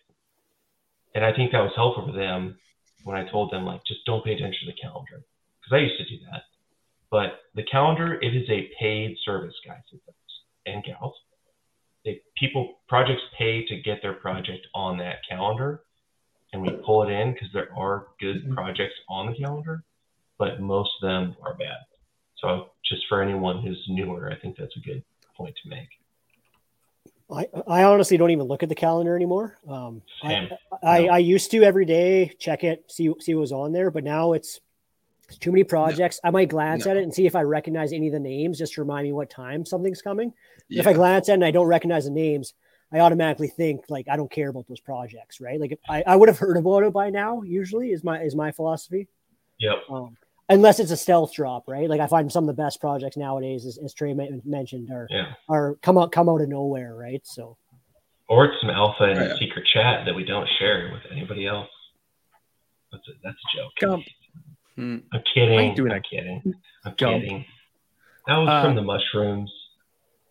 [1.14, 2.58] And I think that was helpful for them
[3.04, 5.22] when I told them, like, just don't pay attention to the calendar.
[5.60, 6.42] Because I used to do that.
[7.14, 10.00] But the calendar, it is a paid service, guys
[10.66, 11.14] and gals.
[12.04, 15.82] They people projects pay to get their project on that calendar,
[16.52, 19.84] and we pull it in because there are good projects on the calendar,
[20.40, 21.76] but most of them are bad.
[22.38, 25.04] So just for anyone who's newer, I think that's a good
[25.36, 25.88] point to make.
[27.30, 29.56] I, I honestly don't even look at the calendar anymore.
[29.68, 30.02] Um.
[30.24, 30.48] I,
[30.82, 34.02] I, I used to every day check it, see see what was on there, but
[34.02, 34.58] now it's,
[35.28, 36.20] it's too many projects.
[36.24, 36.90] I might glance No.
[36.92, 39.12] at it and see if I recognize any of the names, just to remind me
[39.12, 40.32] what time something's coming.
[40.70, 42.54] If I glance at it and I don't recognize the names,
[42.92, 45.60] I automatically think like I don't care about those projects, right?
[45.60, 47.42] Like I, I would have heard about it by now.
[47.42, 49.08] Usually is my is my philosophy.
[49.58, 49.76] Yep.
[49.90, 50.16] Um,
[50.48, 51.88] unless it's a stealth drop, right?
[51.88, 54.14] Like I find some of the best projects nowadays, as, as Trey
[54.44, 55.32] mentioned, are Yeah.
[55.48, 57.20] are come out come out of nowhere, right?
[57.24, 57.56] So
[58.28, 59.36] Or it's some alpha in yeah.
[59.38, 61.68] secret chat that we don't share with anybody else.
[62.92, 63.72] That's a, that's a joke.
[63.80, 64.04] Come.
[64.76, 64.98] Hmm.
[65.12, 65.58] I'm kidding.
[65.58, 66.04] I ain't doing I'm that.
[66.10, 66.54] kidding.
[66.84, 67.22] I'm Jump.
[67.22, 67.44] kidding.
[68.26, 69.52] That was Uh, from the mushrooms.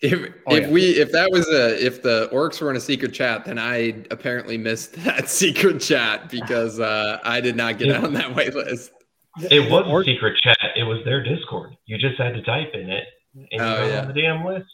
[0.02, 0.70] If Oh, if yeah.
[0.70, 4.04] we if that was a if the orcs were in a secret chat, then I
[4.12, 8.02] apparently missed that secret chat because uh, I did not get Yeah.
[8.04, 8.92] on that wait list.
[9.50, 10.58] It was or- a secret chat.
[10.76, 11.76] It was their Discord.
[11.86, 13.06] You just had to type in it,
[13.36, 14.02] and you Oh, were yeah.
[14.02, 14.66] on the damn list.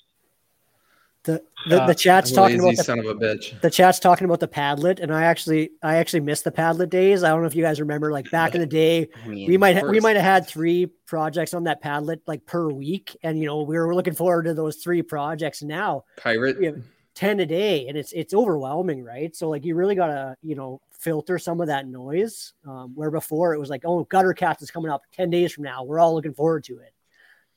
[1.24, 3.60] The the, Uh, the chat's talking about the, son of a bitch.
[3.62, 7.24] the chat's talking about the Padlet, and I actually I actually missed the Padlet days.
[7.24, 9.58] I don't know if you guys remember, like back in the day, I mean, we
[9.58, 13.38] might ha- we might have had three projects on that Padlet like per week, and
[13.38, 15.62] you know we were looking forward to those three projects.
[15.62, 16.60] Now Pirate.
[16.60, 16.82] we have
[17.16, 20.80] 10 a day and it's it's overwhelming right so like you really gotta you know
[20.92, 24.72] filter some of that noise um, where before it was like oh gutter cats is
[24.72, 26.94] coming up 10 days from now we're all looking forward to it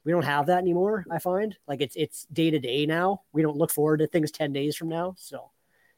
[0.04, 3.42] we don't have that anymore i find like it's it's day to day now we
[3.42, 5.50] don't look forward to things 10 days from now so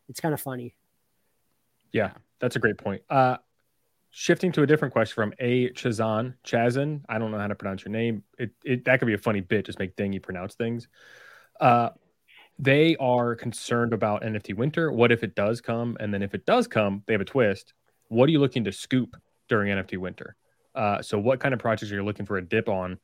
[0.08, 0.74] it's kind of funny
[1.94, 2.10] Yeah,
[2.40, 3.02] that's a great point.
[3.08, 3.36] Uh,
[4.10, 7.02] shifting to a different question from A Chazan Chazan.
[7.08, 8.24] I don't know how to pronounce your name.
[8.36, 9.64] It, it that could be a funny bit.
[9.64, 10.88] Just make Dangy pronounce things.
[11.60, 11.90] Uh,
[12.58, 14.90] they are concerned about NFT winter.
[14.90, 15.96] What if it does come?
[16.00, 17.74] And then if it does come, they have a twist.
[18.08, 19.16] What are you looking to scoop
[19.48, 20.34] during NFT winter?
[20.74, 22.98] Uh, so what kind of projects are you looking for a dip on?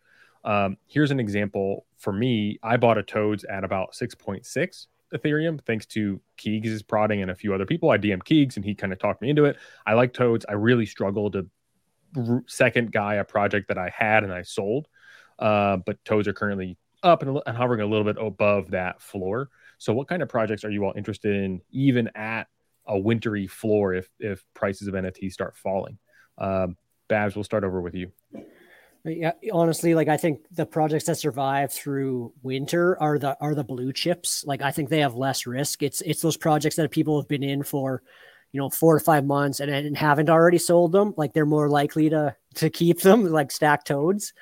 [0.45, 2.59] Um, here's an example for me.
[2.62, 7.53] I bought a Toads at about 6.6 Ethereum, thanks to Keegs' prodding and a few
[7.53, 7.91] other people.
[7.91, 9.57] I DM Keegs and he kind of talked me into it.
[9.87, 10.47] I like Toads.
[10.49, 11.47] I really struggled to
[12.47, 14.89] second guy a project that I had and I sold.
[15.39, 19.49] Uh, but Toads are currently up and, and hovering a little bit above that floor.
[19.79, 22.49] So, what kind of projects are you all interested in, even at
[22.87, 25.99] a wintry floor, if if prices of NFTs start falling?
[26.37, 26.77] Um,
[27.09, 28.12] Babs, we'll start over with you.
[29.05, 33.64] Yeah honestly like i think the projects that survive through winter are the are the
[33.64, 34.44] blue chips.
[34.47, 35.82] Like i think they have less risk.
[35.82, 38.02] It's it's those projects that people have been in for
[38.52, 41.14] you know four to five months and, and haven't already sold them.
[41.16, 44.32] Like they're more likely to to keep them like stack toads.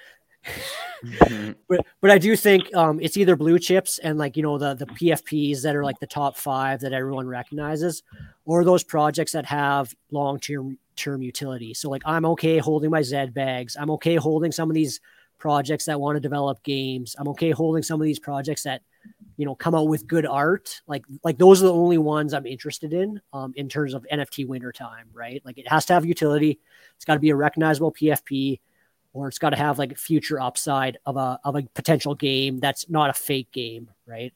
[1.05, 1.55] Mhm.
[1.69, 4.75] but but I do think um, it's either blue chips and like you know the
[4.75, 8.03] the PFPs that are like the top five that everyone recognizes,
[8.45, 11.75] or those projects that have long term term utility.
[11.75, 13.77] So like I'm okay holding my Z bags.
[13.79, 15.01] I'm okay holding some of these
[15.39, 17.15] projects that want to develop games.
[17.19, 18.83] I'm okay holding some of these projects that
[19.37, 20.83] you know come out with good art.
[20.87, 24.47] Like like those are the only ones I'm interested in um, in terms of NFT
[24.47, 25.09] winter time.
[25.13, 25.41] Right?
[25.45, 26.59] Like it has to have utility.
[26.97, 28.61] It's got to be a recognizable PFP
[29.13, 32.89] or it's got to have like future upside of a of a potential game that's
[32.89, 34.33] not a fake game, right?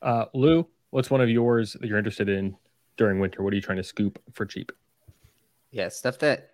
[0.00, 2.56] Uh, Lou, what's one of yours that you're interested in
[2.96, 3.42] during winter?
[3.42, 4.72] What are you trying to scoop for cheap?
[5.72, 6.50] Yeah, stuff that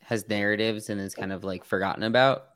[0.00, 2.46] has narratives and is kind of like forgotten about.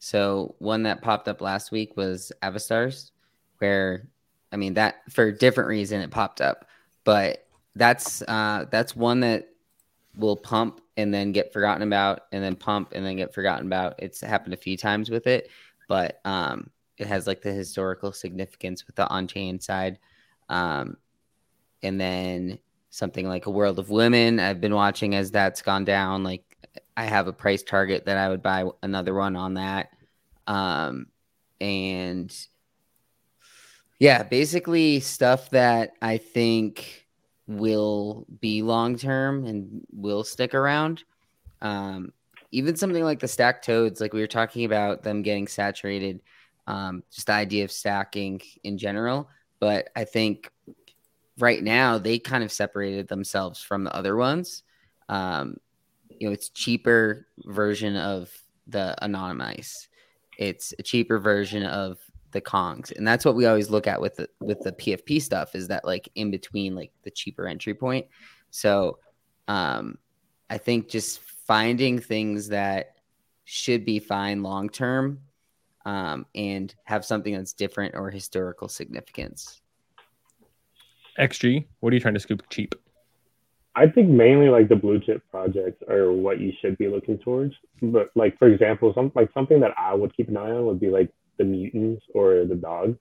[0.00, 3.12] So one that popped up last week was Avastars,
[3.58, 4.08] where
[4.52, 6.66] I mean that for a different reason it popped up,
[7.04, 9.48] but that's uh that's one that
[10.16, 13.94] will pump and then get forgotten about and then pump and then get forgotten about.
[13.98, 15.50] It's happened a few times with it,
[15.88, 19.98] but um it has like the historical significance with the on-chain side.
[20.48, 20.96] Um
[21.82, 22.58] and then
[22.90, 24.40] something like a world of women.
[24.40, 26.22] I've been watching as that's gone down.
[26.24, 26.44] Like
[26.96, 29.90] i have a price target that i would buy another one on that.
[30.46, 31.06] Um
[31.60, 32.34] and
[33.98, 37.06] yeah basically stuff that i think
[37.46, 41.04] will be long term and will stick around.
[41.62, 42.12] Um
[42.52, 46.20] even something like the stack toads like we were talking about them getting saturated
[46.66, 49.28] um just the idea of stacking in general.
[49.60, 50.50] But i think
[51.40, 54.62] right now they kind of separated themselves from the other ones.
[55.08, 55.56] Um,
[56.08, 58.30] you know, it's cheaper version of
[58.66, 59.88] the Anonymice.
[60.38, 61.98] It's a cheaper version of
[62.32, 65.54] the Kongs, and that's what we always look at with the with the PFP stuff.
[65.54, 68.06] Is that like in between, like the cheaper entry point?
[68.50, 68.98] So,
[69.48, 69.98] um,
[70.48, 72.96] I think just finding things that
[73.44, 75.20] should be fine long term,
[75.84, 79.59] um, and have something that's different or historical significance.
[81.20, 82.74] XG, what are you trying to scoop cheap?
[83.76, 87.54] I think mainly like the blue chip projects are what you should be looking towards.
[87.80, 90.80] But like for example, some like something that I would keep an eye on would
[90.80, 92.96] be like the mutants or the dog,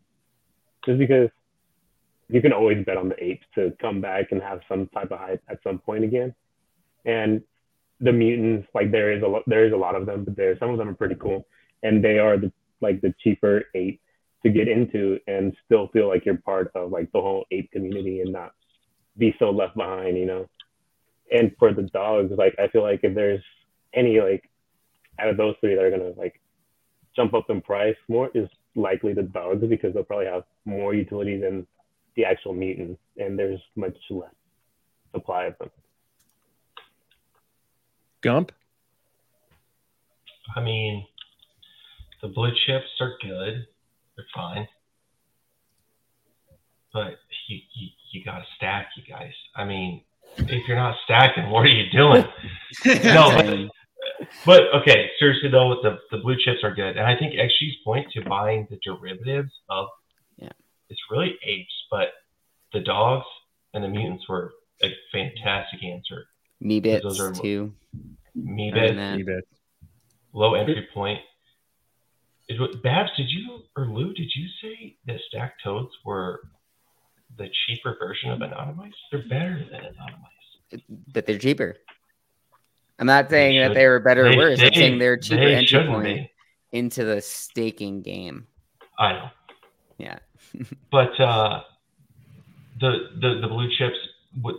[0.85, 1.29] just because
[2.29, 5.19] you can always bet on the apes to come back and have some type of
[5.19, 6.35] hype at some point again.
[7.05, 7.41] And
[7.99, 10.57] the mutants, like there is a lot, there is a lot of them, but there
[10.59, 11.47] some of them are pretty cool,
[11.81, 12.51] and they are the
[12.81, 13.99] like the cheaper ape
[14.43, 18.21] to get into and still feel like you're part of like the whole ape community
[18.21, 18.51] and not
[19.17, 20.47] be so left behind, you know.
[21.31, 23.43] And for the dogs, like I feel like if there's
[23.93, 24.49] any like
[25.19, 26.39] out of those three that are gonna like
[27.15, 31.39] jump up in price more is likely the dogs because they'll probably have more utility
[31.39, 31.67] than
[32.15, 34.29] the actual mutants and there's much less
[35.11, 35.69] supply of them.
[38.21, 38.51] Gump?
[40.55, 41.05] I mean,
[42.21, 43.67] the blue chips are good.
[44.19, 44.67] They're fine.
[46.93, 49.31] But you, you, you got to stack, you guys.
[49.55, 50.03] I mean,
[50.37, 52.25] if you're not stacking, what are you doing?
[53.03, 53.69] no,
[54.15, 56.97] but, but okay, seriously though, the, the blue chips are good.
[56.97, 59.87] And I think XG's point to buying the derivatives of
[60.37, 60.49] Yeah.
[60.89, 62.09] it's really apes, but
[62.73, 63.25] the dogs
[63.73, 64.51] and the mutants were
[64.83, 66.25] a fantastic answer.
[66.59, 67.73] Me Those bits are- too.
[68.35, 69.41] Me Other bit, than
[70.33, 71.19] low entry point.
[72.49, 76.41] Is what Babs, did you or Lou, did you say that stacked toads were
[77.37, 78.93] the cheaper version of anonymized?
[79.11, 80.81] They're better than anonymized.
[81.13, 81.77] but they're cheaper.
[82.97, 84.59] I'm not saying that they were better or they- worse.
[84.61, 86.31] I'm saying they're cheaper they entry point be.
[86.71, 88.47] into the staking game.
[88.97, 89.29] I know.
[89.97, 90.19] Yeah.
[90.91, 91.61] But uh,
[92.79, 93.95] the, the the blue chips.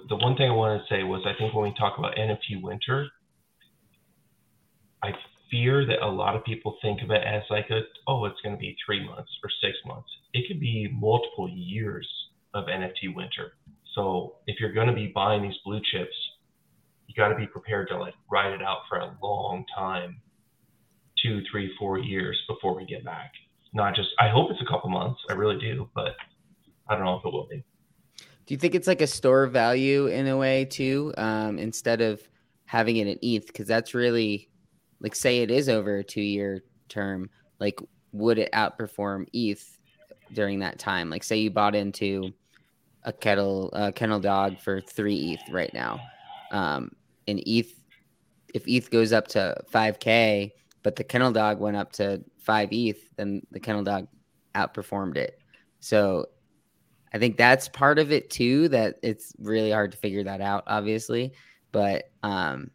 [0.09, 2.61] The one thing I wanted to say was, I think when we talk about NFT
[2.61, 3.09] winter,
[5.03, 5.13] I
[5.51, 8.55] fear that a lot of people think of it as like a oh, it's going
[8.55, 10.09] to be three months or six months.
[10.33, 12.09] It could be multiple years
[12.55, 13.53] of NFT winter.
[13.95, 16.15] So if you're going to be buying these blue chips,
[17.07, 20.21] you got to be prepared to like ride it out for a long time,
[21.23, 23.33] two, three, four years before we get back.
[23.73, 24.09] Not just.
[24.19, 25.21] I hope it's a couple months.
[25.29, 26.15] I really do, but
[26.89, 27.65] I don't know if it will be.
[28.47, 32.01] Do you think it's like a store of value in a way too, um, instead
[32.01, 32.21] of
[32.65, 33.47] having it in ETH?
[33.47, 34.50] Because that's really
[35.01, 37.81] like, say it is over a two year term, like,
[38.13, 39.79] would it outperform ETH
[40.33, 41.11] during that time?
[41.11, 42.33] Like, say you bought into
[43.05, 46.01] a kettle, a kennel dog for three ETH right now,
[46.53, 46.91] um,
[47.27, 47.73] and ETH,
[48.53, 50.53] if ETH goes up to 5K,
[50.83, 54.09] but the kennel dog went up to five ETH, then the kennel dog
[54.55, 55.39] outperformed it.
[55.81, 56.27] So
[57.13, 58.69] I think that's part of it too.
[58.69, 61.33] That it's really hard to figure that out, obviously.
[61.73, 62.71] But um,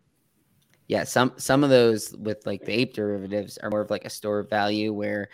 [0.88, 4.10] yeah, some some of those with like the ape derivatives are more of like a
[4.10, 5.30] store of value where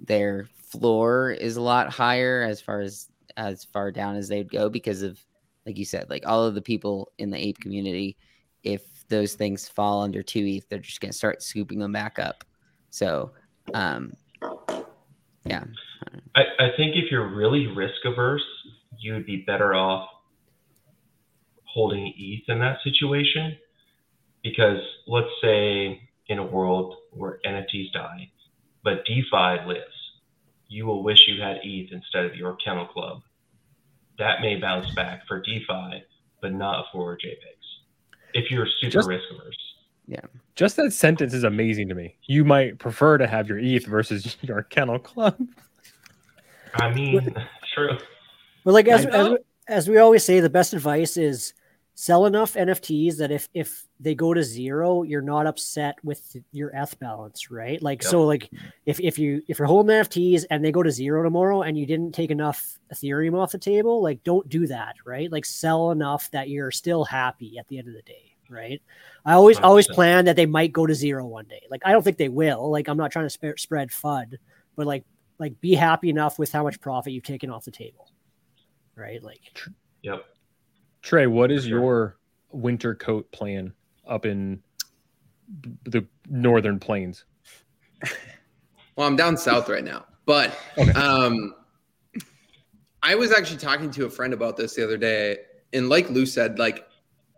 [0.00, 4.68] their floor is a lot higher as far as as far down as they'd go
[4.68, 5.20] because of
[5.64, 8.16] like you said, like all of the people in the ape community.
[8.62, 12.44] If those things fall under two ETH, they're just gonna start scooping them back up.
[12.90, 13.32] So
[13.74, 14.12] um,
[15.44, 15.64] yeah,
[16.34, 18.44] I, I think if you're really risk averse,
[18.98, 20.08] you'd be better off
[21.64, 23.56] holding ETH in that situation.
[24.46, 24.78] Because
[25.08, 28.30] let's say in a world where NFTs die,
[28.84, 29.82] but DeFi lives,
[30.68, 33.22] you will wish you had ETH instead of your kennel club.
[34.18, 36.04] That may bounce back for DeFi,
[36.40, 38.34] but not for JPEGs.
[38.34, 39.56] If you're super Just- risk averse.
[40.06, 40.20] Yeah.
[40.54, 42.14] Just that sentence is amazing to me.
[42.28, 45.36] You might prefer to have your ETH versus your kennel club.
[46.74, 47.34] I mean,
[47.74, 47.98] true.
[48.64, 49.30] But like as, as,
[49.66, 51.52] as we always say, the best advice is
[51.98, 56.70] sell enough NFTs that if if they go to zero, you're not upset with your
[56.74, 57.82] ETH balance, right?
[57.82, 58.10] Like Yep.
[58.10, 58.50] so, like
[58.84, 61.86] if if you if you're holding NFTs and they go to zero tomorrow and you
[61.86, 65.32] didn't take enough Ethereum off the table, like don't do that, right?
[65.32, 68.80] Like sell enough that you're still happy at the end of the day, right?
[69.24, 69.94] I always always 100%.
[69.94, 71.62] plan that they might go to zero one day.
[71.70, 72.70] Like I don't think they will.
[72.70, 74.36] Like I'm not trying to sp- spread FUD,
[74.76, 75.04] but like
[75.38, 78.10] like be happy enough with how much profit you've taken off the table,
[78.96, 79.22] right?
[79.22, 79.40] Like
[80.02, 80.26] Yep.
[81.06, 81.78] Trey, what is Sure.
[81.78, 82.16] your
[82.50, 83.72] winter coat plan
[84.08, 84.60] up in
[85.84, 87.24] the northern plains?
[88.96, 90.90] Well, I'm down south right now, but Okay.
[90.92, 91.54] um,
[93.02, 95.36] I was actually talking to a friend about this the other day,
[95.74, 96.88] and like Lou said, like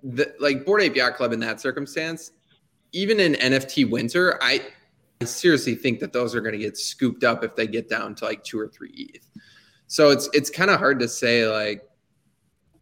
[0.04, 2.30] the like Bored Ape Yacht Club in that circumstance,
[2.92, 4.62] even in NFT winter, I,
[5.20, 8.14] I seriously think that those are going to get scooped up if they get down
[8.14, 9.28] to like two or three ETH.
[9.88, 11.87] So it's it's kind of hard to say like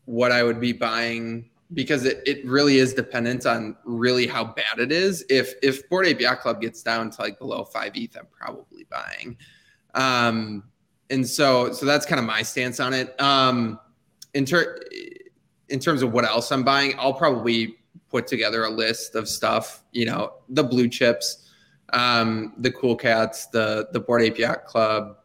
[0.07, 4.79] what I would be buying because it, it really is dependent on really how bad
[4.79, 5.25] it is.
[5.29, 8.87] If if Bored Ape Yacht Club gets down to like below five ETH, I'm probably
[8.91, 9.37] buying.
[9.95, 10.65] Um,
[11.11, 13.21] and so so that's kind of my stance on it.
[13.21, 13.81] Um,
[14.35, 14.79] in ter-
[15.69, 17.77] in terms of what else I'm buying, I'll probably
[18.09, 19.83] put together a list of stuff.
[19.93, 21.51] You know, the blue chips,
[21.93, 25.17] um, the cool cats, the the Bored Ape Yacht Club,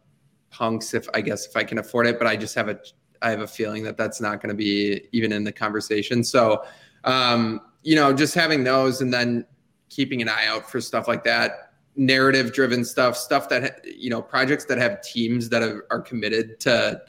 [0.50, 0.96] punks.
[0.96, 2.80] If I guess if I can afford it, but I just have a
[3.22, 6.24] I have a feeling that that's not going to be even in the conversation.
[6.24, 6.64] So,
[7.04, 9.46] um, you know, just having those and then
[9.90, 14.22] keeping an eye out for stuff like that, narrative driven stuff, stuff that you know,
[14.22, 17.02] projects that have teams that have, are committed to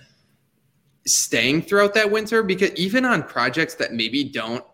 [1.07, 2.43] staying throughout that winter.
[2.43, 4.65] Because even on projects that maybe don't,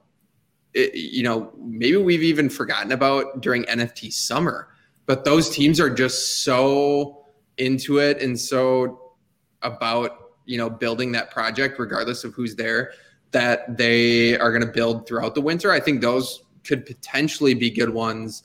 [0.75, 4.69] it, you know, maybe we've even forgotten about during NFT summer,
[5.07, 7.27] but those teams are just so
[7.59, 9.15] into it and so
[9.63, 10.18] about
[10.49, 12.93] you know building that project regardless of who's there
[13.31, 15.71] that they are going to build throughout the winter.
[15.71, 18.45] I think those could potentially be good ones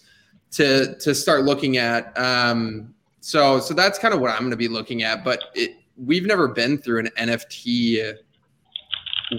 [0.51, 2.17] to to start looking at.
[2.17, 5.77] Um so so that's kind of what i'm going to be looking at but it,
[5.95, 8.17] we've never been through an nft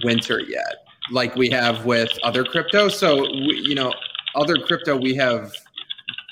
[0.03, 2.89] winter yet like we have with other crypto.
[2.89, 3.93] So we, you know
[4.35, 5.53] other crypto we have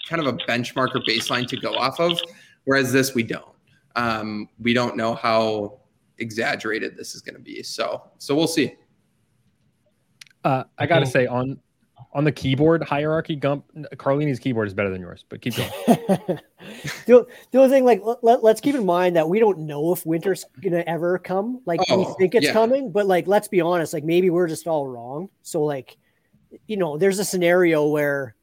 [0.08, 2.20] kind of a benchmark or baseline to go off of
[2.64, 3.44] whereas this we don't.
[3.94, 5.80] Um, we don't know how
[6.22, 8.74] exaggerated this is going to be so so we'll see
[10.44, 11.60] Uh, I gotta say on
[12.14, 13.64] on the keyboard hierarchy, Gump
[13.96, 15.24] Carlini's keyboard is better than yours.
[15.28, 15.70] But keep going.
[17.06, 20.04] the, the only thing, like, let, us keep in mind that we don't know if
[20.04, 21.62] winter's gonna ever come.
[21.64, 22.52] Like, we Oh, think it's yeah.
[22.52, 25.30] coming, but like, let's be honest, like, maybe we're just all wrong.
[25.42, 25.96] So, like,
[26.66, 28.34] you know, there's a scenario where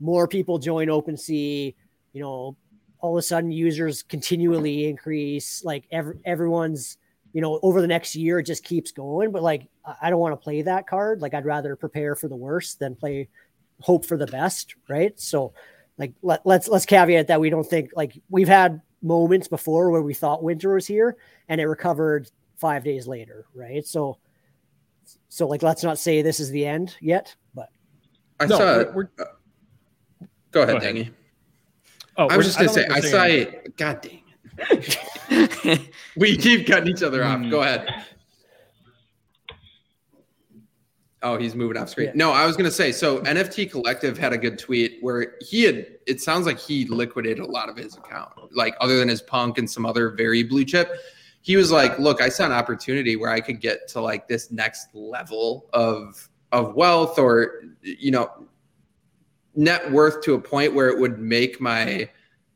[0.00, 1.74] more people join OpenSea,
[2.12, 2.56] you know,
[2.98, 6.98] all of a sudden users continually increase, like, every, everyone's,
[7.32, 9.30] you know, over the next year, it just keeps going.
[9.32, 11.20] But like, I- I don't want to play that card.
[11.22, 13.28] Like, I'd rather prepare for the worst than play
[13.80, 15.18] hope for the best, right?
[15.18, 15.52] So,
[15.98, 20.00] like let, let's let's caveat that we don't think like we've had moments before where
[20.02, 21.16] we thought winter was here
[21.48, 24.16] and it recovered five days later right so
[25.28, 27.68] so like let's not say this is the end yet but
[28.40, 29.24] i No, saw we're- we're- uh,
[30.52, 30.94] go ahead Go ahead.
[30.96, 31.10] dangy
[32.16, 34.21] Oh, i was just gonna don't say i saw saying- it god dang it
[36.16, 37.88] we keep cutting each other off go ahead
[41.24, 42.08] Oh, he's moving off screen.
[42.08, 42.12] Yeah.
[42.16, 42.90] No, I was gonna say.
[42.90, 45.86] So NFT Collective had a good tweet where he had.
[46.06, 49.58] It sounds like he liquidated a lot of his account, like other than his punk
[49.58, 50.92] and some other very blue chip.
[51.40, 54.50] He was like, "Look, I saw an opportunity where I could get to like this
[54.50, 58.28] next level of of wealth, or you know,
[59.54, 62.08] net worth to a point where it would make my,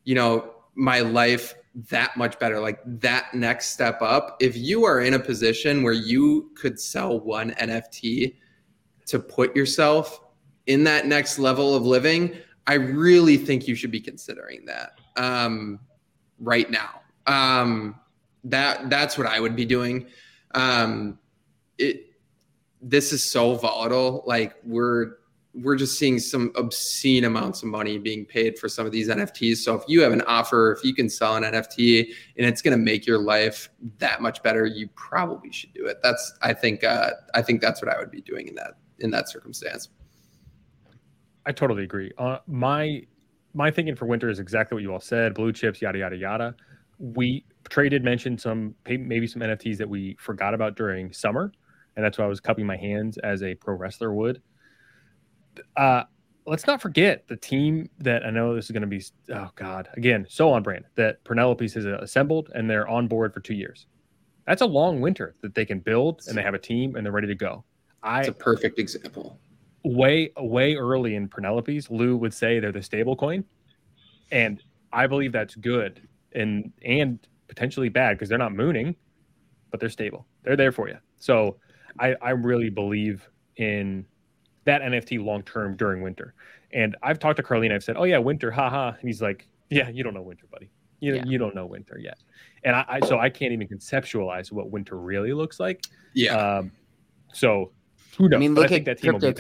[0.03, 1.55] you know, my life
[1.91, 4.37] that much better, like that next step up.
[4.41, 8.37] If you are in a position where you could sell one NFT
[9.07, 10.21] to put yourself
[10.67, 12.37] in that next level of living,
[12.67, 15.79] I really think you should be considering that um,
[16.41, 17.03] right now.
[17.27, 18.01] Um,
[18.45, 20.07] that that's what I would be doing.
[20.55, 21.19] Um,
[21.79, 22.07] it
[22.81, 24.23] this is so volatile.
[24.27, 25.17] Like we're
[25.57, 29.57] we're just seeing some obscene amounts of money being paid for some of these NFTs.
[29.59, 32.77] So if you have an offer, if you can sell an NFT and it's going
[32.77, 35.99] to make your life that much better, you probably should do it.
[36.03, 39.11] That's I think uh, I think that's what I would be doing in that in
[39.13, 39.89] that circumstance.
[41.47, 42.13] I totally agree.
[42.19, 43.03] Uh, my
[43.55, 46.55] my thinking for winter is exactly what you all said: blue chips, yada yada yada.
[46.99, 51.51] We Trey did mention some maybe some NFTs that we forgot about during summer,
[51.97, 54.43] and that's why I was cupping my hands as a pro wrestler would.
[55.77, 56.05] Uh,
[56.47, 59.03] let's not forget the team that I know this is going to be.
[59.33, 63.41] Oh God, again, so on brand that Penelope's has assembled, and they're on board for
[63.41, 63.87] two years.
[64.47, 67.13] That's a long winter that they can build, and they have a team, and they're
[67.13, 67.65] ready to go.
[68.03, 69.39] I It's a perfect example.
[69.83, 73.45] way way early in Penelope's, Lou would say they're the stable coin,
[74.31, 74.63] and
[74.93, 77.19] I believe that's good and and
[77.49, 78.95] potentially bad because they're not mooning,
[79.71, 80.27] but they're stable.
[80.43, 80.99] They're there for you.
[81.19, 81.57] So
[81.99, 84.07] I I really believe in
[84.67, 86.35] that NFT long term during winter.
[86.73, 87.73] And I've talked to Carlene.
[87.73, 90.71] I've said, "Oh yeah, winter, haha," and he's like, "Yeah, you don't know winter, buddy.
[91.01, 91.25] You Yeah.
[91.25, 92.19] you don't know winter yet."
[92.65, 95.85] And I, I so I can't even conceptualize what winter really looks like.
[96.15, 96.37] Yeah.
[96.37, 96.73] Um,
[97.33, 97.73] so
[98.19, 98.37] who knows?
[98.37, 99.35] I mean, look think at that team crypto there.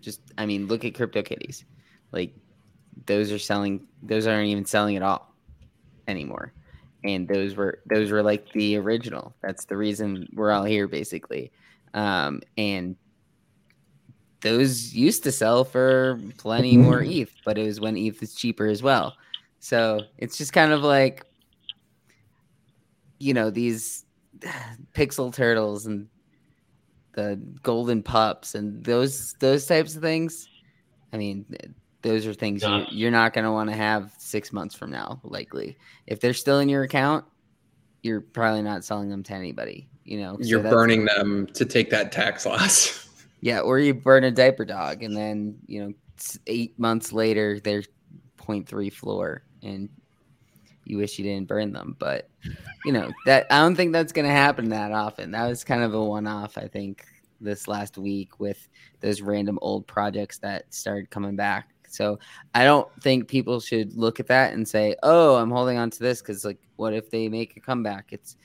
[0.00, 1.66] Just, I mean, look at crypto kitties.
[2.12, 2.34] Like,
[3.06, 3.86] those are selling.
[4.02, 5.34] Those aren't even selling at all
[6.08, 6.52] anymore.
[7.04, 9.34] And those were those were like the original.
[9.42, 11.52] That's the reason we're all here, basically.
[11.94, 12.96] Um, and
[14.42, 16.84] those used to sell for plenty mm-hmm.
[16.84, 19.14] more ETH, but it was when ETH was cheaper as well.
[19.58, 21.24] So it's just kind of like,
[23.18, 24.04] you know, these
[24.94, 26.08] pixel turtles and
[27.12, 30.48] the golden pups and those those types of things.
[31.12, 31.44] I mean,
[32.02, 32.78] those are things Yeah.
[32.78, 35.20] you, you're not going to want to have six months from now.
[35.24, 35.76] Likely,
[36.06, 37.24] if they're still in your account,
[38.02, 39.88] you're probably not selling them to anybody.
[40.04, 43.06] You know, You're that's- burning them to take that tax loss.
[43.40, 45.92] Yeah, or you burn a diaper dog, and then you know,
[46.46, 47.82] eight months later they're
[48.36, 49.88] 0.3 floor, and
[50.84, 51.96] you wish you didn't burn them.
[51.98, 52.28] But
[52.84, 55.30] you know that I don't think that's going to happen that often.
[55.30, 57.04] That was kind of a one-off, I think,
[57.40, 58.68] this last week with
[59.00, 61.70] those random old projects that started coming back.
[61.88, 62.18] So
[62.54, 65.98] I don't think people should look at that and say, "Oh, I'm holding on to
[65.98, 68.12] this," because like, what if they make a comeback?
[68.12, 68.36] It's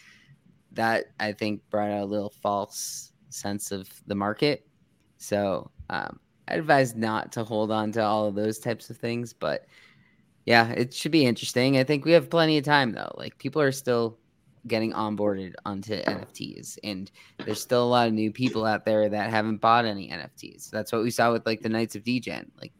[0.71, 4.65] that I think brought out a little false sense of the market.
[5.17, 9.33] So um, I advise not to hold on to all of those types of things.
[9.33, 9.65] But
[10.45, 11.77] yeah, it should be interesting.
[11.77, 13.13] I think we have plenty of time though.
[13.17, 14.17] Like people are still
[14.67, 17.11] getting onboarded onto NFTs, and
[17.43, 20.69] there's still a lot of new people out there that haven't bought any NFTs.
[20.69, 22.51] That's what we saw with like the Knights of Degen.
[22.61, 22.73] Like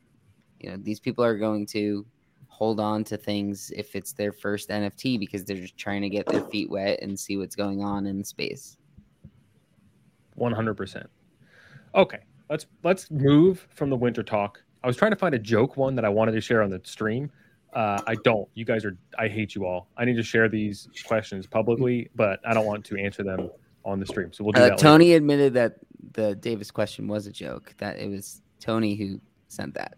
[0.60, 2.06] you know, these people are going to
[2.48, 6.26] hold on to things if it's their first NFT because they're just trying to get
[6.26, 8.78] their feet wet and see what's going on in space.
[10.36, 11.10] One hundred percent.
[11.96, 12.20] Okay,
[12.50, 14.62] let's let's move from the winter talk.
[14.84, 16.82] I was trying to find a joke one that I wanted to share on the
[16.84, 17.32] stream.
[17.74, 18.48] Uh, I don't.
[18.54, 18.98] You guys are.
[19.18, 19.88] I hate you all.
[19.98, 23.50] I need to share these questions publicly, but I don't want to answer them
[23.84, 24.32] on the stream.
[24.34, 24.72] So we'll do Uh, that.
[24.72, 24.82] later.
[24.82, 25.78] Tony admitted that
[26.14, 27.74] the Davis question was a joke.
[27.78, 29.96] That it was Tony who sent that.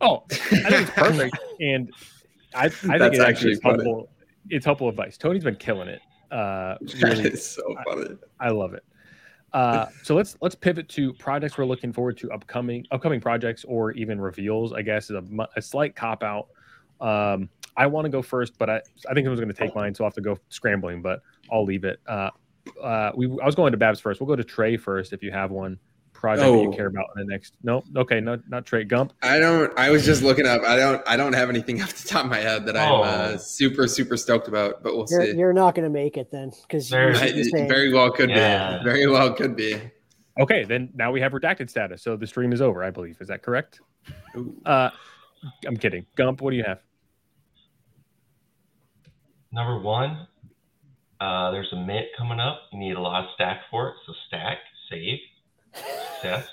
[0.00, 1.90] Oh, I think it's perfect, and
[2.54, 3.84] I, I think That's it actually actually is funny.
[3.84, 4.08] helpful.
[4.50, 5.16] It's helpful advice.
[5.16, 6.00] Tony's been killing it.
[6.30, 8.16] Uh, really, is so funny.
[8.40, 8.84] I love it.
[9.52, 13.92] Uh, so let's let's pivot to projects we're looking forward to upcoming upcoming projects or
[13.92, 14.72] even reveals.
[14.72, 16.48] I guess is a, a slight cop out.
[17.00, 19.94] Um, I want to go first, but I I think was going to take mine,
[19.94, 21.02] so I will have to go scrambling.
[21.02, 21.20] But
[21.50, 22.00] I'll leave it.
[22.06, 22.30] Uh,
[22.82, 24.20] uh, we I was going to Babs first.
[24.20, 25.78] We'll go to Trey first if you have one
[26.22, 26.76] project that you Oh.
[26.76, 27.54] care about in the next.
[27.64, 29.12] No, okay, no, not Trey Gump.
[29.22, 29.76] I don't.
[29.76, 30.62] I was just looking up.
[30.62, 31.02] I don't.
[31.06, 33.36] I don't have anything off the top of my head that I'm uh, Oh.
[33.36, 34.82] super super stoked about.
[34.84, 35.36] But we'll You're, see.
[35.36, 38.10] you're not going to make it then because There's- I- you're it saying, very well
[38.12, 38.78] could Yeah.
[38.78, 38.84] be.
[38.84, 39.78] Very well could be.
[40.40, 42.82] Okay, then now we have redacted status, so the stream is over.
[42.84, 43.80] I believe is that correct?
[44.64, 44.88] Uh,
[45.66, 46.06] I'm kidding.
[46.16, 46.78] Gump, what do you have?
[49.52, 50.26] Number one,
[51.20, 52.60] uh, there's a mint coming up.
[52.72, 54.58] You need a lot of stack for it, so stack,
[54.90, 55.18] save,
[55.74, 56.46] success.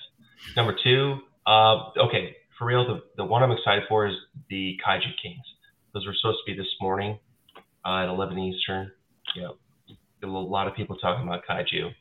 [0.55, 4.15] Number two, uh, okay, for real, the, the one I'm excited for is
[4.49, 5.45] the Kaiju Kings.
[5.93, 7.19] Those were supposed to be this morning
[7.85, 8.91] uh, at 11 Eastern.
[9.35, 9.49] Yeah,
[10.23, 11.91] a lot of people talking about Kaiju.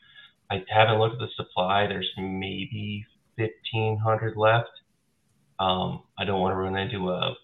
[0.50, 1.86] I haven't looked at the supply.
[1.86, 4.68] There's maybe 1,500 left.
[5.60, 7.34] Um, I don't want to run into a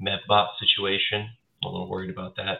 [0.00, 1.28] Medbot situation.
[1.62, 2.58] I'm a little worried about that.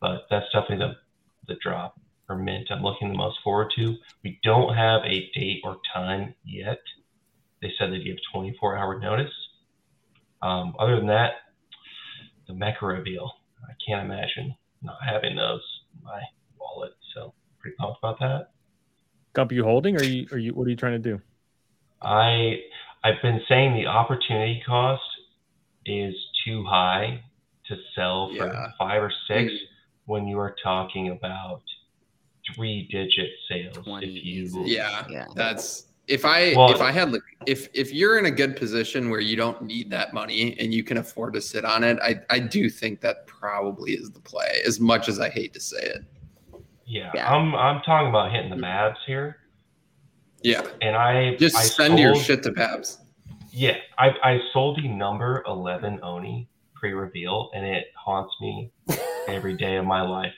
[0.00, 1.98] But that's definitely the, the drop
[2.28, 3.96] or mint I'm looking the most forward to.
[4.22, 6.78] We don't have a date or time yet.
[7.62, 9.32] They said they'd give 24 hour notice.
[10.42, 11.32] Um, other than that,
[12.46, 13.32] the Meka reveal.
[13.68, 15.62] I can't imagine not having those
[15.96, 16.20] in my
[16.60, 16.92] wallet.
[17.14, 18.50] So pretty pumped about that.
[19.32, 21.20] Gump, you holding, or you, or you, what are you trying to do?
[22.02, 22.60] I
[23.04, 25.02] I've been saying the opportunity cost
[25.86, 26.14] is
[26.44, 27.22] too high
[27.66, 28.70] to sell for Yeah.
[28.78, 29.58] five or six Mm.
[30.06, 31.62] when you are talking about
[32.54, 33.76] three digit sales.
[33.76, 34.64] 20 If you.
[34.64, 35.26] Yeah, Yeah.
[35.34, 39.10] that's if I Well- if I had like if if you're in a good position
[39.10, 42.20] where you don't need that money and you can afford to sit on it, I
[42.30, 44.62] I do think that probably is the play.
[44.66, 46.04] As much as I hate to say it.
[46.86, 47.32] yeah, Yeah.
[47.32, 48.64] I'm I'm talking about hitting the mm-hmm.
[48.64, 49.36] Mavs here,
[50.42, 52.98] Yeah, and I just I send your shit to Babs.
[53.52, 58.70] Yeah, I I sold the number eleven Oni pre reveal, and it haunts me
[59.26, 60.34] every day of my life.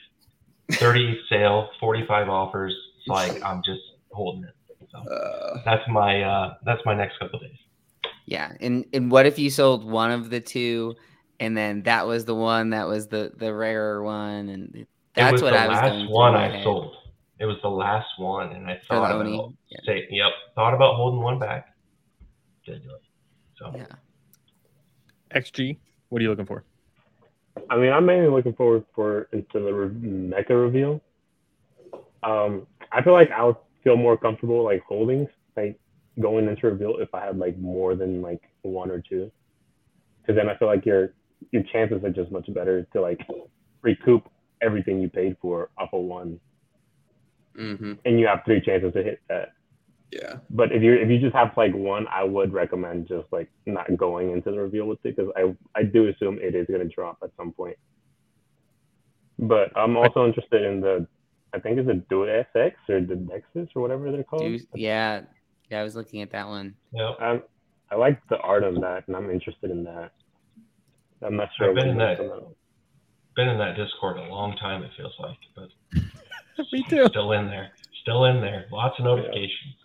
[0.73, 2.75] Thirty sale, forty five offers.
[2.99, 3.81] It's like I'm just
[4.11, 4.55] holding it.
[4.91, 7.57] So Uh, that's my uh that's my next couple days.
[8.25, 10.95] Yeah, and and what if you sold one of the two,
[11.39, 15.33] and then that was the one that was the the rarer one, and it that's
[15.33, 16.63] was what the I was last going one I head.
[16.63, 16.95] sold.
[17.39, 19.79] It was the last one, and I thought about yeah.
[19.85, 21.73] say, yep, thought about holding one back.
[22.65, 23.01] Didn't do it.
[23.57, 23.85] So Yeah.
[25.33, 25.77] XG,
[26.09, 26.63] what are you looking for?
[27.69, 31.01] I mean, I'm mainly looking forward for into the re- Meka reveal.
[32.23, 35.79] Um, I feel like I would feel more comfortable like holding like
[36.19, 39.31] going into reveal if I had like more than like one or two,
[40.21, 41.13] because then I feel like your
[41.51, 43.19] your chances are just much better to like
[43.81, 44.29] recoup
[44.61, 46.39] everything you paid for off of one,
[47.55, 49.49] hmm and you have three chances to hit that.
[50.11, 50.35] Yeah.
[50.49, 53.95] But if you if you just have like one, I would recommend just like not
[53.95, 57.17] going into the reveal with it because I I do assume it is gonna drop
[57.23, 57.77] at some point.
[59.39, 61.07] But I'm also interested in the
[61.53, 62.25] I think it's a Duo
[62.55, 64.41] SX or the Nexus or whatever they're called.
[64.43, 65.21] Do- yeah,
[65.69, 66.75] yeah, I was looking at that one.
[66.93, 67.19] yep.
[67.19, 67.43] Um,
[67.89, 70.11] I like the art of that, and I'm interested in that.
[71.21, 71.69] I'm not sure.
[71.69, 72.17] I've been in that.
[72.17, 72.41] gonna-
[73.35, 74.83] Been in that Discord a long time.
[74.83, 75.69] It feels like, but
[76.73, 77.05] Me too.
[77.09, 77.71] Still in there.
[78.01, 78.65] Still in there.
[78.71, 79.75] Lots of notifications.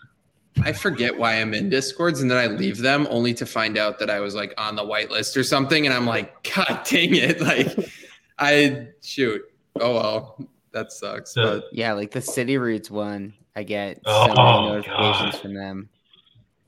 [0.63, 3.99] I forget why I'm in Discords and then I leave them only to find out
[3.99, 5.87] that I was like on the whitelist or something.
[5.87, 7.41] And I'm like, God dang it.
[7.47, 7.91] Like,
[8.39, 9.43] I shoot.
[9.81, 11.35] Oh, well, that sucks.
[11.35, 14.27] The- But Yeah, like the City Roots one, I get so Oh,
[14.63, 15.41] many notifications God.
[15.43, 15.89] from them.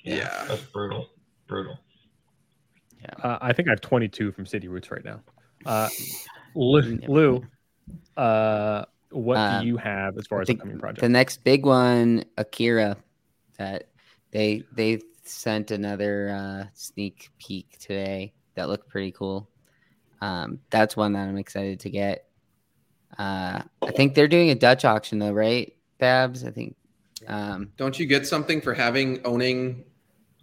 [0.02, 0.44] Yeah.
[0.48, 1.08] That's brutal.
[1.46, 1.78] Brutal.
[3.22, 5.20] Uh, I think I have 22 from City Roots right now.
[5.66, 5.88] Uh,
[6.54, 7.44] Lou, Lou
[8.16, 11.00] uh, what Um, do you have as far as the- upcoming projects?
[11.00, 12.96] The next big one, Akira,
[13.58, 13.88] that
[14.30, 19.48] they they sent another uh, sneak peek today that looked pretty cool.
[20.20, 22.24] Um, that's one that I'm excited to get.
[23.18, 26.44] Uh, I think they're doing a Dutch auction though, right, Babs?
[26.44, 26.76] I think.
[27.26, 29.84] Um, don't you get something for having owning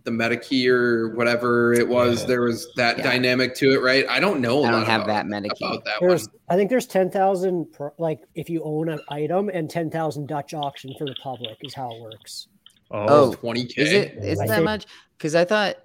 [0.03, 2.21] the MetaKey or whatever it was?
[2.21, 2.27] Yeah.
[2.27, 3.03] There was that Yeah.
[3.03, 4.05] dynamic to it, right?
[4.09, 4.63] I don't know.
[4.63, 5.57] I I don't have that MetaKey.
[5.61, 6.35] about that There's, one.
[6.49, 7.67] I think there's ten thousand
[7.97, 11.73] like if you own an item and ten thousand Dutch auction for the public is
[11.73, 12.47] how it works.
[12.91, 13.77] Oh, 20k.
[13.77, 14.85] Is it is that think- much?
[15.17, 15.75] Because I thought,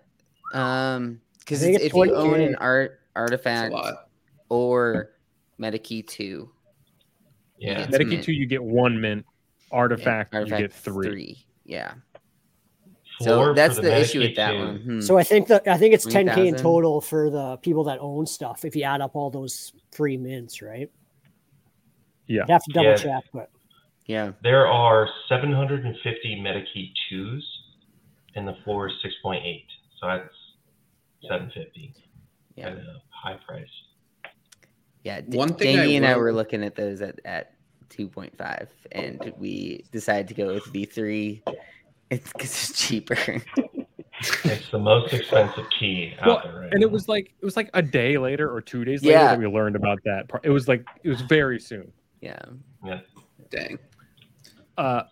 [0.55, 2.12] um, because if you 20K.
[2.12, 4.09] own an art artifact lot.
[4.48, 5.12] or
[5.60, 6.51] MetaKey two,
[7.59, 7.81] Yeah.
[7.82, 8.24] It's MetaKey mint.
[8.24, 9.24] 2, you get one mint.
[9.72, 11.06] Artifact, yeah, you get three.
[11.09, 11.47] three.
[11.64, 11.93] Yeah.
[13.18, 14.78] Floor So that's the the, issue with that one.
[14.81, 15.01] Hmm.
[15.01, 17.98] So I think that I think it's ten k in total for the people that
[18.01, 20.90] own stuff if you add up all those free mints, right?
[22.27, 22.43] Yeah.
[22.44, 22.97] I'd have to double Yeah.
[22.97, 23.51] check, but
[24.10, 24.32] yeah.
[24.42, 27.40] There are 750 MetaKey 2s,
[28.34, 29.64] and the floor is 6.8.
[30.00, 30.34] So that's
[31.22, 31.94] 750
[32.56, 32.68] Yeah.
[32.68, 33.68] at a high price.
[35.04, 37.54] Yeah, D- One thing I Dangy and I will- were looking at those at, at
[37.90, 41.42] 2.5, and we decided to go with V3.
[42.10, 43.16] It's because it's cheaper.
[44.44, 47.56] It's the most expensive key out Well, there right and it was like it was
[47.56, 49.28] like a day later or two days later Yeah.
[49.28, 50.44] that we learned about that part.
[50.44, 51.90] It was like it was very soon.
[52.20, 52.38] Yeah
[52.84, 53.00] yeah.
[53.48, 53.78] Dang.
[54.81, 55.05] Uh,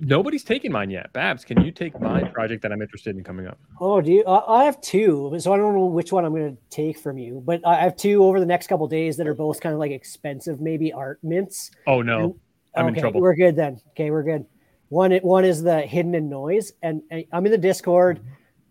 [0.00, 1.12] nobody's taking mine yet.
[1.12, 2.32] Babs, can you take my hmm.
[2.32, 3.56] project that I'm interested in coming up?
[3.80, 4.26] Oh, do you?
[4.26, 7.40] I have two, so I don't know which one I'm going to take from you.
[7.44, 9.92] But I have two over the next couple days that are both kind of like
[9.92, 11.70] expensive, maybe art mints.
[11.86, 12.34] Oh no, and,
[12.74, 13.20] I'm okay, in trouble.
[13.20, 13.80] We're good then.
[13.90, 14.44] Okay, we're good.
[14.88, 18.20] One one is the hidden in noise, and, I'm in the Discord.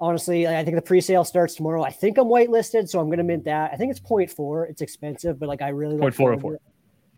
[0.01, 1.83] Honestly, I think the pre-sale starts tomorrow.
[1.83, 3.71] I think I'm whitelisted, so I'm going to mint that.
[3.71, 4.25] I think it's 0.
[4.25, 4.67] 0.4.
[4.67, 6.09] It's expensive, but like I really 0.
[6.09, 6.57] 0.404.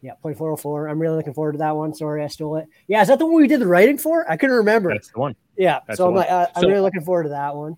[0.04, 0.90] Yeah, point four oh four.
[0.90, 1.94] I'm really looking forward to that one.
[1.94, 2.68] Sorry, I stole it.
[2.88, 4.30] Yeah, is that the one we did the writing for?
[4.30, 4.90] I couldn't remember.
[4.90, 5.34] That's the one.
[5.58, 7.78] Yeah, that's so I'm like, uh, I'm really looking forward to that one.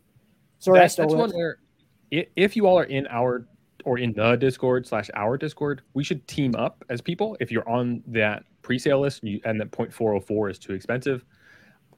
[0.58, 1.18] Sorry, I stole that's it.
[1.18, 1.60] One where
[2.10, 3.48] if you all are in our
[3.84, 7.38] or in the Discord slash our Discord, we should team up as people.
[7.40, 10.58] If you're on that pre-sale list and, you, and that point four oh four is
[10.58, 11.24] too expensive,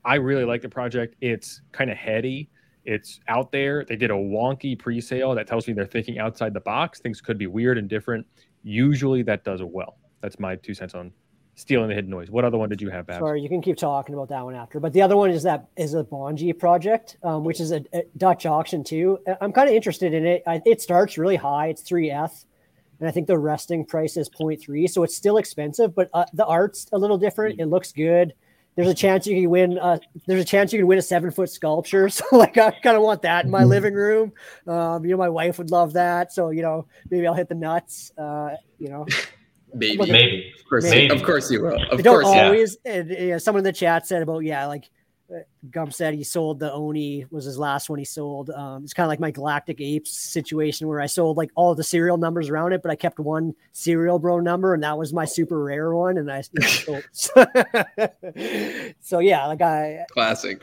[0.04, 1.16] I really like the project.
[1.22, 2.50] It's kind of heady.
[2.84, 3.86] It's out there.
[3.86, 7.00] They did a wonky pre-sale that tells me they're thinking outside the box.
[7.00, 8.28] Things could be weird and different.
[8.64, 9.98] Usually, that does well.
[10.22, 11.12] That's my two cents on
[11.56, 12.30] stealing the hidden noise.
[12.30, 13.20] What other one did you have, Babs?
[13.20, 14.80] Sorry, you can keep talking about that one after.
[14.80, 18.04] But the other one is that is a Bonji project, um, which is a, a
[18.16, 19.20] Dutch auction too.
[19.42, 20.44] I'm kind of interested in it.
[20.46, 22.46] I, it starts really high; it's three F,
[23.00, 25.94] and I think the resting price is 0.3, so it's still expensive.
[25.96, 27.60] But uh, the art's a little different.
[27.60, 28.34] It looks good.
[28.76, 29.80] There's a chance you can win.
[29.80, 32.10] Uh, there's a chance you can win a seven foot sculpture.
[32.18, 34.34] So like, I kind of want that in my living room.
[34.68, 36.32] Um, you know, my wife would love that.
[36.32, 38.12] So you know, maybe I'll hit the nuts.
[38.16, 39.08] Uh, you know,
[39.74, 39.98] Maybe.
[39.98, 40.54] Look at- Maybe.
[40.60, 41.16] Of course, Maybe.
[41.16, 41.80] of course you will.
[41.80, 42.92] I Of don't course, yeah.
[42.94, 44.90] And, you know, someone in the chat said about yeah, like
[45.34, 45.40] uh,
[45.72, 48.50] Gump said he sold the Oni was his last one he sold.
[48.50, 51.84] Um, it's kind of like my Galactic Apes situation where I sold like all the
[51.84, 55.26] serial numbers around it, but I kept one serial bro number, and that was my
[55.26, 56.44] super rare one, and I.
[56.54, 56.62] You
[56.94, 57.48] know, sold.
[59.02, 60.62] so yeah, like I Classic.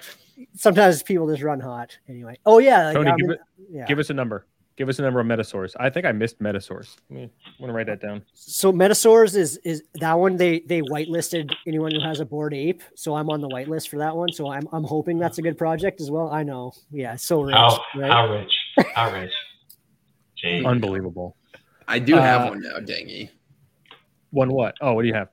[0.54, 2.38] sometimes people just run hot anyway.
[2.46, 3.40] Oh yeah, like, Tony, give in- it,
[3.70, 3.86] yeah.
[3.86, 4.46] give us a number.
[4.76, 5.72] Give us a number of Metasaurs.
[5.78, 6.96] I think I missed Metasaurs.
[7.12, 7.30] I
[7.60, 8.22] want to write that down.
[8.32, 12.82] So Metasaurs is is that one they they whitelisted anyone who has a Bored Ape.
[12.96, 14.32] So I'm on the whitelist for that one.
[14.32, 16.28] So I'm I'm hoping that's a good project as well.
[16.32, 16.72] I know.
[16.90, 17.54] Yeah, so rich.
[17.54, 18.10] How, right?
[18.10, 18.52] how rich?
[18.94, 19.32] How rich?
[20.44, 20.66] Jeez.
[20.66, 21.36] Unbelievable.
[21.86, 23.30] I do have Uh, one now, Dangy.
[24.30, 24.74] One what?
[24.80, 25.28] Oh, what do you have?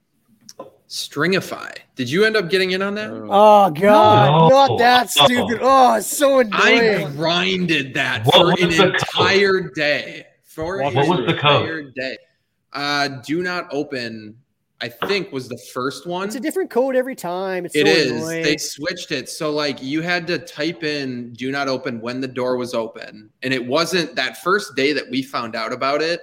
[0.91, 1.73] Stringify.
[1.95, 3.09] Did you end up getting in on that?
[3.11, 4.49] Oh god, No.
[4.49, 5.59] not that stupid.
[5.61, 7.05] Oh, it's so annoying.
[7.05, 8.95] I grinded that What for an the code?
[8.95, 10.25] entire day.
[10.43, 11.61] For What an was the code?
[11.61, 12.17] entire day.
[12.73, 14.35] Uh, do not open.
[14.81, 16.27] I think was the first one.
[16.27, 17.65] It's a different code every time.
[17.65, 18.11] It's It so is.
[18.11, 18.43] annoying.
[18.43, 19.29] They switched it.
[19.29, 23.29] So like you had to type in do not open when the door was open.
[23.43, 26.19] And it wasn't that first day that we found out about it.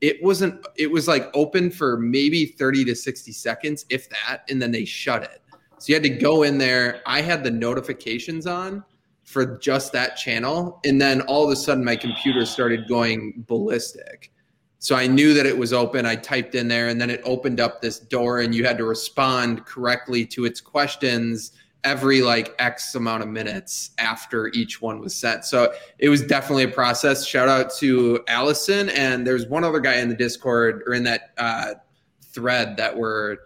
[0.00, 4.60] It wasn't it was like open for maybe 30 to 60 seconds if that and
[4.60, 5.42] then they shut it.
[5.78, 7.00] So you had to go in there.
[7.06, 8.84] I had the notifications on
[9.24, 14.32] for just that channel and then all of a sudden my computer started going ballistic.
[14.78, 16.06] So I knew that it was open.
[16.06, 18.84] I typed in there and then it opened up this door and you had to
[18.84, 21.52] respond correctly to its questions
[21.84, 25.44] every like X amount of minutes after each one was sent.
[25.44, 27.26] So it was definitely a process.
[27.26, 28.90] Shout out to Allison.
[28.90, 31.74] And there's one other guy in the Discord or in that uh,
[32.22, 33.40] thread that were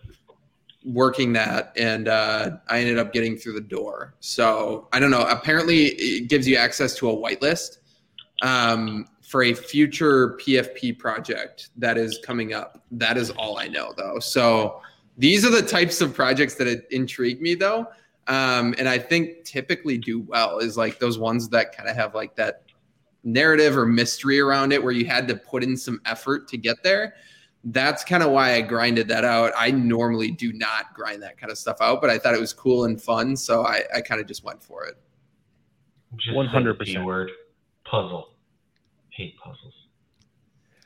[0.84, 1.72] working that.
[1.76, 4.14] And uh, I ended up getting through the door.
[4.20, 5.22] So I don't know.
[5.22, 7.78] Apparently, it gives you access to a whitelist.
[8.42, 12.84] Um, for a future PFP project that is coming up.
[12.92, 14.18] That is all I know, though.
[14.20, 14.80] So
[15.16, 17.88] these are the types of projects that intrigue me, though,
[18.26, 20.58] um, and I think typically do well.
[20.58, 22.62] Is like those ones that kind of have like that
[23.22, 26.82] narrative or mystery around it, where you had to put in some effort to get
[26.82, 27.14] there.
[27.64, 29.52] That's kind of why I grinded that out.
[29.56, 32.52] I normally do not grind that kind of stuff out, but I thought it was
[32.52, 34.96] cool and fun, so I, I kind of just went for it.
[36.32, 37.04] One hundred percent.
[37.04, 37.30] Word
[37.84, 38.28] puzzle
[39.10, 39.73] hate puzzles.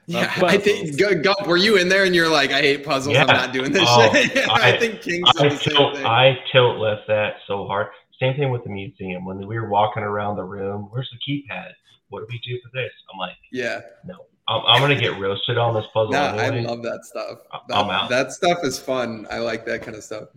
[0.08, 3.14] Yeah, uh, I think Gump, were you in there and you're like, I hate puzzles.
[3.14, 3.26] Yeah.
[3.26, 4.48] I'm not doing this oh, shit.
[4.48, 7.88] I, I, think King I tilt, I tilt left that so hard.
[8.18, 9.26] Same thing with the museum.
[9.26, 11.72] When we were walking around the room, where's the keypad?
[12.08, 12.90] What do we do for this?
[13.12, 14.14] I'm like, yeah, no.
[14.48, 16.12] I'm, I'm gonna get roasted on this puzzle.
[16.12, 16.64] Nah, anyway.
[16.64, 17.40] I love that stuff.
[17.68, 18.08] That, I'm out.
[18.08, 19.26] That stuff is fun.
[19.30, 20.30] I like that kind of stuff.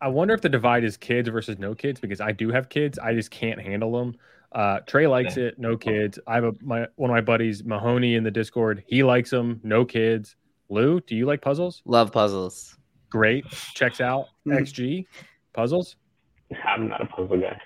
[0.00, 2.98] I wonder if the divide is kids versus no kids because I do have kids.
[2.98, 4.16] I just can't handle them.
[4.54, 6.18] Uh, Trey likes it, no kids.
[6.28, 8.84] I have a my one of my buddies, Mahoney, in the Discord.
[8.86, 10.36] He likes them, no kids.
[10.68, 11.82] Lou, do you like puzzles?
[11.84, 12.76] Love puzzles.
[13.10, 13.44] Great,
[13.74, 14.26] checks out.
[14.44, 14.52] Hmm.
[14.52, 15.06] XG,
[15.52, 15.96] puzzles.
[16.64, 17.60] I'm not a puzzle guy.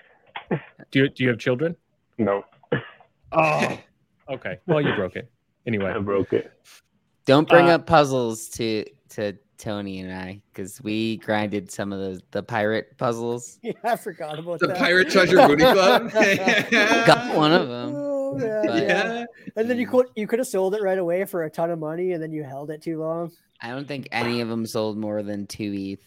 [0.91, 1.75] do you do you have children?
[2.17, 2.43] No.
[3.31, 3.79] Oh,
[4.31, 4.57] okay.
[4.65, 5.29] Well, you broke it.
[5.67, 6.51] Anyway, I broke it.
[7.25, 11.99] Don't bring uh, up puzzles to to Tony and I because we grinded some of
[11.99, 13.59] the the pirate puzzles.
[13.63, 14.67] Yeah, I forgot about that.
[14.67, 14.77] the that.
[14.79, 16.09] pirate treasure booty club.
[16.15, 17.93] Oh, Got one of them.
[17.95, 19.25] Oh, yeah, yeah.
[19.55, 21.79] And then you could you could have sold it right away for a ton of
[21.79, 23.31] money, and then you held it too long.
[23.61, 25.99] I don't think any of them sold more than two ETH.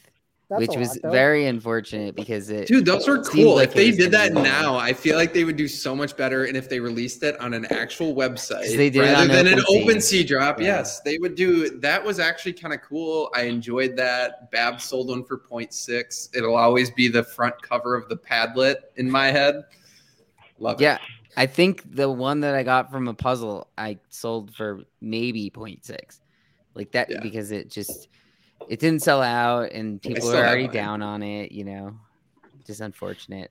[0.53, 2.69] That's which was lot, very unfortunate because it.
[2.69, 3.57] Dude, those were cool.
[3.57, 6.45] Like if they did that now, I feel like they would do so much better.
[6.45, 10.27] And if they released it on an actual website they did rather than an OpenSea
[10.27, 10.67] drop, yeah.
[10.67, 11.71] yes, they would do.
[11.79, 13.31] That was actually kind of cool.
[13.35, 14.51] I enjoyed that.
[14.51, 16.37] Bab sold one for 0.6.
[16.37, 19.65] It'll always be the front cover of the Padlet in my head.
[20.59, 20.85] Love it.
[20.85, 20.99] Yeah.
[21.35, 26.21] I think the one that I got from a puzzle, I sold for maybe 0.6.
[26.75, 27.21] Like that, yeah.
[27.21, 28.09] because it just
[28.69, 31.95] it didn't sell out and people are already down on it, you know.
[32.67, 33.51] Just unfortunate.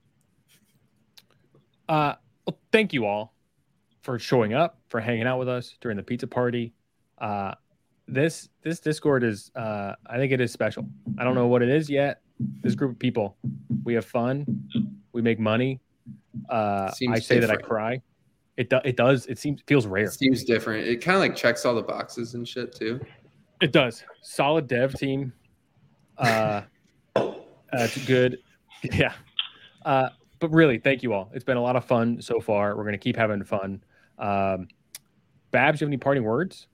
[1.90, 2.16] Uh
[2.46, 3.34] well, thank you all
[4.02, 6.74] for showing up, for hanging out with us during the pizza party.
[7.18, 7.54] Uh
[8.08, 10.88] this this Discord is uh I think it is special.
[11.18, 12.22] I don't know what it is yet.
[12.62, 13.38] This group of people,
[13.84, 14.46] we have fun,
[15.14, 15.80] we make money.
[16.50, 17.42] Uh I say different.
[17.42, 18.02] that I cry.
[18.58, 19.26] It do, it does.
[19.28, 20.06] It seems feels rare.
[20.06, 20.88] It seems different.
[20.88, 23.00] It kind of like checks all the boxes and shit too.
[23.62, 24.04] It does.
[24.22, 25.34] Solid dev team.
[26.18, 26.62] Uh,
[27.74, 28.40] it's good.
[28.92, 29.14] Yeah.
[29.86, 30.10] Uh,
[30.40, 31.30] but really, thank you all.
[31.36, 32.76] It's been a lot of fun so far.
[32.76, 33.84] We're going to keep having fun.
[34.18, 34.70] Um,
[35.52, 36.66] Babs, you have any parting words?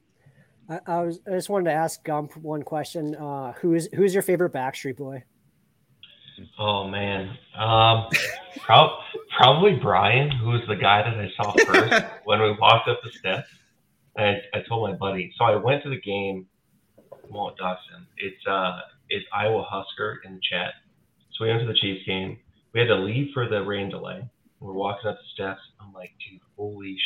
[0.70, 1.20] I, I, was.
[1.28, 3.14] I just wanted to ask Gump one question.
[3.16, 5.22] Uh, who is who's your favorite Backstreet Boy?
[6.58, 8.08] Oh man, um,
[8.62, 9.00] prob-
[9.36, 13.12] probably Brian, who was the guy that I saw first when we walked up the
[13.12, 13.50] steps.
[14.18, 15.34] I, I told my buddy.
[15.38, 16.48] So I went to the game
[17.30, 18.08] Walt Dawson.
[18.18, 18.80] It's uh,
[19.10, 20.74] it's Iowa Husker in the chat.
[21.34, 22.38] So we went to the Chiefs game.
[22.74, 24.28] We had to leave for the rain delay.
[24.60, 25.62] We're walking up the steps.
[25.80, 26.98] I'm like, dude, holy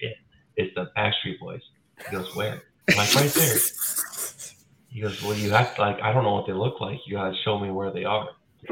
[0.00, 0.16] shit!
[0.56, 1.62] It's the Backstreet Boys.
[2.08, 2.62] He goes, where?
[2.88, 3.58] I'm like, right there.
[4.88, 6.98] He goes, well, you have to like, I don't know what they look like.
[7.06, 8.28] You gotta show me where they are.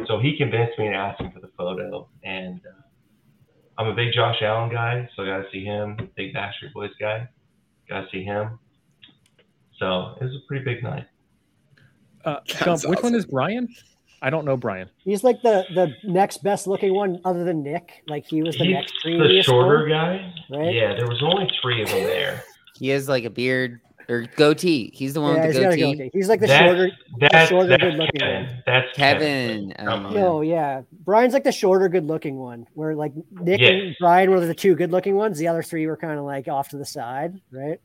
[0.07, 2.83] So he convinced me to ask him for the photo, and uh,
[3.79, 5.97] I'm a big Josh Allen guy, so I got to see him.
[6.17, 7.29] Big Backstreet Boys guy,
[7.89, 8.59] got to see him.
[9.79, 11.07] So it was a pretty big night.
[12.25, 13.69] Uh, Gump, which one is Brian?
[14.21, 14.91] I don't know Brian.
[15.05, 18.03] He's like the the next best looking one other than Nick.
[18.09, 20.35] Like he was the He's next the shorter one, guy.
[20.51, 20.75] Right?
[20.75, 22.43] Yeah, there was only three of them there.
[22.77, 24.91] He has like a beard or goatee.
[24.95, 25.95] He's the one yeah, with the goatee.
[25.95, 26.11] goatee.
[26.13, 26.91] He's like the that's, shorter,
[27.21, 28.63] that's, the shorter, good looking one.
[28.67, 29.73] That's Kevin.
[29.77, 29.89] Kevin.
[29.89, 32.67] Um, no, yeah, Brian's like the shorter, good looking one.
[32.75, 33.71] Where like Nick yes.
[33.71, 35.39] and Brian were the two good looking ones.
[35.39, 37.81] The other three were kind of like off to the side, right?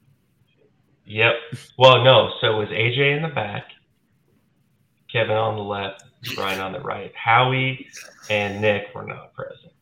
[1.05, 1.34] Yep.
[1.77, 2.31] Well, no.
[2.41, 3.65] So it was AJ in the back,
[5.11, 6.03] Kevin on the left,
[6.35, 7.11] Brian on the right.
[7.15, 7.88] Howie
[8.30, 9.73] and Nick were not present.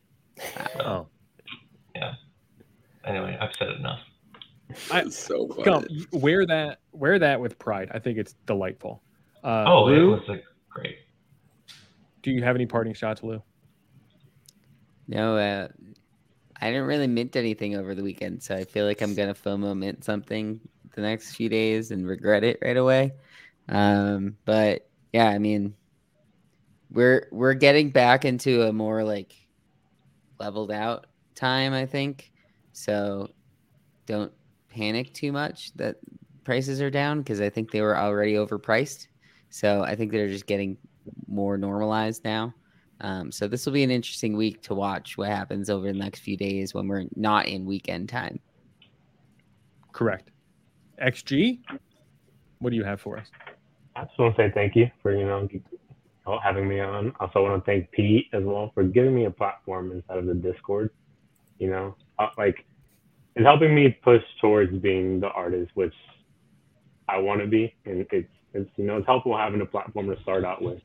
[0.74, 1.06] So, oh.
[1.94, 2.14] Yeah.
[3.04, 4.00] Anyway, I've said enough.
[4.90, 5.64] I, so funny.
[5.64, 7.90] Come, wear that, wear that with pride.
[7.92, 9.02] I think it's delightful.
[9.44, 10.98] Uh, oh, Lou, it was a great.
[12.22, 13.42] Do you have any parting shots, Lou?
[15.08, 15.68] No, uh,
[16.60, 19.76] I didn't really mint anything over the weekend, so I feel like I'm gonna FOMO
[19.76, 20.60] mint something
[20.94, 23.12] the next few days and regret it right away.
[23.68, 25.74] Um, but yeah, I mean,
[26.90, 29.34] we're we're getting back into a more like
[30.38, 32.32] leveled out time, I think.
[32.72, 33.30] So
[34.06, 34.32] don't
[34.68, 35.96] panic too much that
[36.44, 39.06] prices are down because I think they were already overpriced.
[39.50, 40.76] So I think they're just getting
[41.28, 42.54] more normalized now.
[43.00, 46.20] Um, so this will be an interesting week to watch what happens over the next
[46.20, 48.38] few days when we're not in weekend time.
[49.92, 50.31] Correct.
[51.02, 51.58] XG,
[52.60, 53.26] what do you have for us?
[53.96, 55.48] I just want to say thank you for you know
[56.42, 57.12] having me on.
[57.20, 60.34] Also want to thank Pete as well for giving me a platform inside of the
[60.34, 60.90] Discord.
[61.58, 62.64] You know, uh, like
[63.34, 65.94] it's helping me push towards being the artist which
[67.08, 70.20] I want to be, and it's it's you know it's helpful having a platform to
[70.22, 70.80] start out with.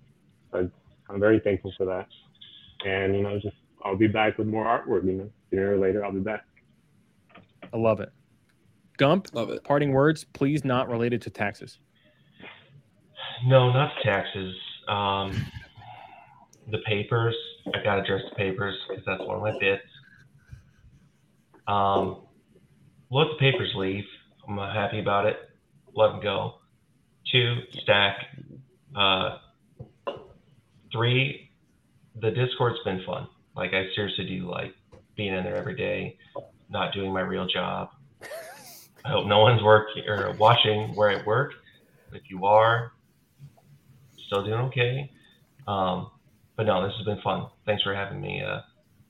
[0.52, 0.70] So
[1.10, 2.08] I'm very thankful for that,
[2.86, 5.06] and you know just I'll be back with more artwork.
[5.06, 6.44] You know, sooner or later I'll be back.
[7.74, 8.12] I love it.
[8.98, 9.64] Gump, Love it.
[9.64, 11.80] parting words, please not related to taxes.
[13.46, 14.56] No, not taxes.
[14.88, 15.46] Um,
[16.72, 17.36] the papers.
[17.74, 19.84] I got to address the papers because that's one of my bits.
[21.68, 22.22] Um,
[23.12, 24.06] let the papers leave.
[24.48, 25.38] I'm happy about it.
[25.94, 26.56] Let them go.
[27.32, 28.16] Two, stack.
[28.96, 29.38] Uh,
[30.92, 31.52] three,
[32.20, 33.28] the Discord's been fun.
[33.56, 34.74] Like I seriously do like
[35.16, 36.18] being in there every day,
[36.70, 37.90] not doing my real job.
[39.06, 41.54] I hope no one's working or watching where I work.
[42.14, 42.94] If you are,
[44.28, 45.12] still doing okay.
[45.68, 46.12] Um,
[46.56, 47.48] but no, this has been fun.
[47.66, 48.62] Thanks for having me uh,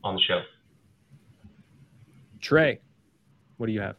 [0.03, 0.41] on the show.
[2.39, 2.79] Trey,
[3.57, 3.95] what do you have?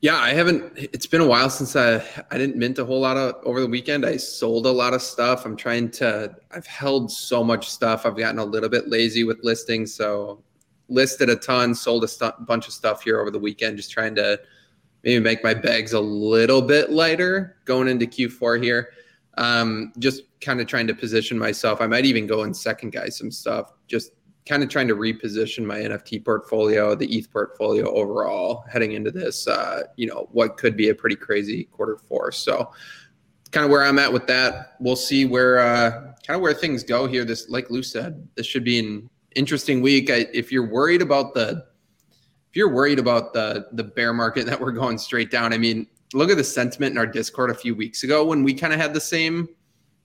[0.00, 0.72] Yeah, I haven't.
[0.76, 3.68] It's been a while since I I didn't mint a whole lot of over the
[3.68, 4.04] weekend.
[4.04, 5.46] I sold a lot of stuff.
[5.46, 6.34] I'm trying to.
[6.50, 8.04] I've held so much stuff.
[8.04, 10.42] I've gotten a little bit lazy with listing, so
[10.92, 13.76] listed a ton, sold a stu- bunch of stuff here over the weekend.
[13.76, 14.40] Just trying to
[15.02, 18.90] maybe make my bags a little bit lighter going into Q4 here.
[19.38, 21.80] Um, just kind of trying to position myself.
[21.80, 23.72] I might even go and second guys some stuff.
[23.88, 24.12] Just
[24.46, 29.46] kind of trying to reposition my NFT portfolio, the ETH portfolio overall, heading into this,
[29.46, 32.32] uh, you know, what could be a pretty crazy quarter four.
[32.32, 32.72] So,
[33.52, 34.76] kind of where I'm at with that.
[34.80, 35.90] We'll see where, uh,
[36.26, 37.24] kind of where things go here.
[37.24, 40.10] This, like Lou said, this should be an interesting week.
[40.10, 41.64] I, if you're worried about the,
[42.50, 45.86] if you're worried about the the bear market that we're going straight down, I mean,
[46.14, 48.80] look at the sentiment in our Discord a few weeks ago when we kind of
[48.80, 49.48] had the same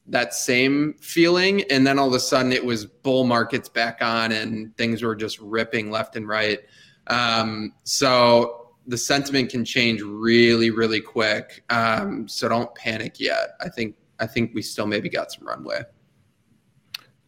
[0.09, 4.31] that same feeling and then all of a sudden it was bull markets back on
[4.31, 6.59] and things were just ripping left and right.
[7.07, 11.63] Um, so the sentiment can change really really quick.
[11.69, 13.49] Um, so don't panic yet.
[13.59, 15.81] I think i think we still maybe got some runway.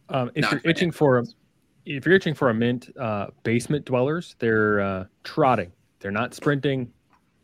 [0.08, 1.24] Um, if Not you're itching for a,
[1.96, 5.72] if you're itching for a mint, uh, basement dwellers, they're uh, trotting.
[5.98, 6.92] They're not sprinting.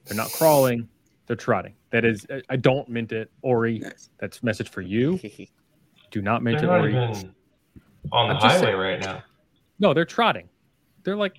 [0.05, 0.89] They're not crawling.
[1.27, 1.75] They're trotting.
[1.91, 3.81] That is, I- I don't mint it, Ori.
[3.81, 4.11] Nice.
[4.19, 5.19] That's message for you.
[6.11, 6.91] Do not mint They're it, not Ori.
[6.91, 7.35] even
[8.13, 9.23] on the I'm just highway saying- right now.
[9.79, 10.49] No, they're trotting.
[11.03, 11.39] They're like,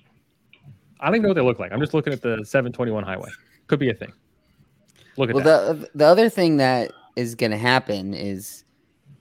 [1.00, 1.72] I don't even know what they look like.
[1.72, 3.30] I'm just looking at the 721 highway.
[3.66, 4.12] Could be a thing.
[5.16, 5.80] Look at Well, that.
[5.80, 8.64] the the other thing that is going to happen is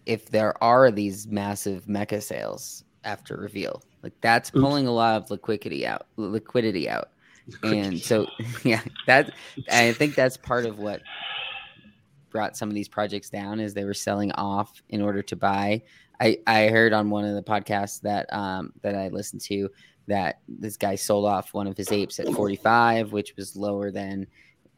[0.06, 4.61] if there are these massive Meka sales after reveal, like that's Oops.
[4.61, 7.10] pulling a lot of liquidity out, liquidity out,
[7.64, 8.28] and so
[8.64, 9.34] yeah, that
[9.72, 11.02] I think that's part of what
[12.30, 15.82] brought some of these projects down is they were selling off in order to buy.
[16.19, 19.69] I I heard on one of the podcasts that um that I listened to
[20.07, 24.26] that this guy sold off one of his apes at 45, which was lower than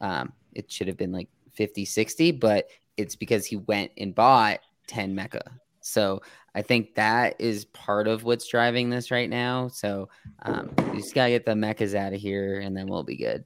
[0.00, 4.60] um, it should have been like 50, 60, but it's because he went and bought
[4.88, 5.40] 10 Meka.
[5.80, 6.20] So
[6.54, 9.68] I think that is part of what's driving this right now.
[9.68, 10.08] So
[10.42, 13.16] um, we just got to get the Mekas out of here and then we'll be
[13.16, 13.44] good.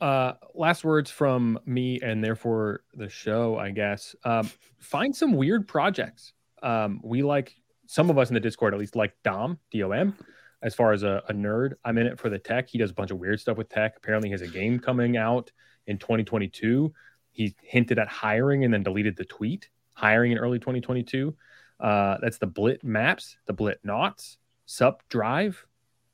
[0.00, 4.14] uh last words from me and therefore the show i guess.
[4.24, 6.32] Um find some weird projects.
[6.62, 7.54] Um we like
[7.86, 10.16] some of us in the discord at least like dom dom
[10.62, 11.74] as far as a, a nerd.
[11.84, 12.68] I'm in it for the tech.
[12.68, 13.94] He does a bunch of weird stuff with tech.
[13.96, 15.50] Apparently he has a game coming out
[15.86, 16.92] in 2022
[17.34, 21.34] he hinted at hiring and then deleted the tweet hiring in early 2022
[21.80, 25.64] uh that's the Blitmaps the Blitnauts sup drive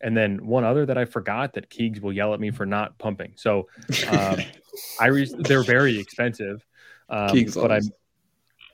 [0.02, 2.96] and then one other that I forgot that Keegs will yell at me for not
[2.96, 3.32] pumping.
[3.36, 3.68] So
[4.08, 4.38] um,
[4.98, 6.64] I re- they're very expensive,
[7.10, 7.90] um, Keegs but I loves.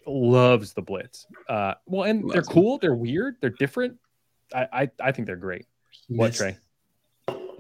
[0.07, 1.27] loves the Blitz.
[1.49, 2.55] Uh, well, and they're Loves 'em.
[2.55, 2.79] cool.
[2.79, 3.37] They're weird.
[3.41, 3.99] They're different.
[4.55, 5.67] I I, I think they're great.
[6.07, 6.57] What Missed- Trey?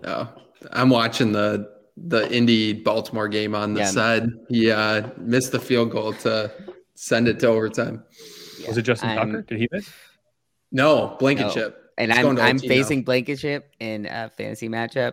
[0.04, 0.32] Oh,
[0.70, 3.86] I'm watching the the Indy Baltimore game on the Yeah.
[3.86, 4.28] side.
[4.48, 6.52] He uh, missed the field goal to
[6.96, 8.02] send it to overtime.
[8.66, 9.42] Was it Justin I'm- Tucker?
[9.42, 9.90] Did he miss?
[10.72, 11.16] No, No.
[11.16, 11.82] Blankenship.
[11.98, 15.12] And It's I'm going to I'm facing Blankenship in a fantasy matchup.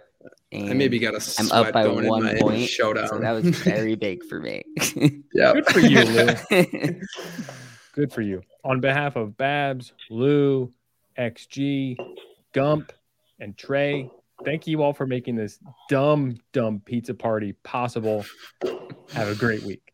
[0.51, 2.67] And I maybe got a I'm up by going one in my point.
[2.69, 3.07] showdown.
[3.07, 4.63] So that was very big for me.
[5.33, 5.53] yeah.
[5.53, 6.99] Good for you, Lou.
[7.93, 8.41] Good for you.
[8.65, 10.73] On behalf of Babs, Lou,
[11.17, 11.95] XG,
[12.51, 12.91] Gump,
[13.39, 14.09] and Trey,
[14.43, 18.25] thank you all for making this dumb, dumb pizza party possible.
[19.13, 19.93] Have a great week.